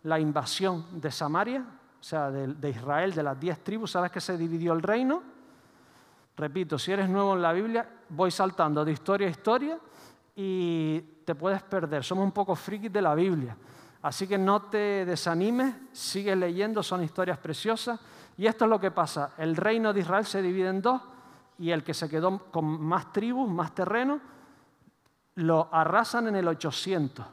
la 0.03 0.19
invasión 0.19 0.99
de 0.99 1.12
Samaria? 1.12 1.63
O 1.99 2.03
sea, 2.03 2.31
de, 2.31 2.69
Israel, 2.69 3.13
de 3.13 3.23
las 3.23 3.39
diez 3.39 3.63
tribus. 3.63 3.91
¿Sabes 3.91 4.12
que 4.12 4.19
se 4.19 4.38
dividió 4.38 4.73
el 4.73 4.81
reino? 4.81 5.23
Repito, 6.36 6.77
si 6.77 6.91
eres 6.91 7.09
nuevo 7.09 7.33
en 7.33 7.41
la 7.41 7.53
Biblia, 7.53 7.88
voy 8.09 8.31
saltando 8.31 8.83
de 8.83 8.91
historia 8.91 9.27
a 9.27 9.31
historia 9.31 9.79
y 10.36 11.02
te 11.26 11.36
puedes 11.36 11.62
perder. 11.63 12.04
Somos 12.04 12.24
un 12.24 12.32
poco 12.32 12.56
frikis 12.56 12.91
de 12.91 13.02
la 13.02 13.15
Biblia. 13.15 13.56
Así 14.02 14.28
que 14.28 14.38
no 14.38 14.63
te 14.63 15.06
desanimes, 15.06 15.76
sigue 15.91 16.36
leyendo, 16.36 16.84
son 16.84 17.04
historias 17.04 17.38
preciosas. 17.38 18.00
Y 18.38 18.48
esto 18.48 18.65
es 18.65 18.69
lo 18.69 18.80
que 18.80 18.91
pasa. 18.91 19.32
El 19.38 19.56
reino 19.56 19.93
de 19.93 20.02
Israel 20.02 20.26
se 20.26 20.41
divide 20.41 20.69
en 20.69 20.82
dos 20.82 21.02
y 21.58 21.72
el 21.72 21.84
que 21.84 21.93
se 21.93 22.10
quedó 22.10 22.52
con 22.52 22.65
más 22.65 23.13
tribus, 23.13 23.50
más 23.50 23.74
terreno, 23.74 24.19
lo 25.36 25.69
arrasan 25.72 26.28
en 26.28 26.36
el 26.36 26.48
800. 26.48 27.26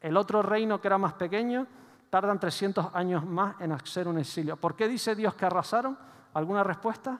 El 0.00 0.16
otro 0.16 0.42
reino 0.42 0.80
que 0.80 0.88
era 0.88 0.98
más 0.98 1.14
pequeño 1.14 1.66
tardan 2.08 2.38
300 2.38 2.94
años 2.94 3.24
más 3.26 3.60
en 3.60 3.72
hacer 3.72 4.08
un 4.08 4.18
exilio. 4.18 4.56
¿Por 4.56 4.76
qué 4.76 4.88
dice 4.88 5.14
Dios 5.14 5.34
que 5.34 5.44
arrasaron? 5.44 5.98
¿Alguna 6.32 6.62
respuesta? 6.62 7.18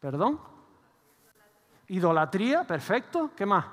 ¿Perdón? 0.00 0.40
Idolatría, 1.92 2.64
perfecto. 2.64 3.32
¿Qué 3.36 3.44
más? 3.44 3.66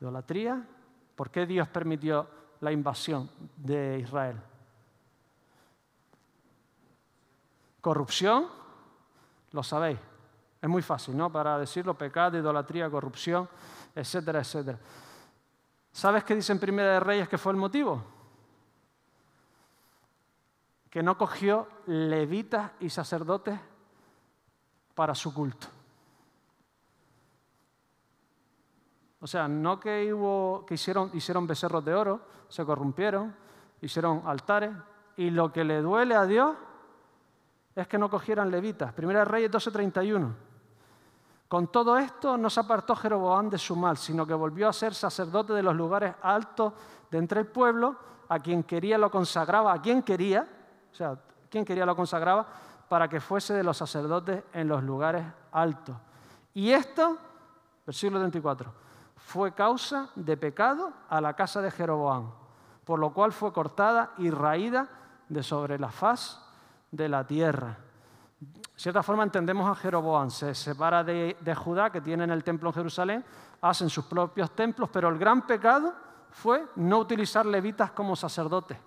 Idolatría. 0.00 0.66
¿Por 1.14 1.30
qué 1.30 1.46
Dios 1.46 1.68
permitió 1.68 2.28
la 2.58 2.72
invasión 2.72 3.30
de 3.56 4.00
Israel? 4.00 4.42
Corrupción, 7.80 8.48
lo 9.52 9.62
sabéis. 9.62 10.00
Es 10.60 10.68
muy 10.68 10.82
fácil, 10.82 11.16
¿no? 11.16 11.30
Para 11.30 11.56
decirlo, 11.56 11.94
pecado, 11.94 12.36
idolatría, 12.36 12.90
corrupción, 12.90 13.48
etcétera, 13.94 14.40
etcétera. 14.40 14.80
¿Sabes 15.92 16.24
qué 16.24 16.34
dice 16.34 16.50
en 16.50 16.58
Primera 16.58 16.94
de 16.94 17.00
Reyes 17.00 17.28
que 17.28 17.38
fue 17.38 17.52
el 17.52 17.58
motivo? 17.58 18.02
Que 20.90 21.04
no 21.04 21.16
cogió 21.16 21.68
levitas 21.86 22.72
y 22.80 22.90
sacerdotes 22.90 23.69
para 25.00 25.14
su 25.14 25.32
culto. 25.32 25.66
O 29.18 29.26
sea, 29.26 29.48
no 29.48 29.80
que, 29.80 30.12
hubo, 30.12 30.66
que 30.66 30.74
hicieron, 30.74 31.10
hicieron 31.14 31.46
becerros 31.46 31.82
de 31.82 31.94
oro, 31.94 32.20
se 32.50 32.66
corrompieron, 32.66 33.34
hicieron 33.80 34.24
altares, 34.26 34.72
y 35.16 35.30
lo 35.30 35.50
que 35.50 35.64
le 35.64 35.80
duele 35.80 36.14
a 36.14 36.26
Dios 36.26 36.54
es 37.74 37.88
que 37.88 37.96
no 37.96 38.10
cogieran 38.10 38.50
levitas. 38.50 38.92
Primera 38.92 39.24
Reyes 39.24 39.50
12:31. 39.50 40.34
Con 41.48 41.68
todo 41.68 41.96
esto 41.96 42.36
no 42.36 42.50
se 42.50 42.60
apartó 42.60 42.94
Jeroboam 42.94 43.48
de 43.48 43.56
su 43.56 43.76
mal, 43.76 43.96
sino 43.96 44.26
que 44.26 44.34
volvió 44.34 44.68
a 44.68 44.74
ser 44.74 44.92
sacerdote 44.92 45.54
de 45.54 45.62
los 45.62 45.74
lugares 45.74 46.14
altos 46.20 46.74
de 47.10 47.16
entre 47.16 47.40
el 47.40 47.46
pueblo, 47.46 47.96
a 48.28 48.38
quien 48.38 48.64
quería 48.64 48.98
lo 48.98 49.10
consagraba, 49.10 49.72
a 49.72 49.80
quien 49.80 50.02
quería, 50.02 50.46
o 50.92 50.94
sea, 50.94 51.18
quien 51.48 51.64
quería 51.64 51.86
lo 51.86 51.96
consagraba, 51.96 52.46
para 52.90 53.06
que 53.06 53.20
fuese 53.20 53.54
de 53.54 53.62
los 53.62 53.76
sacerdotes 53.76 54.42
en 54.52 54.66
los 54.66 54.82
lugares 54.82 55.24
altos. 55.52 55.94
Y 56.52 56.72
esto, 56.72 57.16
versículo 57.86 58.18
34, 58.18 58.72
fue 59.14 59.54
causa 59.54 60.08
de 60.16 60.36
pecado 60.36 60.92
a 61.08 61.20
la 61.20 61.34
casa 61.34 61.62
de 61.62 61.70
Jeroboam, 61.70 62.32
por 62.84 62.98
lo 62.98 63.12
cual 63.12 63.30
fue 63.30 63.52
cortada 63.52 64.10
y 64.18 64.28
raída 64.30 64.88
de 65.28 65.40
sobre 65.44 65.78
la 65.78 65.92
faz 65.92 66.44
de 66.90 67.08
la 67.08 67.24
tierra. 67.24 67.78
De 68.40 68.60
cierta 68.74 69.04
forma 69.04 69.22
entendemos 69.22 69.70
a 69.70 69.80
Jeroboam, 69.80 70.28
se 70.28 70.52
separa 70.52 71.04
de, 71.04 71.36
Judá, 71.54 71.90
que 71.90 72.00
tiene 72.00 72.24
el 72.24 72.42
templo 72.42 72.70
en 72.70 72.74
Jerusalén, 72.74 73.24
hacen 73.60 73.88
sus 73.88 74.06
propios 74.06 74.50
templos, 74.50 74.90
pero 74.92 75.08
el 75.10 75.16
gran 75.16 75.46
pecado 75.46 75.94
fue 76.32 76.66
no 76.74 76.98
utilizar 76.98 77.46
levitas 77.46 77.92
como 77.92 78.16
sacerdotes. 78.16 78.78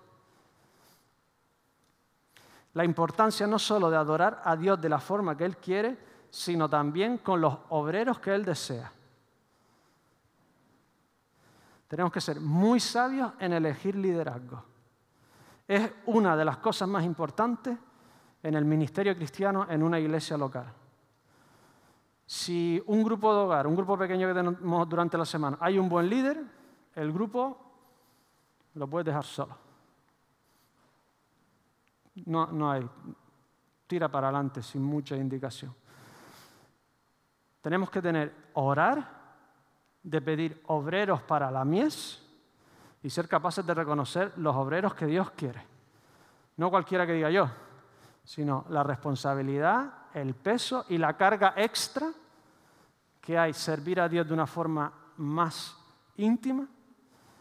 La 2.74 2.84
importancia 2.84 3.46
no 3.46 3.58
solo 3.58 3.88
de 3.88 3.96
adorar 3.96 4.42
a 4.44 4.56
Dios 4.56 4.80
de 4.80 4.88
la 4.88 4.98
forma 4.98 5.36
que 5.36 5.44
Él 5.44 5.56
quiere, 5.56 5.96
sino 6.28 6.68
también 6.68 7.18
con 7.18 7.40
los 7.40 7.56
obreros 7.70 8.18
que 8.18 8.34
Él 8.34 8.44
desea. 8.44 8.90
Tenemos 11.86 12.12
que 12.12 12.20
ser 12.20 12.40
muy 12.40 12.80
sabios 12.80 13.32
en 13.38 13.52
elegir 13.52 13.94
liderazgo. 13.94 14.64
Es 15.68 15.92
una 16.06 16.36
de 16.36 16.44
las 16.44 16.56
cosas 16.56 16.88
más 16.88 17.04
importantes 17.04 17.78
en 18.42 18.54
el 18.54 18.64
ministerio 18.64 19.14
cristiano 19.14 19.66
en 19.70 19.82
una 19.82 20.00
iglesia 20.00 20.36
local. 20.36 20.66
Si 22.26 22.82
un 22.86 23.04
grupo 23.04 23.32
de 23.32 23.40
hogar, 23.40 23.66
un 23.66 23.76
grupo 23.76 23.96
pequeño 23.96 24.26
que 24.26 24.34
tenemos 24.34 24.88
durante 24.88 25.16
la 25.16 25.24
semana, 25.24 25.56
hay 25.60 25.78
un 25.78 25.88
buen 25.88 26.08
líder, 26.08 26.42
el 26.94 27.12
grupo 27.12 27.56
lo 28.74 28.88
puedes 28.88 29.06
dejar 29.06 29.24
solo. 29.24 29.63
No, 32.26 32.46
no 32.46 32.70
hay, 32.70 32.88
tira 33.86 34.08
para 34.08 34.28
adelante 34.28 34.62
sin 34.62 34.82
mucha 34.82 35.16
indicación. 35.16 35.74
Tenemos 37.60 37.90
que 37.90 38.02
tener, 38.02 38.50
orar, 38.54 39.24
de 40.02 40.20
pedir 40.20 40.62
obreros 40.66 41.22
para 41.22 41.50
la 41.50 41.64
mies 41.64 42.22
y 43.02 43.10
ser 43.10 43.26
capaces 43.26 43.64
de 43.64 43.74
reconocer 43.74 44.32
los 44.36 44.54
obreros 44.54 44.94
que 44.94 45.06
Dios 45.06 45.30
quiere. 45.30 45.66
No 46.56 46.70
cualquiera 46.70 47.06
que 47.06 47.14
diga 47.14 47.30
yo, 47.30 47.48
sino 48.22 48.66
la 48.68 48.82
responsabilidad, 48.82 49.92
el 50.14 50.34
peso 50.34 50.84
y 50.88 50.98
la 50.98 51.16
carga 51.16 51.54
extra 51.56 52.08
que 53.20 53.38
hay 53.38 53.54
servir 53.54 54.00
a 54.00 54.08
Dios 54.08 54.26
de 54.26 54.34
una 54.34 54.46
forma 54.46 54.92
más 55.16 55.76
íntima, 56.16 56.68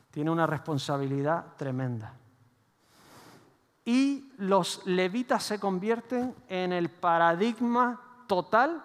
tiene 0.09 0.31
una 0.31 0.47
responsabilidad 0.47 1.55
tremenda. 1.57 2.13
Y 3.85 4.31
los 4.37 4.85
levitas 4.85 5.43
se 5.43 5.59
convierten 5.59 6.35
en 6.47 6.71
el 6.71 6.89
paradigma 6.89 7.99
total 8.27 8.83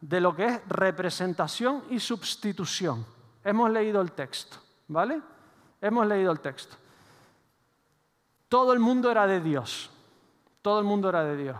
de 0.00 0.20
lo 0.20 0.34
que 0.36 0.46
es 0.46 0.68
representación 0.68 1.84
y 1.90 1.98
sustitución. 1.98 3.04
Hemos 3.42 3.70
leído 3.70 4.00
el 4.00 4.12
texto, 4.12 4.58
¿vale? 4.88 5.20
Hemos 5.80 6.06
leído 6.06 6.32
el 6.32 6.40
texto. 6.40 6.76
Todo 8.48 8.72
el 8.72 8.78
mundo 8.78 9.10
era 9.10 9.26
de 9.26 9.40
Dios. 9.40 9.90
Todo 10.62 10.78
el 10.80 10.84
mundo 10.84 11.08
era 11.08 11.24
de 11.24 11.36
Dios. 11.36 11.56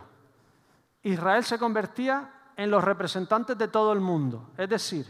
Israel 1.03 1.43
se 1.43 1.57
convertía 1.57 2.51
en 2.55 2.71
los 2.71 2.83
representantes 2.83 3.57
de 3.57 3.67
todo 3.67 3.93
el 3.93 3.99
mundo, 3.99 4.49
es 4.57 4.67
decir, 4.67 5.05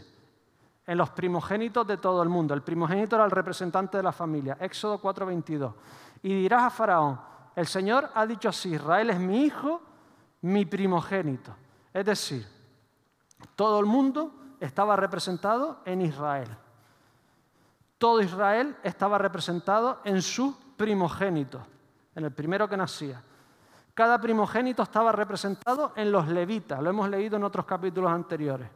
en 0.86 0.98
los 0.98 1.10
primogénitos 1.10 1.86
de 1.86 1.96
todo 1.96 2.22
el 2.22 2.28
mundo. 2.28 2.54
El 2.54 2.62
primogénito 2.62 3.16
era 3.16 3.24
el 3.24 3.30
representante 3.30 3.96
de 3.96 4.02
la 4.02 4.12
familia. 4.12 4.56
Éxodo 4.60 5.00
4:22. 5.00 5.74
Y 6.22 6.34
dirás 6.34 6.62
a 6.62 6.70
Faraón, 6.70 7.18
el 7.58 7.66
Señor 7.66 8.08
ha 8.14 8.24
dicho 8.24 8.48
así, 8.48 8.74
Israel 8.74 9.10
es 9.10 9.18
mi 9.18 9.42
hijo, 9.42 9.82
mi 10.42 10.64
primogénito. 10.64 11.56
Es 11.92 12.06
decir, 12.06 12.46
todo 13.56 13.80
el 13.80 13.86
mundo 13.86 14.32
estaba 14.60 14.94
representado 14.94 15.80
en 15.84 16.02
Israel. 16.02 16.56
Todo 17.98 18.20
Israel 18.20 18.76
estaba 18.84 19.18
representado 19.18 20.00
en 20.04 20.22
su 20.22 20.56
primogénito, 20.76 21.66
en 22.14 22.26
el 22.26 22.30
primero 22.30 22.68
que 22.68 22.76
nacía. 22.76 23.20
Cada 23.92 24.20
primogénito 24.20 24.84
estaba 24.84 25.10
representado 25.10 25.94
en 25.96 26.12
los 26.12 26.28
levitas, 26.28 26.80
lo 26.80 26.90
hemos 26.90 27.08
leído 27.08 27.38
en 27.38 27.42
otros 27.42 27.66
capítulos 27.66 28.12
anteriores. 28.12 28.70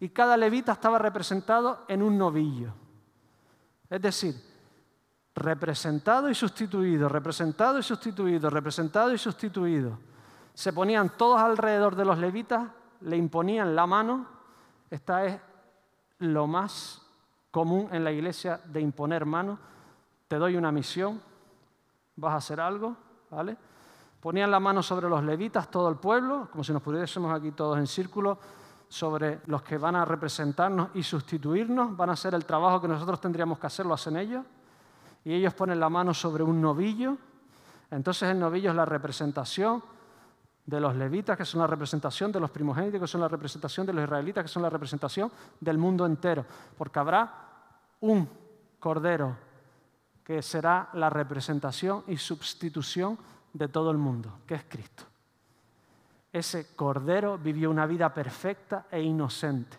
Y 0.00 0.10
cada 0.10 0.36
levita 0.36 0.72
estaba 0.72 0.98
representado 0.98 1.86
en 1.88 2.02
un 2.02 2.18
novillo. 2.18 2.74
Es 3.88 4.02
decir, 4.02 4.51
representado 5.34 6.28
y 6.28 6.34
sustituido, 6.34 7.08
representado 7.08 7.78
y 7.78 7.82
sustituido, 7.82 8.50
representado 8.50 9.12
y 9.12 9.18
sustituido. 9.18 9.98
Se 10.54 10.72
ponían 10.72 11.10
todos 11.16 11.40
alrededor 11.40 11.96
de 11.96 12.04
los 12.04 12.18
levitas, 12.18 12.68
le 13.00 13.16
imponían 13.16 13.74
la 13.74 13.86
mano. 13.86 14.26
Esta 14.90 15.24
es 15.24 15.40
lo 16.18 16.46
más 16.46 17.00
común 17.50 17.88
en 17.92 18.04
la 18.04 18.12
iglesia 18.12 18.60
de 18.64 18.80
imponer 18.80 19.24
mano. 19.24 19.58
Te 20.28 20.36
doy 20.36 20.56
una 20.56 20.70
misión, 20.70 21.20
vas 22.16 22.34
a 22.34 22.36
hacer 22.36 22.60
algo, 22.60 22.96
¿vale? 23.30 23.56
Ponían 24.20 24.50
la 24.50 24.60
mano 24.60 24.82
sobre 24.82 25.08
los 25.08 25.24
levitas, 25.24 25.70
todo 25.70 25.88
el 25.88 25.96
pueblo, 25.96 26.48
como 26.52 26.62
si 26.62 26.72
nos 26.72 26.82
pudiésemos 26.82 27.32
aquí 27.34 27.50
todos 27.52 27.78
en 27.78 27.86
círculo, 27.86 28.38
sobre 28.88 29.40
los 29.46 29.62
que 29.62 29.78
van 29.78 29.96
a 29.96 30.04
representarnos 30.04 30.90
y 30.94 31.02
sustituirnos, 31.02 31.96
van 31.96 32.10
a 32.10 32.12
hacer 32.12 32.34
el 32.34 32.44
trabajo 32.44 32.80
que 32.80 32.88
nosotros 32.88 33.20
tendríamos 33.20 33.58
que 33.58 33.66
hacer, 33.66 33.86
lo 33.86 33.94
hacen 33.94 34.18
ellos 34.18 34.44
y 35.24 35.34
ellos 35.34 35.54
ponen 35.54 35.78
la 35.78 35.88
mano 35.88 36.14
sobre 36.14 36.42
un 36.42 36.60
novillo. 36.60 37.16
Entonces 37.90 38.30
el 38.30 38.38
novillo 38.38 38.70
es 38.70 38.76
la 38.76 38.84
representación 38.84 39.82
de 40.64 40.80
los 40.80 40.94
levitas, 40.96 41.36
que 41.36 41.44
son 41.44 41.60
la 41.60 41.66
representación 41.66 42.32
de 42.32 42.40
los 42.40 42.50
primogénitos, 42.50 43.00
que 43.00 43.06
son 43.06 43.20
la 43.20 43.28
representación 43.28 43.86
de 43.86 43.92
los 43.92 44.04
israelitas, 44.04 44.44
que 44.44 44.48
son 44.48 44.62
la 44.62 44.70
representación 44.70 45.30
del 45.60 45.78
mundo 45.78 46.06
entero. 46.06 46.44
Porque 46.76 46.98
habrá 46.98 47.32
un 48.00 48.28
cordero 48.78 49.36
que 50.24 50.42
será 50.42 50.88
la 50.94 51.10
representación 51.10 52.04
y 52.06 52.16
sustitución 52.16 53.18
de 53.52 53.68
todo 53.68 53.90
el 53.90 53.98
mundo, 53.98 54.38
que 54.46 54.54
es 54.54 54.64
Cristo. 54.68 55.04
Ese 56.32 56.74
cordero 56.74 57.36
vivió 57.36 57.70
una 57.70 57.86
vida 57.86 58.14
perfecta 58.14 58.86
e 58.90 59.02
inocente 59.02 59.76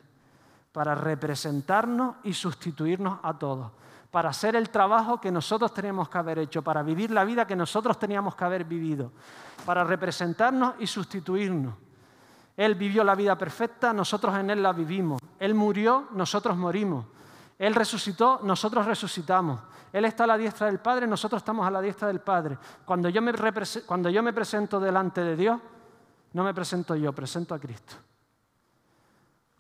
para 0.72 0.94
representarnos 0.96 2.18
y 2.24 2.34
sustituirnos 2.34 3.20
a 3.24 3.38
todos 3.38 3.72
para 4.14 4.30
hacer 4.30 4.56
el 4.56 4.70
trabajo 4.70 5.20
que 5.20 5.32
nosotros 5.32 5.74
teníamos 5.74 6.08
que 6.08 6.20
haber 6.20 6.38
hecho, 6.38 6.62
para 6.62 6.84
vivir 6.84 7.10
la 7.10 7.24
vida 7.24 7.48
que 7.48 7.56
nosotros 7.56 7.98
teníamos 7.98 8.36
que 8.36 8.46
haber 8.46 8.64
vivido, 8.64 9.12
para 9.66 9.84
representarnos 9.84 10.76
y 10.78 10.86
sustituirnos. 10.86 11.74
Él 12.56 12.76
vivió 12.76 13.04
la 13.04 13.16
vida 13.16 13.36
perfecta, 13.36 13.92
nosotros 13.92 14.38
en 14.38 14.52
Él 14.52 14.62
la 14.62 14.72
vivimos. 14.72 15.20
Él 15.40 15.56
murió, 15.56 16.10
nosotros 16.12 16.56
morimos. 16.56 17.08
Él 17.58 17.74
resucitó, 17.74 18.40
nosotros 18.44 18.86
resucitamos. 18.86 19.60
Él 19.92 20.06
está 20.06 20.26
a 20.26 20.28
la 20.28 20.38
diestra 20.38 20.68
del 20.68 20.78
Padre, 20.78 21.08
nosotros 21.08 21.42
estamos 21.42 21.66
a 21.66 21.72
la 21.72 21.82
diestra 21.82 22.08
del 22.08 22.20
Padre. 22.22 22.60
Cuando 22.86 23.10
yo 23.10 23.20
me, 23.20 23.34
cuando 23.88 24.12
yo 24.12 24.22
me 24.22 24.32
presento 24.32 24.80
delante 24.80 25.22
de 25.22 25.36
Dios, 25.36 25.60
no 26.34 26.44
me 26.44 26.54
presento 26.54 26.96
yo, 26.96 27.14
presento 27.14 27.56
a 27.56 27.60
Cristo. 27.60 27.96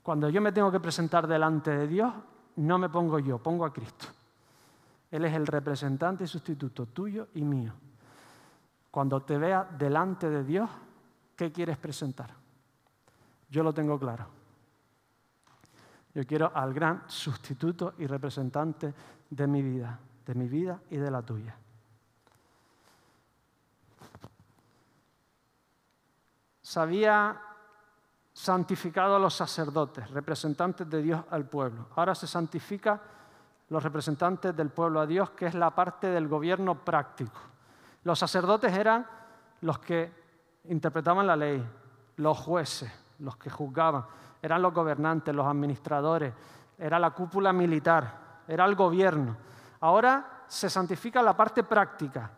Cuando 0.03 0.29
yo 0.29 0.41
me 0.41 0.51
tengo 0.51 0.71
que 0.71 0.79
presentar 0.79 1.25
delante 1.25 1.71
de 1.71 1.87
Dios, 1.87 2.13
no 2.57 2.77
me 2.77 2.87
pongo 2.89 3.17
yo, 3.17 3.39
pongo 3.39 3.65
a 3.65 3.73
Cristo. 3.73 4.05
Él 5.13 5.25
es 5.25 5.35
el 5.35 5.45
representante 5.45 6.23
y 6.23 6.27
sustituto 6.27 6.87
tuyo 6.87 7.27
y 7.35 7.43
mío. 7.43 7.71
Cuando 8.89 9.21
te 9.21 9.37
vea 9.37 9.63
delante 9.63 10.27
de 10.27 10.43
Dios, 10.43 10.67
¿qué 11.35 11.51
quieres 11.51 11.77
presentar? 11.77 12.31
Yo 13.47 13.61
lo 13.61 13.71
tengo 13.71 13.99
claro. 13.99 14.25
Yo 16.15 16.25
quiero 16.25 16.51
al 16.55 16.73
gran 16.73 17.03
sustituto 17.05 17.93
y 17.99 18.07
representante 18.07 18.91
de 19.29 19.45
mi 19.45 19.61
vida, 19.61 19.99
de 20.25 20.33
mi 20.33 20.47
vida 20.47 20.81
y 20.89 20.97
de 20.97 21.11
la 21.11 21.21
tuya. 21.21 21.55
Se 26.59 26.79
había 26.79 27.39
santificado 28.33 29.17
a 29.17 29.19
los 29.19 29.35
sacerdotes, 29.35 30.09
representantes 30.09 30.89
de 30.89 31.03
Dios 31.03 31.23
al 31.29 31.47
pueblo. 31.47 31.89
Ahora 31.95 32.15
se 32.15 32.25
santifica 32.25 32.99
los 33.69 33.83
representantes 33.83 34.55
del 34.55 34.69
pueblo 34.69 34.99
a 34.99 35.05
Dios, 35.05 35.31
que 35.31 35.47
es 35.47 35.55
la 35.55 35.71
parte 35.71 36.07
del 36.07 36.27
gobierno 36.27 36.75
práctico. 36.83 37.39
Los 38.03 38.19
sacerdotes 38.19 38.73
eran 38.73 39.05
los 39.61 39.79
que 39.79 40.11
interpretaban 40.65 41.27
la 41.27 41.35
ley, 41.35 41.65
los 42.17 42.37
jueces, 42.37 42.91
los 43.19 43.37
que 43.37 43.49
juzgaban, 43.49 44.05
eran 44.41 44.61
los 44.61 44.73
gobernantes, 44.73 45.33
los 45.33 45.47
administradores, 45.47 46.33
era 46.77 46.99
la 46.99 47.11
cúpula 47.11 47.53
militar, 47.53 48.41
era 48.47 48.65
el 48.65 48.75
gobierno. 48.75 49.37
Ahora 49.79 50.43
se 50.47 50.69
santifica 50.69 51.21
la 51.21 51.35
parte 51.35 51.63
práctica 51.63 52.29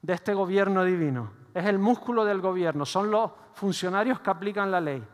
de 0.00 0.12
este 0.12 0.34
gobierno 0.34 0.84
divino. 0.84 1.32
Es 1.52 1.66
el 1.66 1.78
músculo 1.78 2.24
del 2.24 2.40
gobierno, 2.40 2.86
son 2.86 3.10
los 3.10 3.30
funcionarios 3.54 4.20
que 4.20 4.30
aplican 4.30 4.70
la 4.70 4.80
ley. 4.80 5.04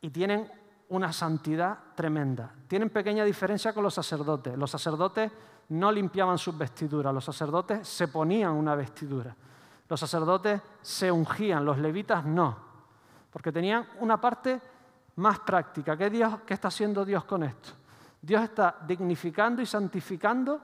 Y 0.00 0.10
tienen 0.10 0.50
una 0.88 1.12
santidad 1.12 1.78
tremenda. 1.94 2.50
Tienen 2.66 2.90
pequeña 2.90 3.24
diferencia 3.24 3.72
con 3.72 3.82
los 3.82 3.94
sacerdotes. 3.94 4.56
Los 4.56 4.70
sacerdotes 4.70 5.30
no 5.70 5.92
limpiaban 5.92 6.38
sus 6.38 6.56
vestiduras, 6.56 7.12
los 7.12 7.24
sacerdotes 7.24 7.86
se 7.86 8.08
ponían 8.08 8.52
una 8.52 8.74
vestidura. 8.74 9.34
Los 9.88 10.00
sacerdotes 10.00 10.60
se 10.82 11.10
ungían, 11.10 11.64
los 11.64 11.78
levitas 11.78 12.24
no, 12.24 12.56
porque 13.30 13.52
tenían 13.52 13.86
una 14.00 14.20
parte 14.20 14.60
más 15.16 15.40
práctica. 15.40 15.96
¿Qué, 15.96 16.10
Dios, 16.10 16.40
¿Qué 16.46 16.54
está 16.54 16.68
haciendo 16.68 17.04
Dios 17.04 17.24
con 17.24 17.42
esto? 17.42 17.70
Dios 18.20 18.42
está 18.42 18.76
dignificando 18.86 19.62
y 19.62 19.66
santificando 19.66 20.60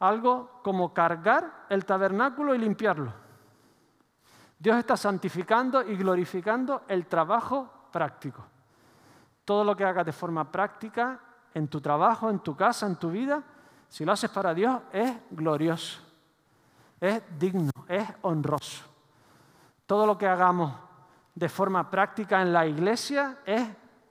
algo 0.00 0.60
como 0.62 0.92
cargar 0.92 1.66
el 1.68 1.84
tabernáculo 1.84 2.54
y 2.54 2.58
limpiarlo. 2.58 3.12
Dios 4.58 4.76
está 4.76 4.96
santificando 4.96 5.82
y 5.82 5.96
glorificando 5.96 6.82
el 6.88 7.06
trabajo 7.06 7.88
práctico. 7.90 8.44
Todo 9.44 9.64
lo 9.64 9.76
que 9.76 9.84
hagas 9.84 10.06
de 10.06 10.12
forma 10.12 10.50
práctica, 10.50 11.20
en 11.54 11.68
tu 11.68 11.80
trabajo, 11.80 12.30
en 12.30 12.40
tu 12.40 12.56
casa, 12.56 12.86
en 12.86 12.96
tu 12.96 13.10
vida, 13.10 13.42
si 13.88 14.04
lo 14.04 14.12
haces 14.12 14.30
para 14.30 14.52
Dios, 14.52 14.80
es 14.92 15.14
glorioso, 15.30 16.00
es 17.00 17.22
digno, 17.38 17.70
es 17.86 18.08
honroso. 18.22 18.84
Todo 19.86 20.06
lo 20.06 20.18
que 20.18 20.26
hagamos 20.26 20.74
de 21.34 21.48
forma 21.48 21.88
práctica 21.90 22.42
en 22.42 22.52
la 22.52 22.66
iglesia 22.66 23.38
es 23.44 23.68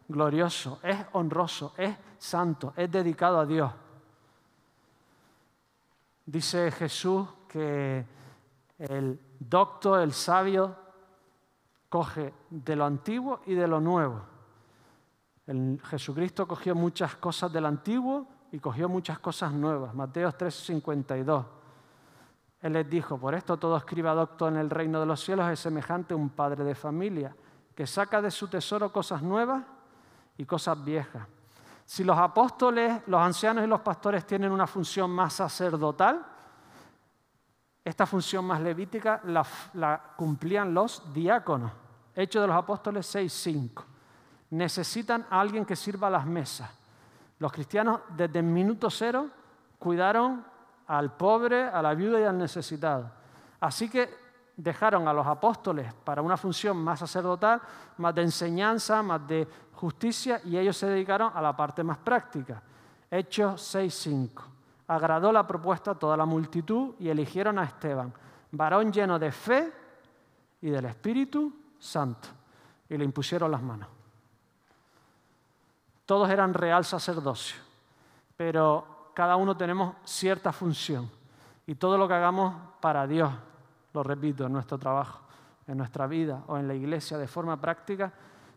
glorioso, 0.08 0.80
es 0.84 0.98
honroso, 1.14 1.74
es 1.78 1.96
santo, 2.18 2.74
es 2.78 2.92
dedicado 2.92 3.40
a 3.40 3.46
Dios. 3.46 3.72
Dice 6.26 6.72
Jesús 6.72 7.28
que 7.50 8.06
el 8.78 9.20
docto, 9.40 10.00
el 10.00 10.14
sabio, 10.14 10.76
coge 11.90 12.34
de 12.50 12.76
lo 12.76 12.86
antiguo 12.86 13.42
y 13.46 13.54
de 13.54 13.68
lo 13.68 13.82
nuevo. 13.82 14.33
Jesucristo 15.90 16.48
cogió 16.48 16.74
muchas 16.74 17.16
cosas 17.18 17.52
del 17.52 17.66
antiguo 17.66 18.28
y 18.52 18.60
cogió 18.60 18.88
muchas 18.88 19.20
cosas 19.20 19.52
nuevas. 19.52 19.94
Mateo 19.94 20.30
3:52. 20.32 21.46
Él 22.62 22.74
les 22.74 22.90
dijo, 22.90 23.18
por 23.18 23.36
esto 23.36 23.58
todo 23.58 23.76
escriba 23.76 24.14
docto 24.14 24.48
en 24.48 24.56
el 24.56 24.70
reino 24.70 25.00
de 25.00 25.06
los 25.06 25.22
cielos 25.22 25.50
es 25.50 25.60
semejante 25.60 26.14
a 26.14 26.18
un 26.18 26.30
padre 26.30 26.64
de 26.64 26.76
familia 26.76 27.36
que 27.76 27.86
saca 27.86 28.22
de 28.22 28.32
su 28.32 28.48
tesoro 28.48 28.92
cosas 28.92 29.22
nuevas 29.22 29.64
y 30.38 30.46
cosas 30.46 30.82
viejas. 30.82 31.28
Si 31.86 32.04
los 32.06 32.18
apóstoles, 32.18 33.02
los 33.08 33.20
ancianos 33.20 33.66
y 33.66 33.68
los 33.68 33.82
pastores 33.82 34.26
tienen 34.26 34.52
una 34.52 34.66
función 34.66 35.12
más 35.12 35.34
sacerdotal, 35.34 36.26
esta 37.84 38.06
función 38.06 38.46
más 38.46 38.62
levítica 38.62 39.22
la, 39.26 40.14
cumplían 40.16 40.74
los 40.74 41.14
diáconos. 41.14 41.72
Hechos 42.16 42.44
de 42.44 42.48
los 42.48 42.56
Apóstoles 42.56 43.14
6.5. 43.14 43.84
Necesitan 44.54 45.26
a 45.32 45.42
alguien 45.42 45.66
que 45.66 45.76
sirva 45.76 46.12
las 46.12 46.28
mesas. 46.28 46.70
Los 47.40 47.52
cristianos 47.52 48.02
desde 48.16 48.38
el 48.38 48.46
minuto 48.46 48.88
cero 48.92 49.28
cuidaron 49.80 50.46
al 50.86 51.14
pobre, 51.18 51.64
a 51.64 51.82
la 51.82 51.96
viuda 51.96 52.20
y 52.20 52.24
al 52.24 52.38
necesitado. 52.38 53.10
Así 53.60 53.90
que 53.90 54.14
dejaron 54.56 55.08
a 55.08 55.14
los 55.14 55.26
apóstoles 55.26 55.92
para 56.04 56.22
una 56.22 56.38
función 56.38 56.78
más 56.78 57.00
sacerdotal, 57.00 57.62
más 57.98 58.14
de 58.14 58.22
enseñanza, 58.22 59.02
más 59.02 59.26
de 59.28 59.48
justicia, 59.74 60.40
y 60.46 60.56
ellos 60.56 60.78
se 60.78 60.86
dedicaron 60.86 61.32
a 61.34 61.42
la 61.42 61.58
parte 61.58 61.84
más 61.84 61.98
práctica. 61.98 62.62
Hechos 63.10 63.76
6.5. 63.76 64.30
Agradó 64.88 65.32
la 65.32 65.48
propuesta 65.48 65.92
a 65.92 65.96
toda 65.96 66.16
la 66.16 66.26
multitud 66.26 66.94
y 67.00 67.10
eligieron 67.10 67.58
a 67.58 67.64
Esteban, 67.64 68.14
varón 68.52 68.94
lleno 68.94 69.18
de 69.18 69.32
fe 69.32 69.74
y 70.62 70.70
del 70.70 70.86
Espíritu 70.86 71.52
Santo, 71.80 72.28
y 72.88 72.96
le 72.96 73.04
impusieron 73.04 73.50
las 73.50 73.64
manos. 73.64 74.03
Todos 76.06 76.30
eran 76.30 76.54
real 76.54 76.84
sacerdocio, 76.84 77.58
pero 78.36 79.12
cada 79.14 79.36
uno 79.36 79.56
tenemos 79.56 79.96
cierta 80.04 80.52
función 80.52 81.10
y 81.66 81.76
todo 81.76 81.98
lo 81.98 82.08
que 82.08 82.14
hagamos 82.14 82.54
para 82.82 83.08
Dios, 83.08 83.32
lo 83.94 84.04
repito, 84.04 84.46
en 84.46 84.54
nuestro 84.54 84.78
trabajo, 84.78 85.22
en 85.68 85.78
nuestra 85.78 86.08
vida 86.08 86.44
o 86.48 86.58
en 86.58 86.68
la 86.68 86.74
iglesia 86.74 87.18
de 87.18 87.28
forma 87.28 87.60
práctica, 87.60 88.12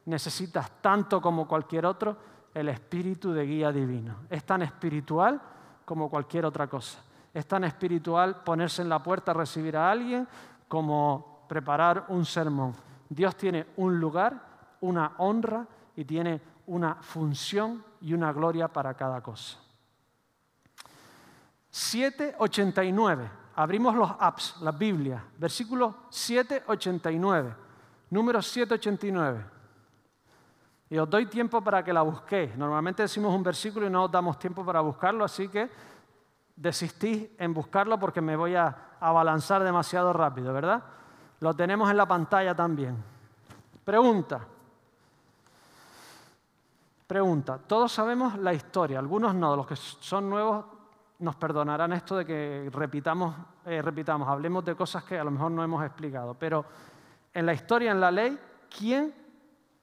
necesitas 0.06 0.70
tanto 0.80 1.20
como 1.20 1.46
cualquier 1.46 1.86
otro 1.86 2.16
el 2.52 2.68
espíritu 2.68 3.32
de 3.32 3.44
guía 3.44 3.70
divino. 3.70 4.16
Es 4.30 4.44
tan 4.44 4.62
espiritual 4.62 5.40
como 5.84 6.08
cualquier 6.08 6.46
otra 6.46 6.66
cosa. 6.66 6.98
Es 7.32 7.46
tan 7.46 7.64
espiritual 7.64 8.42
ponerse 8.42 8.82
en 8.82 8.88
la 8.88 9.02
puerta 9.02 9.32
a 9.32 9.34
recibir 9.34 9.76
a 9.76 9.90
alguien 9.90 10.26
como 10.66 11.44
preparar 11.48 12.06
un 12.08 12.24
sermón. 12.24 12.74
Dios 13.08 13.36
tiene 13.36 13.66
un 13.76 14.00
lugar, 14.00 14.40
una 14.80 15.12
honra 15.18 15.66
y 15.94 16.04
tiene 16.04 16.40
una 16.66 16.96
función 16.96 17.84
y 18.00 18.12
una 18.14 18.32
gloria 18.32 18.68
para 18.68 18.94
cada 18.94 19.20
cosa. 19.20 19.58
789. 21.70 23.30
Abrimos 23.56 23.94
los 23.94 24.10
apps, 24.18 24.56
la 24.60 24.72
Biblia, 24.72 25.24
versículo 25.38 25.94
789, 26.10 27.54
número 28.10 28.42
789. 28.42 29.44
Y 30.88 30.98
os 30.98 31.10
doy 31.10 31.26
tiempo 31.26 31.60
para 31.62 31.82
que 31.82 31.92
la 31.92 32.02
busquéis. 32.02 32.54
Normalmente 32.56 33.02
decimos 33.02 33.34
un 33.34 33.42
versículo 33.42 33.86
y 33.86 33.90
no 33.90 34.04
os 34.04 34.10
damos 34.10 34.38
tiempo 34.38 34.64
para 34.64 34.80
buscarlo, 34.80 35.24
así 35.24 35.48
que 35.48 35.68
desistís 36.54 37.28
en 37.38 37.52
buscarlo 37.52 37.98
porque 37.98 38.20
me 38.20 38.36
voy 38.36 38.54
a 38.54 38.96
abalanzar 39.00 39.62
demasiado 39.62 40.12
rápido, 40.12 40.52
¿verdad? 40.52 40.82
Lo 41.40 41.54
tenemos 41.54 41.90
en 41.90 41.96
la 41.96 42.06
pantalla 42.06 42.54
también. 42.54 42.96
Pregunta. 43.84 44.40
Pregunta. 47.06 47.58
Todos 47.58 47.92
sabemos 47.92 48.36
la 48.38 48.52
historia, 48.52 48.98
algunos 48.98 49.34
no, 49.34 49.54
los 49.54 49.66
que 49.66 49.76
son 49.76 50.28
nuevos 50.28 50.64
nos 51.18 51.36
perdonarán 51.36 51.92
esto 51.92 52.16
de 52.16 52.26
que 52.26 52.68
repitamos, 52.72 53.34
eh, 53.64 53.80
repitamos, 53.80 54.28
hablemos 54.28 54.64
de 54.64 54.74
cosas 54.74 55.04
que 55.04 55.18
a 55.18 55.24
lo 55.24 55.30
mejor 55.30 55.50
no 55.50 55.64
hemos 55.64 55.84
explicado, 55.84 56.34
pero 56.34 56.64
en 57.32 57.46
la 57.46 57.54
historia, 57.54 57.90
en 57.90 58.00
la 58.00 58.10
ley, 58.10 58.38
¿quién 58.76 59.14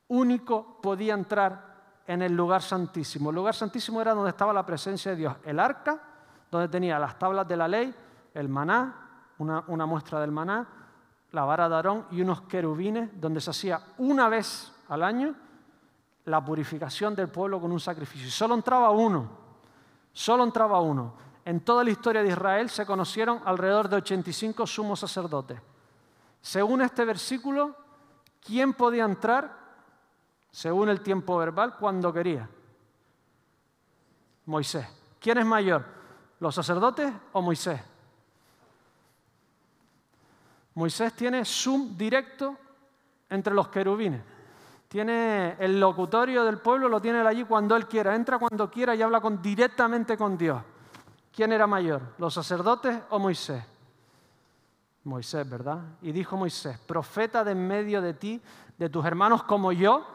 único 0.09 0.79
podía 0.81 1.13
entrar 1.13 1.73
en 2.05 2.21
el 2.21 2.35
lugar 2.35 2.61
santísimo. 2.61 3.29
El 3.29 3.35
lugar 3.35 3.55
santísimo 3.55 4.01
era 4.01 4.13
donde 4.13 4.29
estaba 4.29 4.53
la 4.53 4.65
presencia 4.65 5.11
de 5.11 5.17
Dios. 5.17 5.35
El 5.43 5.59
arca, 5.59 5.99
donde 6.51 6.67
tenía 6.67 6.99
las 6.99 7.17
tablas 7.17 7.47
de 7.47 7.57
la 7.57 7.67
ley, 7.67 7.93
el 8.33 8.49
maná, 8.49 8.99
una, 9.37 9.85
muestra 9.85 10.19
del 10.19 10.31
maná, 10.31 10.67
la 11.31 11.45
vara 11.45 11.67
de 11.67 11.75
Aarón 11.75 12.05
y 12.11 12.21
unos 12.21 12.41
querubines, 12.41 13.09
donde 13.19 13.41
se 13.41 13.49
hacía 13.49 13.81
una 13.97 14.29
vez 14.29 14.71
al 14.89 15.03
año 15.03 15.33
la 16.25 16.43
purificación 16.43 17.15
del 17.15 17.29
pueblo 17.29 17.59
con 17.59 17.71
un 17.71 17.79
sacrificio. 17.79 18.27
Y 18.27 18.31
solo 18.31 18.55
entraba 18.55 18.89
uno, 18.91 19.29
solo 20.11 20.43
entraba 20.43 20.79
uno. 20.81 21.13
En 21.45 21.59
toda 21.61 21.83
la 21.83 21.89
historia 21.89 22.23
de 22.23 22.29
Israel 22.29 22.69
se 22.69 22.85
conocieron 22.85 23.41
alrededor 23.45 23.89
de 23.89 23.97
85 23.97 24.65
sumos 24.65 24.99
sacerdotes. 24.99 25.59
Según 26.41 26.81
este 26.81 27.05
versículo, 27.05 27.75
¿quién 28.41 28.73
podía 28.73 29.05
entrar? 29.05 29.63
según 30.53 30.87
el 30.87 31.01
tiempo 31.01 31.35
verbal, 31.35 31.75
cuando 31.77 32.13
quería. 32.13 32.47
Moisés. 34.45 34.85
¿Quién 35.19 35.39
es 35.39 35.45
mayor? 35.45 35.83
¿Los 36.39 36.53
sacerdotes 36.53 37.11
o 37.31 37.41
Moisés? 37.41 37.81
Moisés 40.75 41.11
tiene 41.13 41.43
zoom 41.43 41.97
directo 41.97 42.55
entre 43.31 43.51
los 43.51 43.67
querubines. 43.69 44.21
Tiene 44.93 45.55
el 45.57 45.79
locutorio 45.79 46.45
del 46.45 46.59
pueblo, 46.59 46.87
lo 46.87 47.01
tiene 47.01 47.21
allí 47.21 47.45
cuando 47.45 47.75
él 47.75 47.87
quiera. 47.87 48.13
Entra 48.13 48.37
cuando 48.37 48.69
quiera 48.69 48.93
y 48.93 49.01
habla 49.01 49.19
directamente 49.41 50.15
con 50.15 50.37
Dios. 50.37 50.61
¿Quién 51.31 51.51
era 51.51 51.65
mayor? 51.65 52.13
¿Los 52.19 52.35
sacerdotes 52.35 53.01
o 53.09 53.17
Moisés? 53.17 53.63
Moisés, 55.05 55.49
¿verdad? 55.49 55.79
Y 56.03 56.11
dijo 56.11 56.37
Moisés, 56.37 56.77
profeta 56.77 57.43
de 57.43 57.53
en 57.53 57.67
medio 57.67 58.03
de 58.03 58.13
ti, 58.13 58.39
de 58.77 58.87
tus 58.87 59.03
hermanos 59.03 59.41
como 59.41 59.71
yo, 59.71 60.05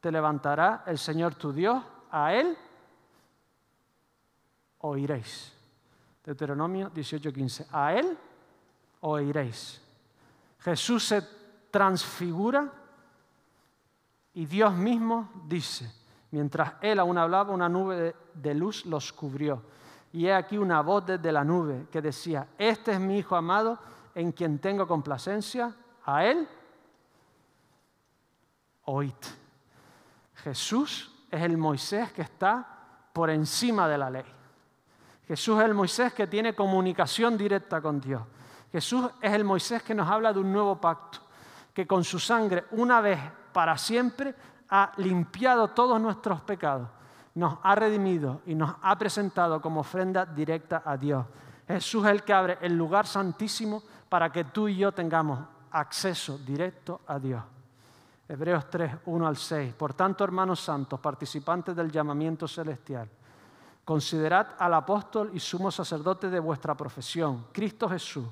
te 0.00 0.10
levantará 0.10 0.82
el 0.88 0.98
Señor 0.98 1.36
tu 1.36 1.52
Dios, 1.52 1.80
a 2.10 2.34
Él 2.34 2.58
oiréis. 4.78 5.52
Deuteronomio 6.24 6.90
18:15. 6.90 7.68
A 7.70 7.94
Él 7.94 8.18
oiréis. 9.02 9.80
Jesús 10.58 11.06
se 11.06 11.22
transfigura 11.70 12.80
y 14.34 14.46
Dios 14.46 14.74
mismo 14.74 15.30
dice, 15.46 15.90
mientras 16.32 16.74
Él 16.80 16.98
aún 16.98 17.16
hablaba, 17.16 17.52
una 17.52 17.68
nube 17.68 18.14
de 18.34 18.54
luz 18.54 18.84
los 18.84 19.12
cubrió. 19.12 19.62
Y 20.12 20.26
he 20.26 20.34
aquí 20.34 20.58
una 20.58 20.80
voz 20.80 21.06
desde 21.06 21.30
la 21.30 21.44
nube 21.44 21.86
que 21.90 22.02
decía, 22.02 22.48
este 22.58 22.92
es 22.92 23.00
mi 23.00 23.18
Hijo 23.18 23.36
amado 23.36 23.78
en 24.14 24.32
quien 24.32 24.58
tengo 24.58 24.86
complacencia, 24.86 25.74
a 26.04 26.24
Él 26.24 26.48
oíd. 28.86 29.12
Jesús 30.34 31.12
es 31.30 31.42
el 31.42 31.56
Moisés 31.56 32.12
que 32.12 32.22
está 32.22 32.66
por 33.12 33.30
encima 33.30 33.88
de 33.88 33.98
la 33.98 34.10
ley. 34.10 34.24
Jesús 35.28 35.58
es 35.60 35.64
el 35.64 35.74
Moisés 35.74 36.12
que 36.12 36.26
tiene 36.26 36.54
comunicación 36.54 37.38
directa 37.38 37.80
con 37.80 38.00
Dios. 38.00 38.22
Jesús 38.72 39.08
es 39.22 39.32
el 39.32 39.44
Moisés 39.44 39.82
que 39.84 39.94
nos 39.94 40.10
habla 40.10 40.32
de 40.32 40.40
un 40.40 40.52
nuevo 40.52 40.80
pacto, 40.80 41.20
que 41.72 41.86
con 41.86 42.02
su 42.02 42.18
sangre, 42.18 42.64
una 42.72 43.00
vez 43.00 43.20
para 43.54 43.78
siempre, 43.78 44.34
ha 44.68 44.92
limpiado 44.96 45.68
todos 45.68 45.98
nuestros 46.00 46.42
pecados, 46.42 46.88
nos 47.34 47.58
ha 47.62 47.74
redimido 47.74 48.42
y 48.44 48.54
nos 48.54 48.74
ha 48.82 48.98
presentado 48.98 49.62
como 49.62 49.80
ofrenda 49.80 50.26
directa 50.26 50.82
a 50.84 50.96
Dios. 50.96 51.24
Jesús 51.66 52.04
es 52.04 52.10
el 52.10 52.24
que 52.24 52.32
abre 52.34 52.58
el 52.60 52.76
lugar 52.76 53.06
santísimo 53.06 53.82
para 54.08 54.30
que 54.30 54.44
tú 54.44 54.68
y 54.68 54.76
yo 54.76 54.92
tengamos 54.92 55.38
acceso 55.70 56.36
directo 56.38 57.00
a 57.06 57.18
Dios. 57.18 57.42
Hebreos 58.28 58.68
3, 58.68 58.92
1 59.06 59.26
al 59.26 59.36
6. 59.36 59.74
Por 59.74 59.94
tanto, 59.94 60.24
hermanos 60.24 60.60
santos, 60.60 60.98
participantes 60.98 61.76
del 61.76 61.90
llamamiento 61.90 62.48
celestial, 62.48 63.08
considerad 63.84 64.48
al 64.58 64.74
apóstol 64.74 65.30
y 65.32 65.40
sumo 65.40 65.70
sacerdote 65.70 66.30
de 66.30 66.40
vuestra 66.40 66.74
profesión, 66.74 67.46
Cristo 67.52 67.88
Jesús, 67.88 68.26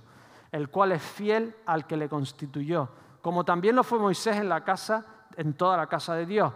el 0.50 0.68
cual 0.70 0.92
es 0.92 1.02
fiel 1.02 1.54
al 1.66 1.86
que 1.86 1.96
le 1.96 2.08
constituyó, 2.08 2.88
como 3.22 3.44
también 3.44 3.74
lo 3.76 3.84
fue 3.84 3.98
Moisés 3.98 4.36
en 4.36 4.48
la 4.48 4.62
casa, 4.62 5.06
en 5.36 5.54
toda 5.54 5.76
la 5.76 5.86
casa 5.86 6.14
de 6.14 6.26
Dios. 6.26 6.52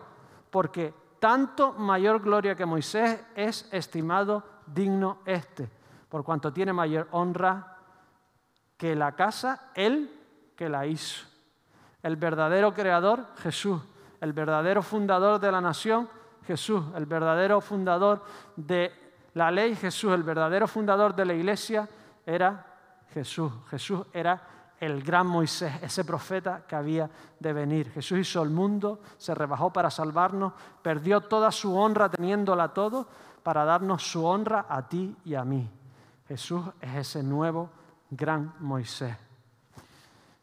porque 0.51 0.95
tanto 1.19 1.73
mayor 1.73 2.21
gloria 2.21 2.55
que 2.55 2.67
Moisés 2.67 3.25
es 3.35 3.69
estimado 3.73 4.43
digno 4.67 5.19
este, 5.25 5.69
por 6.09 6.25
cuanto 6.25 6.53
tiene 6.53 6.73
mayor 6.73 7.09
honra 7.11 7.79
que 8.77 8.95
la 8.95 9.13
casa, 9.13 9.71
él 9.75 10.11
que 10.57 10.69
la 10.69 10.87
hizo. 10.87 11.27
El 12.03 12.17
verdadero 12.17 12.73
creador, 12.75 13.27
Jesús. 13.39 13.81
El 14.21 14.33
verdadero 14.33 14.83
fundador 14.83 15.41
de 15.41 15.51
la 15.53 15.61
nación, 15.61 16.09
Jesús. 16.47 16.85
El 16.95 17.07
verdadero 17.07 17.61
fundador 17.61 18.23
de 18.55 18.93
la 19.35 19.51
ley, 19.51 19.75
Jesús. 19.75 20.13
El 20.13 20.23
verdadero 20.23 20.69
fundador 20.69 21.15
de 21.15 21.25
la 21.25 21.35
iglesia 21.35 21.89
era 22.25 22.65
Jesús. 23.13 23.53
Jesús 23.71 24.07
era 24.13 24.41
el 24.81 25.03
gran 25.03 25.27
Moisés, 25.27 25.73
ese 25.83 26.05
profeta 26.05 26.65
que 26.67 26.77
había 26.77 27.11
de 27.41 27.53
venir. 27.53 27.91
Jesús 27.93 28.19
hizo 28.19 28.43
el 28.43 28.51
mundo, 28.51 29.01
se 29.17 29.35
rebajó 29.35 29.73
para 29.73 29.91
salvarnos, 29.91 30.53
perdió 30.83 31.23
toda 31.23 31.51
su 31.51 31.77
honra 31.77 32.11
teniéndola 32.11 32.69
todo 32.75 33.07
para 33.43 33.65
darnos 33.65 34.03
su 34.03 34.25
honra 34.25 34.67
a 34.69 34.87
ti 34.89 35.17
y 35.25 35.35
a 35.35 35.45
mí. 35.45 35.71
Jesús 36.29 36.65
es 36.81 36.95
ese 36.97 37.23
nuevo 37.23 37.71
gran 38.11 38.55
Moisés. 38.61 39.17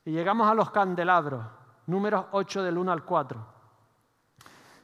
Y 0.06 0.12
llegamos 0.12 0.50
a 0.50 0.54
los 0.54 0.72
candelabros, 0.72 1.46
números 1.88 2.26
8 2.32 2.64
del 2.64 2.78
1 2.78 2.92
al 2.92 3.04
4. 3.04 3.54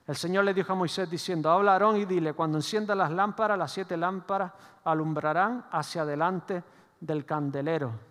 El 0.08 0.16
Señor 0.16 0.44
le 0.44 0.54
dijo 0.54 0.74
a 0.74 0.76
Moisés 0.76 1.10
diciendo, 1.10 1.52
habla 1.52 1.74
Aarón 1.74 1.98
y 1.98 2.06
dile, 2.06 2.34
cuando 2.34 2.58
encienda 2.58 2.96
las 2.96 3.12
lámparas, 3.12 3.58
las 3.58 3.72
siete 3.72 3.96
lámparas 3.96 4.52
alumbrarán 4.84 5.66
hacia 5.72 6.02
adelante 6.02 6.64
del 7.00 7.26
candelero. 7.26 8.09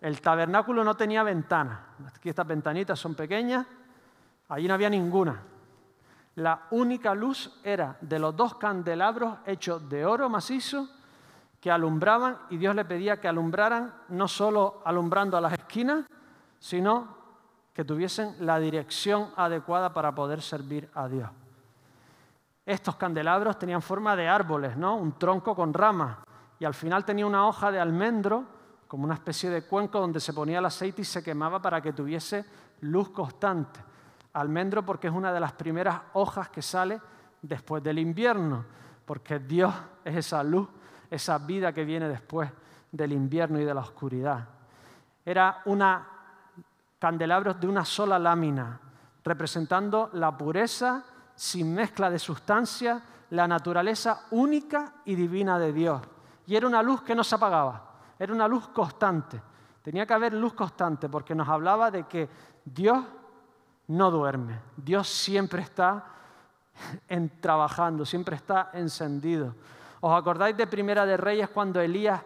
El 0.00 0.20
tabernáculo 0.20 0.82
no 0.82 0.96
tenía 0.96 1.22
ventana. 1.22 1.86
Aquí 2.14 2.30
estas 2.30 2.46
ventanitas 2.46 2.98
son 2.98 3.14
pequeñas, 3.14 3.66
allí 4.48 4.66
no 4.66 4.74
había 4.74 4.88
ninguna. 4.88 5.42
La 6.36 6.66
única 6.70 7.14
luz 7.14 7.60
era 7.62 7.96
de 8.00 8.18
los 8.18 8.34
dos 8.34 8.54
candelabros 8.54 9.38
hechos 9.44 9.88
de 9.88 10.06
oro 10.06 10.28
macizo 10.30 10.88
que 11.60 11.70
alumbraban 11.70 12.38
y 12.48 12.56
Dios 12.56 12.74
le 12.74 12.86
pedía 12.86 13.20
que 13.20 13.28
alumbraran 13.28 13.92
no 14.08 14.26
solo 14.26 14.80
alumbrando 14.84 15.36
a 15.36 15.40
las 15.40 15.52
esquinas, 15.52 16.06
sino 16.58 17.20
que 17.74 17.84
tuviesen 17.84 18.36
la 18.40 18.58
dirección 18.58 19.30
adecuada 19.36 19.92
para 19.92 20.14
poder 20.14 20.40
servir 20.40 20.88
a 20.94 21.08
Dios. 21.08 21.28
Estos 22.64 22.96
candelabros 22.96 23.58
tenían 23.58 23.82
forma 23.82 24.16
de 24.16 24.28
árboles, 24.28 24.76
¿no? 24.76 24.96
Un 24.96 25.18
tronco 25.18 25.54
con 25.54 25.74
ramas 25.74 26.18
y 26.58 26.64
al 26.64 26.74
final 26.74 27.04
tenía 27.04 27.26
una 27.26 27.46
hoja 27.46 27.70
de 27.70 27.80
almendro 27.80 28.44
como 28.90 29.04
una 29.04 29.14
especie 29.14 29.48
de 29.50 29.62
cuenco 29.62 30.00
donde 30.00 30.18
se 30.18 30.32
ponía 30.32 30.58
el 30.58 30.66
aceite 30.66 31.02
y 31.02 31.04
se 31.04 31.22
quemaba 31.22 31.62
para 31.62 31.80
que 31.80 31.92
tuviese 31.92 32.44
luz 32.80 33.10
constante. 33.10 33.78
Almendro 34.32 34.84
porque 34.84 35.06
es 35.06 35.14
una 35.14 35.32
de 35.32 35.38
las 35.38 35.52
primeras 35.52 36.00
hojas 36.14 36.48
que 36.48 36.60
sale 36.60 37.00
después 37.40 37.84
del 37.84 38.00
invierno, 38.00 38.64
porque 39.06 39.38
Dios 39.38 39.72
es 40.04 40.16
esa 40.16 40.42
luz 40.42 40.68
esa 41.08 41.38
vida 41.38 41.72
que 41.72 41.84
viene 41.84 42.08
después 42.08 42.50
del 42.90 43.12
invierno 43.12 43.60
y 43.60 43.64
de 43.64 43.74
la 43.74 43.80
oscuridad. 43.80 44.48
Era 45.24 45.62
una 45.66 46.06
candelabros 46.98 47.58
de 47.58 47.66
una 47.66 47.84
sola 47.84 48.18
lámina, 48.18 48.78
representando 49.24 50.10
la 50.14 50.36
pureza 50.36 51.04
sin 51.34 51.74
mezcla 51.74 52.10
de 52.10 52.18
sustancia, 52.18 53.00
la 53.30 53.48
naturaleza 53.48 54.26
única 54.32 54.94
y 55.04 55.14
divina 55.14 55.58
de 55.58 55.72
Dios. 55.72 56.02
Y 56.46 56.56
era 56.56 56.66
una 56.66 56.82
luz 56.82 57.02
que 57.02 57.14
no 57.14 57.24
se 57.24 57.36
apagaba, 57.36 57.89
era 58.20 58.34
una 58.34 58.46
luz 58.46 58.68
constante. 58.68 59.40
Tenía 59.82 60.04
que 60.04 60.12
haber 60.12 60.34
luz 60.34 60.52
constante 60.52 61.08
porque 61.08 61.34
nos 61.34 61.48
hablaba 61.48 61.90
de 61.90 62.04
que 62.04 62.28
Dios 62.62 63.02
no 63.88 64.10
duerme, 64.10 64.60
Dios 64.76 65.08
siempre 65.08 65.62
está 65.62 66.04
trabajando, 67.40 68.04
siempre 68.04 68.36
está 68.36 68.70
encendido. 68.74 69.54
¿Os 70.00 70.16
acordáis 70.16 70.56
de 70.56 70.66
Primera 70.66 71.04
de 71.06 71.16
Reyes 71.16 71.48
cuando 71.48 71.80
Elías 71.80 72.20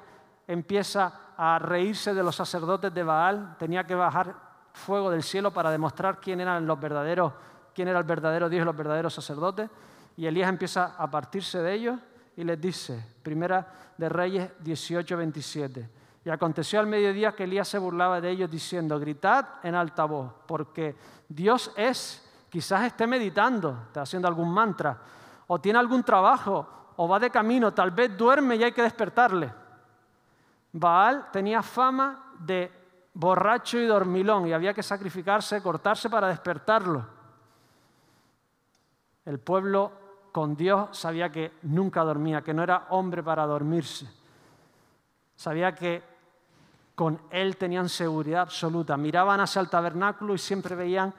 empieza 0.47 1.33
a 1.37 1.59
reírse 1.59 2.13
de 2.13 2.23
los 2.23 2.37
sacerdotes 2.37 2.93
de 2.93 3.03
Baal? 3.03 3.57
Tenía 3.59 3.85
que 3.85 3.95
bajar 3.95 4.35
fuego 4.73 5.11
del 5.11 5.23
cielo 5.23 5.53
para 5.53 5.71
demostrar 5.71 6.21
quién 6.21 6.41
eran 6.41 6.67
los 6.67 6.79
verdaderos, 6.79 7.33
quién 7.73 7.89
era 7.89 8.01
el 8.01 8.05
verdadero 8.05 8.49
Dios 8.49 8.67
los 8.67 8.77
verdaderos 8.77 9.15
sacerdotes. 9.15 9.71
Y 10.17 10.27
Elías 10.27 10.49
empieza 10.49 10.97
a 10.99 11.09
partirse 11.09 11.63
de 11.63 11.73
ellos 11.73 12.01
y 12.37 12.45
les 12.45 12.61
dice, 12.61 13.05
Primera 13.23 13.67
de 13.97 14.09
Reyes 14.09 14.51
18, 14.61 15.17
27. 15.17 15.91
Y 16.25 16.31
aconteció 16.31 16.81
al 16.81 16.87
mediodía 16.87 17.33
que 17.33 17.45
Elías 17.45 17.69
se 17.69 17.79
burlaba 17.79 18.21
de 18.21 18.31
ellos 18.31 18.51
diciendo, 18.51 18.99
gritad 18.99 19.47
en 19.63 19.75
alta 19.75 20.05
voz, 20.05 20.33
porque 20.47 20.97
Dios 21.29 21.71
es, 21.77 22.27
quizás 22.49 22.85
esté 22.85 23.07
meditando, 23.07 23.85
está 23.87 24.03
haciendo 24.03 24.27
algún 24.27 24.53
mantra, 24.53 24.99
o 25.47 25.61
tiene 25.61 25.79
algún 25.79 26.03
trabajo, 26.03 26.67
o 26.97 27.09
va 27.09 27.19
de 27.19 27.31
camino, 27.31 27.73
tal 27.75 27.91
vez 27.91 28.17
duerme 28.17 28.57
y 28.57 28.65
hay 28.65 28.73
que 28.73 28.83
despertarle. 28.83 29.53
Baal 30.73 31.31
tenía 31.31 31.63
fama 31.63 32.33
de 32.39 32.73
borracho 33.13 33.79
y 33.79 33.87
dormilón 33.87 34.47
y 34.49 34.53
había 34.53 34.75
que 34.75 34.83
sacrificarse, 34.83 35.63
cortarse 35.63 36.11
para 36.11 36.29
despertarlo. 36.29 37.07
El 39.25 39.39
pueblo 39.39 40.04
con 40.35 40.57
Dios 40.57 40.89
sabía 40.91 41.31
que 41.31 41.53
nunca 41.63 42.03
dormía, 42.03 42.43
que 42.43 42.53
no 42.53 42.65
era 42.65 42.89
hombre 42.91 43.23
para 43.23 43.47
dormirse. 43.47 44.11
Sabía 45.37 45.73
que 45.77 46.03
con 46.97 47.21
Él 47.31 47.57
tenían 47.57 47.89
seguridad 47.89 48.41
absoluta. 48.43 48.97
Miraban 48.97 49.39
hacia 49.39 49.61
el 49.61 49.71
tabernáculo 49.71 50.35
y 50.35 50.39
siempre 50.39 50.75
veían 50.75 51.15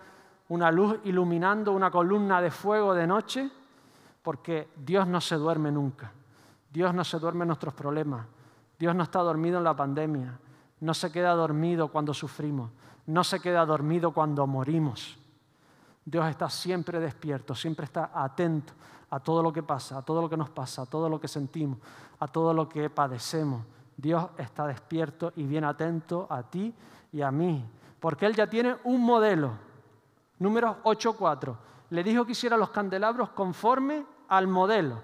una 0.49 0.69
luz 0.69 0.99
iluminando 1.05 1.71
una 1.71 1.89
columna 1.89 2.41
de 2.41 2.51
fuego 2.51 2.93
de 2.93 3.07
noche 3.07 3.49
porque 4.21 4.67
Dios 4.75 5.07
no 5.07 5.21
se 5.21 5.35
duerme 5.37 5.71
nunca. 5.71 6.11
Dios 6.69 6.93
no 6.93 7.05
se 7.05 7.17
duerme 7.17 7.43
en 7.43 7.47
nuestros 7.47 7.73
problemas. 7.73 8.25
Dios 8.77 8.93
no 8.93 9.03
está 9.03 9.19
dormido 9.19 9.59
en 9.59 9.63
la 9.63 9.77
pandemia. 9.77 10.37
No 10.81 10.93
se 10.93 11.09
queda 11.09 11.31
dormido 11.35 11.87
cuando 11.87 12.13
sufrimos. 12.13 12.69
No 13.05 13.23
se 13.23 13.39
queda 13.39 13.65
dormido 13.65 14.11
cuando 14.11 14.45
morimos. 14.45 15.17
Dios 16.03 16.27
está 16.27 16.49
siempre 16.49 16.99
despierto, 16.99 17.55
siempre 17.55 17.85
está 17.85 18.11
atento 18.13 18.73
a 19.15 19.19
todo 19.21 19.41
lo 19.41 19.53
que 19.53 19.63
pasa, 19.63 19.99
a 19.99 20.01
todo 20.01 20.21
lo 20.21 20.29
que 20.29 20.35
nos 20.35 20.49
pasa, 20.49 20.81
a 20.81 20.85
todo 20.85 21.07
lo 21.07 21.21
que 21.21 21.29
sentimos, 21.29 21.77
a 22.19 22.27
todo 22.27 22.53
lo 22.53 22.67
que 22.67 22.89
padecemos. 22.89 23.63
Dios 23.95 24.27
está 24.37 24.67
despierto 24.67 25.31
y 25.37 25.43
bien 25.43 25.63
atento 25.63 26.27
a 26.29 26.43
ti 26.43 26.73
y 27.13 27.21
a 27.21 27.31
mí, 27.31 27.63
porque 28.01 28.25
Él 28.25 28.35
ya 28.35 28.49
tiene 28.49 28.75
un 28.83 29.01
modelo. 29.01 29.51
Números 30.37 30.75
8.4. 30.83 31.55
Le 31.91 32.03
dijo 32.03 32.25
que 32.25 32.33
hiciera 32.33 32.57
los 32.57 32.71
candelabros 32.71 33.29
conforme 33.29 34.05
al 34.27 34.47
modelo. 34.47 35.01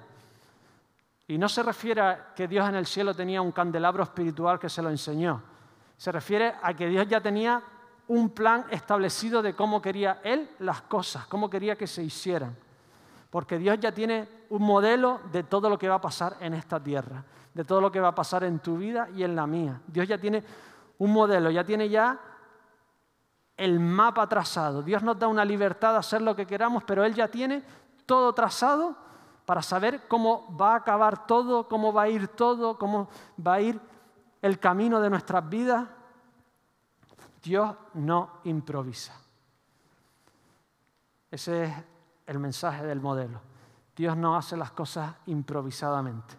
Y 1.25 1.37
no 1.37 1.47
se 1.47 1.63
refiere 1.63 2.01
a 2.01 2.33
que 2.35 2.49
Dios 2.49 2.67
en 2.67 2.75
el 2.75 2.87
cielo 2.87 3.13
tenía 3.13 3.41
un 3.41 3.53
candelabro 3.53 4.03
espiritual 4.03 4.59
que 4.59 4.67
se 4.67 4.81
lo 4.81 4.89
enseñó. 4.89 5.41
Se 5.95 6.11
refiere 6.11 6.55
a 6.61 6.73
que 6.73 6.87
Dios 6.87 7.07
ya 7.07 7.21
tenía 7.21 7.63
un 8.09 8.31
plan 8.31 8.65
establecido 8.71 9.41
de 9.41 9.55
cómo 9.55 9.81
quería 9.81 10.19
Él 10.21 10.49
las 10.59 10.81
cosas, 10.81 11.27
cómo 11.27 11.49
quería 11.49 11.77
que 11.77 11.87
se 11.87 12.03
hicieran. 12.03 12.57
Porque 13.31 13.57
Dios 13.57 13.79
ya 13.79 13.91
tiene 13.91 14.27
un 14.49 14.61
modelo 14.61 15.21
de 15.31 15.43
todo 15.43 15.69
lo 15.69 15.79
que 15.79 15.89
va 15.89 15.95
a 15.95 16.01
pasar 16.01 16.37
en 16.41 16.53
esta 16.53 16.79
tierra, 16.79 17.23
de 17.53 17.63
todo 17.63 17.81
lo 17.81 17.91
que 17.91 17.99
va 17.99 18.09
a 18.09 18.15
pasar 18.15 18.43
en 18.43 18.59
tu 18.59 18.77
vida 18.77 19.09
y 19.15 19.23
en 19.23 19.35
la 19.35 19.47
mía. 19.47 19.81
Dios 19.87 20.07
ya 20.07 20.19
tiene 20.19 20.43
un 20.99 21.11
modelo, 21.13 21.49
ya 21.49 21.63
tiene 21.63 21.89
ya 21.89 22.19
el 23.57 23.79
mapa 23.79 24.27
trazado. 24.27 24.83
Dios 24.83 25.01
nos 25.01 25.17
da 25.17 25.27
una 25.27 25.45
libertad 25.45 25.93
de 25.93 25.99
hacer 25.99 26.21
lo 26.21 26.35
que 26.35 26.45
queramos, 26.45 26.83
pero 26.83 27.05
Él 27.05 27.15
ya 27.15 27.29
tiene 27.29 27.63
todo 28.05 28.33
trazado 28.33 28.95
para 29.45 29.61
saber 29.61 30.07
cómo 30.07 30.55
va 30.55 30.73
a 30.73 30.77
acabar 30.77 31.25
todo, 31.25 31.67
cómo 31.67 31.93
va 31.93 32.03
a 32.03 32.09
ir 32.09 32.27
todo, 32.27 32.77
cómo 32.77 33.09
va 33.45 33.53
a 33.55 33.61
ir 33.61 33.79
el 34.41 34.59
camino 34.59 34.99
de 34.99 35.09
nuestras 35.09 35.47
vidas, 35.47 35.87
Dios 37.41 37.73
no 37.93 38.39
improvisa. 38.43 39.13
Ese 41.29 41.63
es 41.63 41.73
el 42.31 42.39
mensaje 42.39 42.85
del 42.85 42.99
modelo. 42.99 43.39
Dios 43.95 44.17
no 44.17 44.35
hace 44.35 44.57
las 44.57 44.71
cosas 44.71 45.13
improvisadamente. 45.27 46.35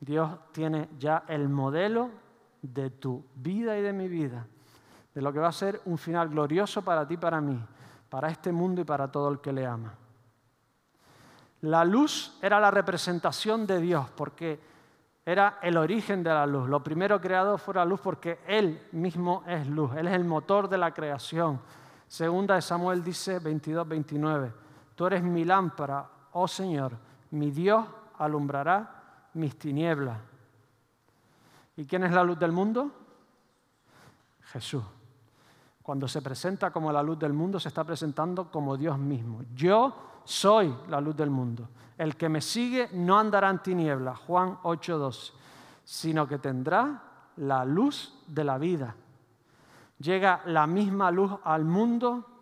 Dios 0.00 0.30
tiene 0.52 0.90
ya 0.98 1.24
el 1.28 1.48
modelo 1.48 2.10
de 2.60 2.90
tu 2.90 3.24
vida 3.34 3.78
y 3.78 3.82
de 3.82 3.92
mi 3.92 4.08
vida, 4.08 4.46
de 5.14 5.22
lo 5.22 5.32
que 5.32 5.38
va 5.38 5.48
a 5.48 5.52
ser 5.52 5.80
un 5.86 5.96
final 5.96 6.28
glorioso 6.28 6.82
para 6.82 7.06
ti 7.06 7.16
para 7.16 7.40
mí, 7.40 7.58
para 8.10 8.28
este 8.28 8.52
mundo 8.52 8.80
y 8.80 8.84
para 8.84 9.10
todo 9.10 9.30
el 9.30 9.40
que 9.40 9.52
le 9.52 9.66
ama. 9.66 9.94
La 11.62 11.84
luz 11.84 12.36
era 12.42 12.60
la 12.60 12.70
representación 12.70 13.66
de 13.66 13.80
Dios, 13.80 14.10
porque 14.10 14.60
era 15.24 15.58
el 15.62 15.78
origen 15.78 16.22
de 16.22 16.30
la 16.30 16.46
luz. 16.46 16.68
Lo 16.68 16.84
primero 16.84 17.20
creado 17.20 17.56
fue 17.56 17.74
la 17.74 17.84
luz 17.86 18.00
porque 18.00 18.40
Él 18.46 18.86
mismo 18.92 19.42
es 19.46 19.66
luz, 19.66 19.92
Él 19.96 20.08
es 20.08 20.14
el 20.14 20.24
motor 20.24 20.68
de 20.68 20.76
la 20.76 20.92
creación. 20.92 21.60
Segunda 22.06 22.56
de 22.56 22.62
Samuel 22.62 23.02
dice 23.02 23.38
22, 23.38 23.88
29, 23.88 24.52
Tú 24.94 25.06
eres 25.06 25.22
mi 25.22 25.44
lámpara, 25.44 26.08
oh 26.32 26.46
Señor, 26.46 26.96
mi 27.30 27.50
Dios 27.50 27.84
alumbrará 28.18 29.02
mis 29.34 29.58
tinieblas. 29.58 30.18
¿Y 31.76 31.84
quién 31.84 32.04
es 32.04 32.12
la 32.12 32.22
luz 32.22 32.38
del 32.38 32.52
mundo? 32.52 32.90
Jesús. 34.42 34.84
Cuando 35.82 36.08
se 36.08 36.22
presenta 36.22 36.70
como 36.70 36.92
la 36.92 37.02
luz 37.02 37.18
del 37.18 37.32
mundo, 37.32 37.58
se 37.60 37.68
está 37.68 37.84
presentando 37.84 38.50
como 38.50 38.76
Dios 38.76 38.98
mismo. 38.98 39.42
Yo 39.54 39.94
soy 40.24 40.74
la 40.88 41.00
luz 41.00 41.16
del 41.16 41.30
mundo. 41.30 41.68
El 41.98 42.16
que 42.16 42.28
me 42.28 42.40
sigue 42.40 42.88
no 42.92 43.18
andará 43.18 43.50
en 43.50 43.58
tinieblas, 43.58 44.18
Juan 44.20 44.58
8:12, 44.62 45.32
sino 45.84 46.26
que 46.26 46.38
tendrá 46.38 47.02
la 47.36 47.64
luz 47.64 48.14
de 48.26 48.44
la 48.44 48.58
vida. 48.58 48.94
Llega 49.98 50.42
la 50.46 50.66
misma 50.66 51.10
luz 51.10 51.32
al 51.44 51.64
mundo 51.64 52.33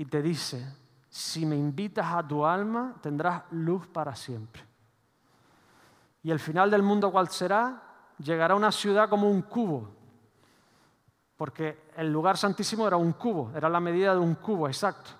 y 0.00 0.06
te 0.06 0.22
dice, 0.22 0.66
si 1.10 1.44
me 1.44 1.56
invitas 1.56 2.06
a 2.10 2.26
tu 2.26 2.46
alma, 2.46 2.94
tendrás 3.02 3.42
luz 3.50 3.86
para 3.86 4.16
siempre. 4.16 4.64
Y 6.22 6.30
el 6.30 6.40
final 6.40 6.70
del 6.70 6.82
mundo, 6.82 7.12
¿cuál 7.12 7.28
será? 7.28 7.82
Llegará 8.16 8.54
a 8.54 8.56
una 8.56 8.72
ciudad 8.72 9.10
como 9.10 9.28
un 9.28 9.42
cubo, 9.42 9.90
porque 11.36 11.90
el 11.98 12.10
lugar 12.10 12.38
santísimo 12.38 12.86
era 12.86 12.96
un 12.96 13.12
cubo, 13.12 13.52
era 13.54 13.68
la 13.68 13.78
medida 13.78 14.14
de 14.14 14.20
un 14.20 14.36
cubo, 14.36 14.68
exacto. 14.68 15.10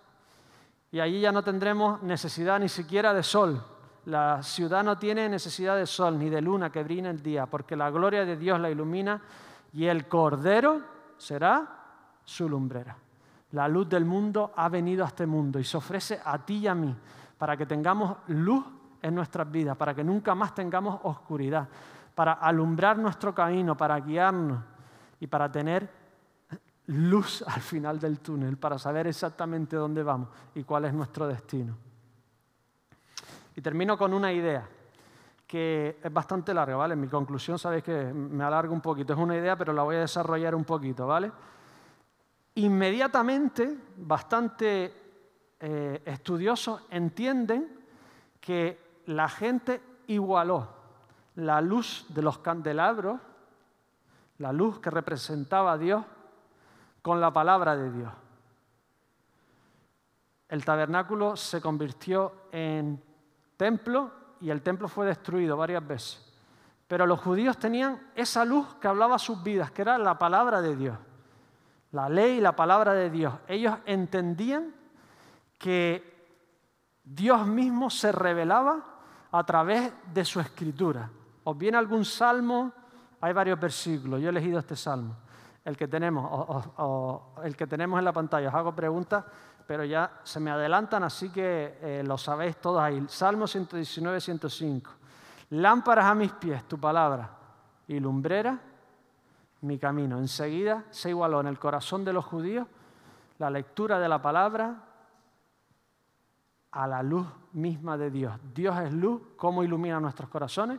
Y 0.90 0.98
allí 0.98 1.20
ya 1.20 1.30
no 1.30 1.44
tendremos 1.44 2.02
necesidad 2.02 2.58
ni 2.58 2.70
siquiera 2.70 3.12
de 3.12 3.22
sol. 3.22 3.62
La 4.06 4.42
ciudad 4.42 4.82
no 4.82 4.96
tiene 4.96 5.28
necesidad 5.28 5.76
de 5.76 5.84
sol 5.84 6.18
ni 6.18 6.30
de 6.30 6.40
luna 6.40 6.72
que 6.72 6.82
brille 6.82 7.10
el 7.10 7.22
día, 7.22 7.44
porque 7.44 7.76
la 7.76 7.90
gloria 7.90 8.24
de 8.24 8.38
Dios 8.38 8.58
la 8.58 8.70
ilumina 8.70 9.20
y 9.74 9.84
el 9.84 10.08
Cordero 10.08 10.80
será 11.18 11.68
su 12.24 12.48
lumbrera. 12.48 12.96
La 13.52 13.66
luz 13.66 13.88
del 13.88 14.04
mundo 14.04 14.52
ha 14.54 14.68
venido 14.68 15.04
a 15.04 15.08
este 15.08 15.26
mundo 15.26 15.58
y 15.58 15.64
se 15.64 15.76
ofrece 15.76 16.20
a 16.24 16.38
ti 16.38 16.58
y 16.58 16.66
a 16.66 16.74
mí 16.74 16.94
para 17.36 17.56
que 17.56 17.66
tengamos 17.66 18.18
luz 18.28 18.64
en 19.02 19.14
nuestras 19.14 19.50
vidas, 19.50 19.76
para 19.76 19.94
que 19.94 20.04
nunca 20.04 20.34
más 20.34 20.54
tengamos 20.54 21.00
oscuridad, 21.04 21.66
para 22.14 22.34
alumbrar 22.34 22.98
nuestro 22.98 23.34
camino, 23.34 23.76
para 23.76 23.98
guiarnos 23.98 24.62
y 25.18 25.26
para 25.26 25.50
tener 25.50 25.88
luz 26.86 27.42
al 27.46 27.60
final 27.60 27.98
del 27.98 28.20
túnel, 28.20 28.56
para 28.56 28.78
saber 28.78 29.06
exactamente 29.06 29.76
dónde 29.76 30.02
vamos 30.02 30.28
y 30.54 30.64
cuál 30.64 30.84
es 30.84 30.92
nuestro 30.92 31.26
destino. 31.26 31.76
Y 33.56 33.60
termino 33.60 33.96
con 33.98 34.12
una 34.14 34.32
idea 34.32 34.68
que 35.46 35.98
es 36.02 36.12
bastante 36.12 36.54
larga, 36.54 36.76
¿vale? 36.76 36.94
Mi 36.94 37.08
conclusión, 37.08 37.58
sabéis 37.58 37.82
que 37.82 38.12
me 38.12 38.44
alargo 38.44 38.72
un 38.72 38.80
poquito, 38.80 39.12
es 39.12 39.18
una 39.18 39.36
idea, 39.36 39.56
pero 39.56 39.72
la 39.72 39.82
voy 39.82 39.96
a 39.96 40.00
desarrollar 40.00 40.54
un 40.54 40.64
poquito, 40.64 41.06
¿vale? 41.06 41.32
Inmediatamente, 42.60 43.74
bastante 43.96 44.92
eh, 45.58 46.02
estudiosos 46.04 46.82
entienden 46.90 47.86
que 48.38 49.00
la 49.06 49.30
gente 49.30 49.80
igualó 50.08 50.68
la 51.36 51.62
luz 51.62 52.04
de 52.10 52.20
los 52.20 52.40
candelabros, 52.40 53.18
la 54.36 54.52
luz 54.52 54.78
que 54.78 54.90
representaba 54.90 55.72
a 55.72 55.78
Dios, 55.78 56.04
con 57.00 57.18
la 57.18 57.32
palabra 57.32 57.74
de 57.76 57.92
Dios. 57.92 58.12
El 60.50 60.62
tabernáculo 60.62 61.36
se 61.36 61.62
convirtió 61.62 62.48
en 62.52 63.02
templo 63.56 64.10
y 64.38 64.50
el 64.50 64.60
templo 64.60 64.86
fue 64.86 65.06
destruido 65.06 65.56
varias 65.56 65.86
veces. 65.86 66.30
Pero 66.86 67.06
los 67.06 67.20
judíos 67.20 67.56
tenían 67.56 68.10
esa 68.14 68.44
luz 68.44 68.74
que 68.74 68.88
hablaba 68.88 69.18
sus 69.18 69.42
vidas, 69.42 69.70
que 69.70 69.80
era 69.80 69.96
la 69.96 70.18
palabra 70.18 70.60
de 70.60 70.76
Dios. 70.76 70.98
La 71.92 72.08
ley 72.08 72.38
y 72.38 72.40
la 72.40 72.54
palabra 72.54 72.92
de 72.94 73.10
Dios. 73.10 73.34
Ellos 73.48 73.76
entendían 73.84 74.74
que 75.58 76.10
Dios 77.02 77.46
mismo 77.46 77.90
se 77.90 78.12
revelaba 78.12 78.84
a 79.32 79.44
través 79.44 79.92
de 80.12 80.24
su 80.24 80.40
escritura. 80.40 81.10
¿Os 81.44 81.58
viene 81.58 81.78
algún 81.78 82.04
salmo? 82.04 82.72
Hay 83.20 83.32
varios 83.32 83.58
versículos. 83.58 84.20
Yo 84.20 84.28
he 84.28 84.30
elegido 84.30 84.58
este 84.58 84.76
salmo, 84.76 85.16
el 85.64 85.76
que 85.76 85.88
tenemos, 85.88 86.64
el 87.42 87.56
que 87.56 87.66
tenemos 87.66 87.98
en 87.98 88.04
la 88.04 88.12
pantalla. 88.12 88.48
Os 88.48 88.54
hago 88.54 88.74
preguntas, 88.74 89.24
pero 89.66 89.84
ya 89.84 90.20
se 90.22 90.40
me 90.40 90.50
adelantan, 90.50 91.02
así 91.02 91.30
que 91.30 91.78
eh, 91.80 92.02
lo 92.04 92.16
sabéis 92.16 92.56
todos 92.56 92.80
ahí. 92.80 93.04
Salmo 93.08 93.46
119, 93.46 94.20
105. 94.20 94.90
Lámparas 95.50 96.06
a 96.06 96.14
mis 96.14 96.32
pies, 96.32 96.66
tu 96.68 96.78
palabra, 96.78 97.28
y 97.88 97.98
lumbrera 97.98 98.69
mi 99.62 99.78
camino. 99.78 100.18
Enseguida 100.18 100.84
se 100.90 101.10
igualó 101.10 101.40
en 101.40 101.46
el 101.46 101.58
corazón 101.58 102.04
de 102.04 102.12
los 102.12 102.24
judíos 102.24 102.66
la 103.38 103.50
lectura 103.50 103.98
de 103.98 104.08
la 104.08 104.20
palabra 104.20 104.84
a 106.72 106.86
la 106.86 107.02
luz 107.02 107.26
misma 107.52 107.96
de 107.96 108.10
Dios. 108.10 108.34
Dios 108.54 108.78
es 108.78 108.92
luz, 108.92 109.20
¿cómo 109.36 109.64
ilumina 109.64 109.98
nuestros 109.98 110.28
corazones? 110.28 110.78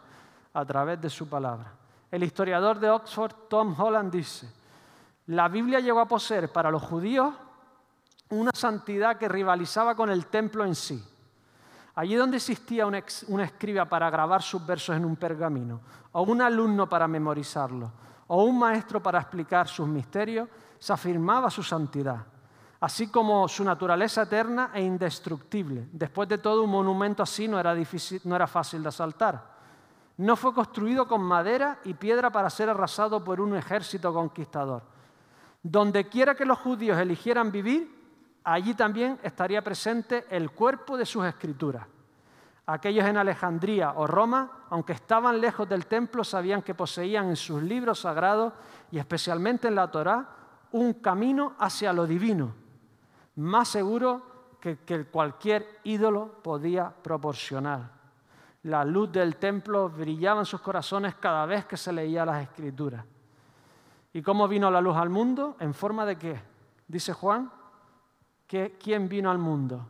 A 0.53 0.65
través 0.65 1.01
de 1.01 1.09
su 1.09 1.27
palabra. 1.27 1.73
El 2.09 2.23
historiador 2.23 2.79
de 2.79 2.89
Oxford, 2.89 3.33
Tom 3.49 3.75
Holland, 3.77 4.11
dice, 4.11 4.49
la 5.27 5.47
Biblia 5.47 5.79
llegó 5.79 5.99
a 5.99 6.07
poseer 6.07 6.51
para 6.51 6.71
los 6.71 6.81
judíos 6.81 7.33
una 8.29 8.51
santidad 8.53 9.17
que 9.17 9.29
rivalizaba 9.29 9.95
con 9.95 10.09
el 10.09 10.27
templo 10.27 10.65
en 10.65 10.75
sí. 10.75 11.03
Allí 11.95 12.15
donde 12.15 12.37
existía 12.37 12.85
un, 12.85 12.95
escriba 12.95 13.85
para 13.85 14.09
grabar 14.09 14.41
sus 14.41 14.65
versos 14.65 14.95
en 14.95 15.03
un 15.03 15.15
pergamino, 15.17 15.81
o 16.13 16.23
un 16.23 16.41
alumno 16.41 16.87
para 16.87 17.07
memorizarlo, 17.07 17.91
o 18.33 18.43
un 18.43 18.57
maestro 18.57 19.03
para 19.03 19.19
explicar 19.19 19.67
sus 19.67 19.87
misterios, 19.87 20.47
se 20.79 20.93
afirmaba 20.93 21.49
su 21.49 21.61
santidad 21.61 22.25
así 22.81 23.07
como 23.07 23.47
su 23.47 23.63
naturaleza 23.63 24.23
eterna 24.23 24.71
e 24.73 24.81
indestructible. 24.81 25.87
Después 25.91 26.27
de 26.27 26.39
todo, 26.39 26.63
un 26.63 26.71
monumento 26.71 27.23
así 27.23 27.47
no 27.47 27.59
era, 27.59 27.75
no 28.23 28.35
era 28.35 28.47
fácil 28.47 28.81
de 28.81 28.89
asaltar. 28.89 29.51
No 30.17 30.35
fue 30.35 30.53
construido 30.53 31.07
con 31.07 31.21
madera 31.21 31.79
y 31.85 31.93
piedra 31.93 32.31
para 32.31 32.49
ser 32.49 32.69
arrasado 32.69 33.23
por 33.23 33.39
un 33.39 33.55
ejército 33.55 34.11
conquistador. 34.11 34.81
Donde 35.61 36.09
quiera 36.09 36.33
que 36.33 36.45
los 36.45 36.57
judíos 36.57 36.97
eligieran 36.97 37.51
vivir, 37.51 37.87
allí 38.43 38.73
también 38.73 39.19
estaría 39.21 39.63
presente 39.63 40.25
el 40.29 40.49
cuerpo 40.49 40.97
de 40.97 41.05
sus 41.05 41.23
escrituras. 41.23 41.85
Aquellos 42.71 43.05
en 43.05 43.17
Alejandría 43.17 43.91
o 43.97 44.07
Roma, 44.07 44.49
aunque 44.69 44.93
estaban 44.93 45.41
lejos 45.41 45.67
del 45.67 45.87
templo, 45.87 46.23
sabían 46.23 46.61
que 46.61 46.73
poseían 46.73 47.27
en 47.27 47.35
sus 47.35 47.61
libros 47.61 47.99
sagrados 47.99 48.53
y 48.91 48.97
especialmente 48.97 49.67
en 49.67 49.75
la 49.75 49.91
Torá 49.91 50.25
un 50.71 50.93
camino 50.93 51.53
hacia 51.59 51.91
lo 51.91 52.07
divino, 52.07 52.53
más 53.35 53.67
seguro 53.67 54.21
que, 54.61 54.77
cualquier 55.11 55.81
ídolo 55.83 56.35
podía 56.41 56.89
proporcionar. 56.89 57.91
La 58.63 58.85
luz 58.85 59.11
del 59.11 59.35
templo 59.35 59.89
brillaba 59.89 60.39
en 60.39 60.45
sus 60.45 60.61
corazones 60.61 61.15
cada 61.15 61.45
vez 61.45 61.65
que 61.65 61.75
se 61.75 61.91
leía 61.91 62.25
las 62.25 62.41
escrituras. 62.41 63.03
¿Y 64.13 64.21
cómo 64.21 64.47
vino 64.47 64.71
la 64.71 64.79
luz 64.79 64.95
al 64.95 65.09
mundo? 65.09 65.57
¿En 65.59 65.73
forma 65.73 66.05
de 66.05 66.15
qué? 66.15 66.41
Dice 66.87 67.11
Juan, 67.11 67.51
¿quién 68.47 69.09
vino 69.09 69.29
al 69.29 69.39
mundo? 69.39 69.85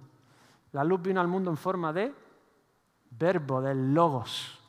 La 0.71 0.83
luz 0.83 0.99
vino 0.99 1.21
al 1.21 1.27
mundo 1.27 1.51
en 1.51 1.57
forma 1.57 1.93
de 1.93 2.20
verbo, 3.21 3.61
del 3.61 3.93
logos. 3.93 4.59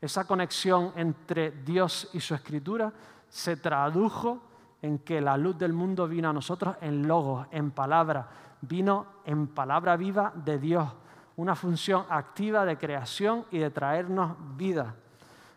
Esa 0.00 0.26
conexión 0.26 0.92
entre 0.94 1.50
Dios 1.50 2.10
y 2.12 2.20
su 2.20 2.34
escritura 2.34 2.92
se 3.28 3.56
tradujo 3.56 4.42
en 4.82 4.98
que 4.98 5.20
la 5.20 5.36
luz 5.36 5.56
del 5.56 5.72
mundo 5.72 6.06
vino 6.06 6.28
a 6.28 6.32
nosotros 6.32 6.76
en 6.80 7.08
logos, 7.08 7.46
en 7.50 7.70
palabra, 7.70 8.28
vino 8.60 9.06
en 9.24 9.46
palabra 9.48 9.96
viva 9.96 10.32
de 10.34 10.58
Dios, 10.58 10.88
una 11.36 11.54
función 11.54 12.04
activa 12.10 12.64
de 12.64 12.76
creación 12.76 13.46
y 13.50 13.58
de 13.58 13.70
traernos 13.70 14.36
vida. 14.56 14.94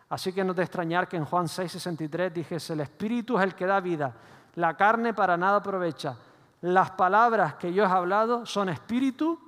Así 0.08 0.32
que 0.32 0.44
no 0.44 0.54
te 0.54 0.62
extrañar 0.62 1.08
que 1.08 1.16
en 1.16 1.24
Juan 1.24 1.46
6:63 1.46 2.32
dijese, 2.32 2.72
el 2.72 2.80
Espíritu 2.80 3.36
es 3.36 3.44
el 3.44 3.54
que 3.54 3.66
da 3.66 3.80
vida, 3.80 4.14
la 4.54 4.76
carne 4.76 5.12
para 5.12 5.36
nada 5.36 5.58
aprovecha. 5.58 6.16
Las 6.62 6.92
palabras 6.92 7.54
que 7.56 7.72
yo 7.72 7.82
he 7.82 7.86
hablado 7.86 8.46
son 8.46 8.68
espíritu 8.70 9.38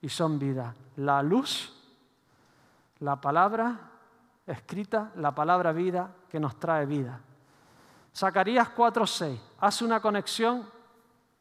y 0.00 0.08
son 0.08 0.38
vida. 0.38 0.74
La 0.96 1.22
luz, 1.22 1.75
la 3.00 3.20
palabra 3.20 3.78
escrita, 4.46 5.12
la 5.16 5.34
palabra 5.34 5.72
vida 5.72 6.10
que 6.28 6.40
nos 6.40 6.58
trae 6.58 6.86
vida. 6.86 7.20
Zacarías 8.14 8.70
4:6 8.70 9.38
hace 9.60 9.84
una 9.84 10.00
conexión 10.00 10.68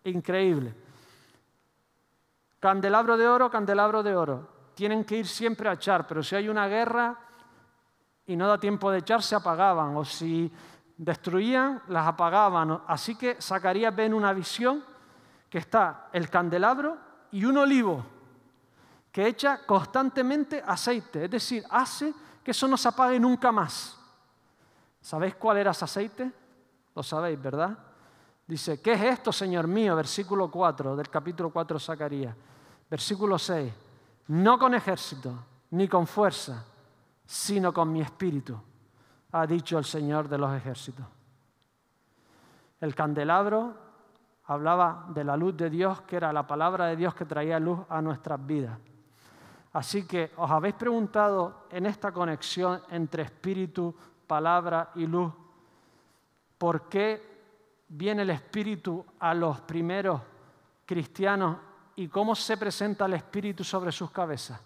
increíble. 0.03 0.75
Candelabro 2.59 3.15
de 3.17 3.27
oro, 3.27 3.49
candelabro 3.49 4.03
de 4.03 4.15
oro. 4.15 4.49
Tienen 4.73 5.05
que 5.05 5.17
ir 5.17 5.27
siempre 5.27 5.69
a 5.69 5.73
echar, 5.73 6.05
pero 6.07 6.21
si 6.21 6.35
hay 6.35 6.49
una 6.49 6.67
guerra 6.67 7.15
y 8.25 8.35
no 8.35 8.47
da 8.47 8.57
tiempo 8.57 8.91
de 8.91 8.99
echar, 8.99 9.21
se 9.21 9.35
apagaban. 9.35 9.95
O 9.95 10.03
si 10.03 10.51
destruían, 10.97 11.81
las 11.87 12.07
apagaban. 12.07 12.81
Así 12.87 13.15
que 13.15 13.41
Zacarías 13.41 13.95
ve 13.95 14.05
en 14.05 14.13
una 14.13 14.33
visión 14.33 14.83
que 15.49 15.59
está 15.59 16.09
el 16.11 16.29
candelabro 16.29 16.97
y 17.31 17.45
un 17.45 17.57
olivo 17.57 18.14
que 19.15 19.25
echa 19.25 19.65
constantemente 19.65 20.61
aceite. 20.67 21.23
Es 21.23 21.31
decir, 21.31 21.63
hace 21.69 22.13
que 22.43 22.51
eso 22.51 22.67
no 22.67 22.75
se 22.75 22.89
apague 22.89 23.17
nunca 23.17 23.49
más. 23.49 23.97
¿Sabéis 24.99 25.35
cuál 25.35 25.55
era 25.55 25.71
ese 25.71 25.85
aceite? 25.85 26.29
Lo 26.93 27.01
sabéis, 27.01 27.41
¿verdad? 27.41 27.77
Dice, 28.45 28.81
¿qué 28.81 28.91
es 28.91 29.01
esto, 29.03 29.31
Señor 29.31 29.67
mío? 29.67 29.95
Versículo 29.95 30.51
4 30.51 30.97
del 30.97 31.09
capítulo 31.09 31.49
4 31.49 31.77
de 31.77 31.85
Zacarías. 31.85 32.35
Versículo 32.89 33.39
6, 33.39 33.71
no 34.27 34.59
con 34.59 34.73
ejército, 34.73 35.33
ni 35.71 35.87
con 35.87 36.07
fuerza, 36.07 36.65
sino 37.25 37.73
con 37.73 37.93
mi 37.93 38.01
espíritu, 38.01 38.59
ha 39.31 39.47
dicho 39.47 39.77
el 39.77 39.85
Señor 39.85 40.27
de 40.27 40.37
los 40.39 40.53
ejércitos. 40.53 41.05
El 42.81 42.93
candelabro 42.93 43.75
hablaba 44.43 45.05
de 45.07 45.23
la 45.23 45.37
luz 45.37 45.55
de 45.55 45.69
Dios, 45.69 46.01
que 46.01 46.17
era 46.17 46.33
la 46.33 46.45
palabra 46.45 46.87
de 46.87 46.97
Dios 46.97 47.15
que 47.15 47.23
traía 47.23 47.61
luz 47.61 47.79
a 47.87 48.01
nuestras 48.01 48.45
vidas. 48.45 48.77
Así 49.75 50.07
que 50.07 50.31
os 50.37 50.49
habéis 50.49 50.75
preguntado 50.75 51.67
en 51.69 51.85
esta 51.85 52.13
conexión 52.13 52.81
entre 52.91 53.23
espíritu, 53.23 53.93
palabra 54.25 54.91
y 54.95 55.05
luz, 55.05 55.33
¿por 56.57 56.87
qué 56.87 57.83
viene 57.89 58.21
el 58.21 58.29
espíritu 58.29 59.05
a 59.19 59.33
los 59.33 59.59
primeros 59.59 60.21
cristianos 60.85 61.57
y 61.97 62.07
cómo 62.07 62.35
se 62.35 62.55
presenta 62.55 63.05
el 63.05 63.15
espíritu 63.15 63.65
sobre 63.65 63.91
sus 63.91 64.11
cabezas? 64.11 64.61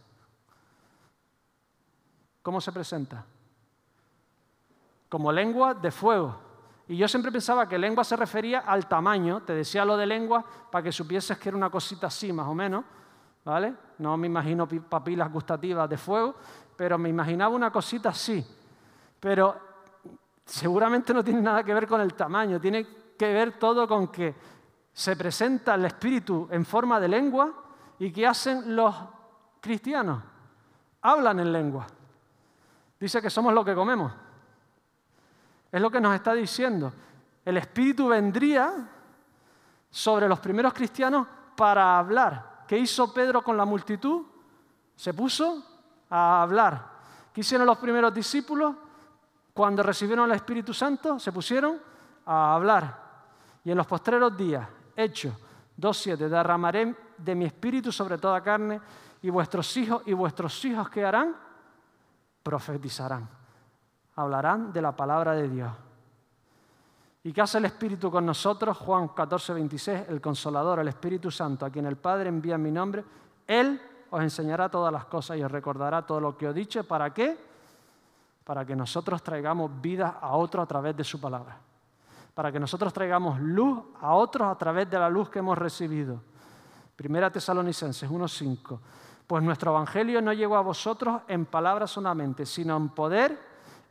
¿Cómo 2.44 2.62
se 2.62 2.72
presenta? 2.72 3.26
Como 5.10 5.32
lengua 5.32 5.74
de 5.74 5.90
fuego. 5.90 6.40
Y 6.88 6.98
yo 6.98 7.08
siempre 7.08 7.32
pensaba 7.32 7.68
que 7.68 7.80
lengua 7.80 8.04
se 8.04 8.16
refería 8.16 8.60
al 8.60 8.88
tamaño, 8.88 9.42
te 9.42 9.56
decía 9.56 9.84
lo 9.86 9.98
de 9.98 10.06
lengua 10.06 10.46
para 10.70 10.84
que 10.84 10.92
supieses 10.92 11.36
que 11.40 11.50
era 11.50 11.58
una 11.58 11.72
cosita 11.72 12.06
así, 12.06 12.32
más 12.32 12.48
o 12.48 12.54
menos, 12.54 12.86
No 14.00 14.18
me 14.18 14.28
imagino 14.28 14.68
papilas 14.68 15.32
gustativas 15.32 15.90
de 15.90 15.98
fuego, 15.98 16.36
pero 16.76 16.98
me 16.98 17.10
imaginaba 17.10 17.56
una 17.56 17.72
cosita 17.72 18.10
así. 18.10 18.46
Pero 19.20 19.58
seguramente 20.46 21.14
no 21.14 21.24
tiene 21.24 21.42
nada 21.42 21.64
que 21.64 21.74
ver 21.74 21.88
con 21.88 22.02
el 22.02 22.14
tamaño, 22.14 22.60
tiene 22.60 22.88
que 23.18 23.34
ver 23.34 23.60
todo 23.60 23.88
con 23.88 24.08
que 24.08 24.34
se 24.94 25.16
presenta 25.16 25.76
el 25.76 25.86
Espíritu 25.86 26.48
en 26.52 26.66
forma 26.66 27.00
de 27.00 27.08
lengua 27.08 27.54
y 28.00 28.12
¿qué 28.12 28.26
hacen 28.26 28.76
los 28.76 28.96
cristianos? 29.62 30.24
Hablan 31.02 31.40
en 31.40 31.52
lengua. 31.52 31.86
Dice 33.00 33.22
que 33.22 33.30
somos 33.30 33.54
lo 33.54 33.64
que 33.64 33.76
comemos. 33.76 34.12
Es 35.72 35.82
lo 35.82 35.92
que 35.92 36.02
nos 36.02 36.16
está 36.16 36.34
diciendo. 36.34 36.92
El 37.46 37.58
Espíritu 37.58 38.08
vendría 38.08 38.90
sobre 39.90 40.28
los 40.28 40.40
primeros 40.40 40.74
cristianos 40.74 41.28
para 41.56 41.98
hablar. 41.98 42.49
¿Qué 42.70 42.78
hizo 42.78 43.12
Pedro 43.12 43.44
con 43.44 43.58
la 43.58 43.66
multitud? 43.66 44.28
Se 44.96 45.12
puso 45.16 45.66
a 46.08 46.44
hablar. 46.44 47.00
¿Qué 47.34 47.42
hicieron 47.42 47.66
los 47.66 47.80
primeros 47.80 48.14
discípulos? 48.14 48.76
Cuando 49.56 49.82
recibieron 49.82 50.30
el 50.30 50.36
Espíritu 50.36 50.72
Santo, 50.72 51.18
se 51.18 51.32
pusieron 51.32 51.80
a 52.28 52.54
hablar. 52.54 53.10
Y 53.64 53.72
en 53.72 53.78
los 53.78 53.88
postreros 53.88 54.38
días, 54.38 54.70
Hechos 54.96 55.34
2.7, 55.80 56.28
derramaré 56.28 56.96
de 57.18 57.34
mi 57.34 57.46
espíritu 57.46 57.92
sobre 57.92 58.20
toda 58.20 58.40
carne 58.44 58.80
y 59.24 59.32
vuestros 59.32 59.76
hijos 59.76 60.04
y 60.06 60.14
vuestros 60.14 60.64
hijos 60.64 60.92
que 60.92 61.04
harán, 61.04 61.36
profetizarán 62.44 63.40
hablarán 64.20 64.74
de 64.74 64.82
la 64.82 64.92
palabra 64.96 65.34
de 65.34 65.48
Dios. 65.48 65.72
¿Y 67.24 67.34
qué 67.34 67.42
hace 67.42 67.58
el 67.58 67.66
Espíritu 67.66 68.10
con 68.10 68.26
nosotros? 68.26 68.78
Juan 68.78 69.10
14, 69.10 69.54
26, 69.54 70.02
el 70.10 70.22
Consolador, 70.22 70.80
el 70.80 70.88
Espíritu 70.88 71.30
Santo, 71.30 71.66
a 71.66 71.70
quien 71.70 71.86
el 71.86 71.98
Padre 71.98 72.30
envía 72.30 72.56
en 72.56 72.64
mi 72.64 72.72
nombre, 72.72 73.04
Él 73.46 73.82
os 74.10 74.22
enseñará 74.22 74.70
todas 74.70 74.92
las 74.92 75.06
cosas 75.06 75.38
y 75.38 75.44
os 75.44 75.52
recordará 75.52 76.06
todo 76.06 76.22
lo 76.22 76.38
que 76.38 76.48
os 76.48 76.56
dicho. 76.56 76.84
¿Para 76.86 77.14
qué? 77.14 77.38
Para 78.46 78.66
que 78.66 78.76
nosotros 78.76 79.22
traigamos 79.22 79.70
vida 79.82 80.18
a 80.22 80.36
otros 80.38 80.64
a 80.64 80.68
través 80.68 80.96
de 80.96 81.04
su 81.04 81.20
palabra. 81.20 81.58
Para 82.34 82.54
que 82.54 82.60
nosotros 82.60 82.94
traigamos 82.94 83.40
luz 83.42 83.80
a 84.00 84.14
otros 84.14 84.48
a 84.48 84.58
través 84.58 84.90
de 84.90 84.98
la 84.98 85.10
luz 85.10 85.30
que 85.30 85.40
hemos 85.40 85.58
recibido. 85.58 86.22
Primera 86.96 87.30
Tesalonicenses 87.30 88.10
1.5. 88.10 88.80
Pues 89.28 89.44
nuestro 89.44 89.72
Evangelio 89.72 90.22
no 90.22 90.32
llegó 90.32 90.56
a 90.56 90.62
vosotros 90.62 91.22
en 91.28 91.46
palabras 91.46 91.92
solamente, 91.92 92.46
sino 92.46 92.78
en 92.78 92.90
poder 92.90 93.38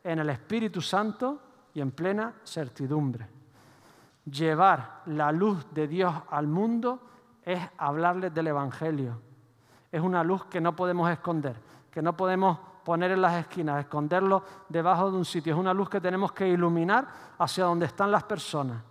en 0.03 0.19
el 0.19 0.31
Espíritu 0.31 0.81
Santo 0.81 1.41
y 1.79 1.81
en 1.81 1.93
plena 1.93 2.35
certidumbre. 2.43 3.29
Llevar 4.25 5.03
la 5.07 5.31
luz 5.31 5.65
de 5.73 5.87
Dios 5.87 6.13
al 6.29 6.49
mundo 6.49 7.01
es 7.41 7.61
hablarles 7.79 8.35
del 8.35 8.49
Evangelio. 8.49 9.21
Es 9.93 10.01
una 10.01 10.25
luz 10.25 10.45
que 10.47 10.61
no 10.61 10.75
podemos 10.75 11.09
esconder, 11.09 11.55
que 11.89 12.03
no 12.03 12.17
podemos 12.17 12.59
poner 12.85 13.13
en 13.13 13.23
las 13.23 13.35
esquinas, 13.35 13.79
esconderlo 13.79 14.43
debajo 14.69 15.09
de 15.13 15.19
un 15.19 15.25
sitio. 15.25 15.55
Es 15.55 15.59
una 15.61 15.73
luz 15.73 15.89
que 15.89 16.01
tenemos 16.01 16.33
que 16.33 16.49
iluminar 16.49 17.07
hacia 17.39 17.63
donde 17.63 17.87
están 17.87 18.11
las 18.11 18.25
personas. 18.25 18.83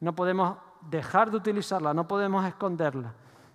No 0.00 0.14
podemos 0.14 0.56
dejar 0.80 1.30
de 1.30 1.36
utilizarla, 1.36 1.92
no 1.92 2.08
podemos 2.08 2.46
esconderla. 2.46 3.12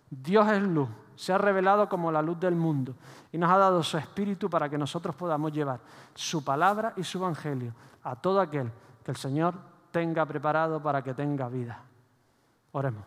Dios 0.07 0.47
es 0.49 0.61
luz, 0.61 0.89
se 1.17 1.33
ha 1.33 1.37
revelado 1.37 1.89
como 1.89 2.11
la 2.11 2.21
luz 2.21 2.39
del 2.39 2.55
mundo 2.55 2.93
y 3.31 3.39
nos 3.39 3.49
ha 3.49 3.57
dado 3.57 3.81
su 3.81 3.97
espíritu 3.97 4.49
para 4.49 4.69
que 4.69 4.77
nosotros 4.77 5.15
podamos 5.15 5.51
llevar 5.51 5.79
su 6.13 6.43
palabra 6.43 6.93
y 6.95 7.03
su 7.03 7.17
evangelio 7.17 7.73
a 8.03 8.15
todo 8.15 8.39
aquel 8.39 8.71
que 9.03 9.11
el 9.11 9.17
Señor 9.17 9.55
tenga 9.91 10.25
preparado 10.27 10.81
para 10.81 11.03
que 11.03 11.15
tenga 11.15 11.49
vida. 11.49 11.81
Oremos. 12.71 13.03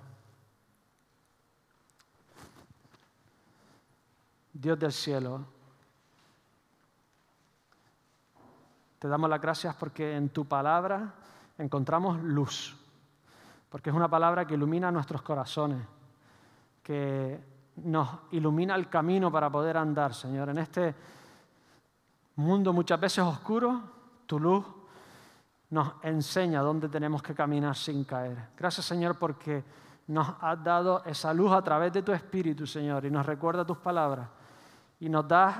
Dios 4.52 4.76
del 4.76 4.92
cielo, 4.92 5.44
te 8.98 9.06
damos 9.06 9.30
las 9.30 9.40
gracias 9.40 9.76
porque 9.76 10.16
en 10.16 10.30
tu 10.30 10.46
palabra 10.46 11.14
encontramos 11.58 12.20
luz, 12.20 12.76
porque 13.70 13.90
es 13.90 13.96
una 13.96 14.08
palabra 14.08 14.46
que 14.46 14.54
ilumina 14.54 14.90
nuestros 14.90 15.22
corazones, 15.22 15.80
que 16.82 17.49
nos 17.84 18.08
ilumina 18.32 18.74
el 18.74 18.88
camino 18.88 19.30
para 19.30 19.50
poder 19.50 19.76
andar, 19.76 20.14
Señor. 20.14 20.48
En 20.50 20.58
este 20.58 20.94
mundo 22.36 22.72
muchas 22.72 23.00
veces 23.00 23.24
oscuro, 23.24 23.82
tu 24.26 24.38
luz 24.38 24.64
nos 25.70 25.92
enseña 26.02 26.62
dónde 26.62 26.88
tenemos 26.88 27.22
que 27.22 27.34
caminar 27.34 27.76
sin 27.76 28.04
caer. 28.04 28.48
Gracias, 28.56 28.86
Señor, 28.86 29.18
porque 29.18 29.62
nos 30.08 30.28
has 30.40 30.62
dado 30.62 31.02
esa 31.04 31.32
luz 31.32 31.52
a 31.52 31.62
través 31.62 31.92
de 31.92 32.02
tu 32.02 32.12
Espíritu, 32.12 32.66
Señor, 32.66 33.04
y 33.04 33.10
nos 33.10 33.24
recuerda 33.24 33.64
tus 33.64 33.78
palabras. 33.78 34.28
Y 34.98 35.08
nos 35.08 35.26
das 35.26 35.56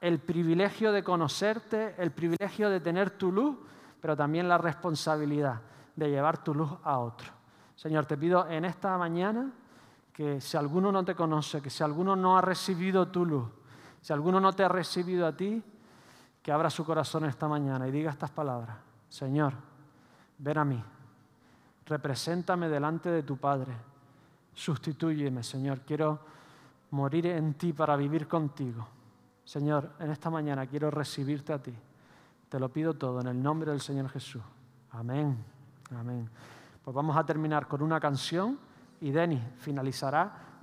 el 0.00 0.18
privilegio 0.18 0.92
de 0.92 1.04
conocerte, 1.04 1.94
el 1.98 2.10
privilegio 2.10 2.68
de 2.68 2.80
tener 2.80 3.10
tu 3.10 3.30
luz, 3.30 3.56
pero 4.00 4.16
también 4.16 4.48
la 4.48 4.58
responsabilidad 4.58 5.60
de 5.94 6.10
llevar 6.10 6.42
tu 6.42 6.54
luz 6.54 6.70
a 6.82 6.98
otro. 6.98 7.28
Señor, 7.76 8.06
te 8.06 8.16
pido 8.16 8.48
en 8.48 8.64
esta 8.64 8.98
mañana 8.98 9.50
que 10.14 10.40
si 10.40 10.56
alguno 10.56 10.92
no 10.92 11.04
te 11.04 11.16
conoce, 11.16 11.60
que 11.60 11.68
si 11.68 11.82
alguno 11.82 12.14
no 12.14 12.38
ha 12.38 12.40
recibido 12.40 13.08
tu 13.08 13.26
luz, 13.26 13.48
si 14.00 14.12
alguno 14.12 14.38
no 14.38 14.52
te 14.52 14.62
ha 14.62 14.68
recibido 14.68 15.26
a 15.26 15.36
ti, 15.36 15.60
que 16.40 16.52
abra 16.52 16.70
su 16.70 16.84
corazón 16.84 17.24
esta 17.24 17.48
mañana 17.48 17.88
y 17.88 17.90
diga 17.90 18.12
estas 18.12 18.30
palabras. 18.30 18.76
Señor, 19.08 19.54
ven 20.38 20.58
a 20.58 20.64
mí, 20.64 20.82
represéntame 21.86 22.68
delante 22.68 23.10
de 23.10 23.24
tu 23.24 23.36
Padre, 23.38 23.72
sustitúyeme, 24.54 25.42
Señor, 25.42 25.80
quiero 25.80 26.20
morir 26.92 27.26
en 27.26 27.54
ti 27.54 27.72
para 27.72 27.96
vivir 27.96 28.28
contigo. 28.28 28.86
Señor, 29.44 29.90
en 29.98 30.12
esta 30.12 30.30
mañana 30.30 30.66
quiero 30.68 30.92
recibirte 30.92 31.52
a 31.52 31.60
ti. 31.60 31.74
Te 32.48 32.60
lo 32.60 32.68
pido 32.68 32.94
todo 32.94 33.20
en 33.20 33.26
el 33.26 33.42
nombre 33.42 33.72
del 33.72 33.80
Señor 33.80 34.08
Jesús. 34.10 34.42
Amén. 34.92 35.44
Amén. 35.90 36.30
Pues 36.84 36.94
vamos 36.94 37.16
a 37.16 37.26
terminar 37.26 37.66
con 37.66 37.82
una 37.82 37.98
canción 37.98 38.58
y 39.04 39.10
Denis 39.10 39.42
finalizará 39.58 40.32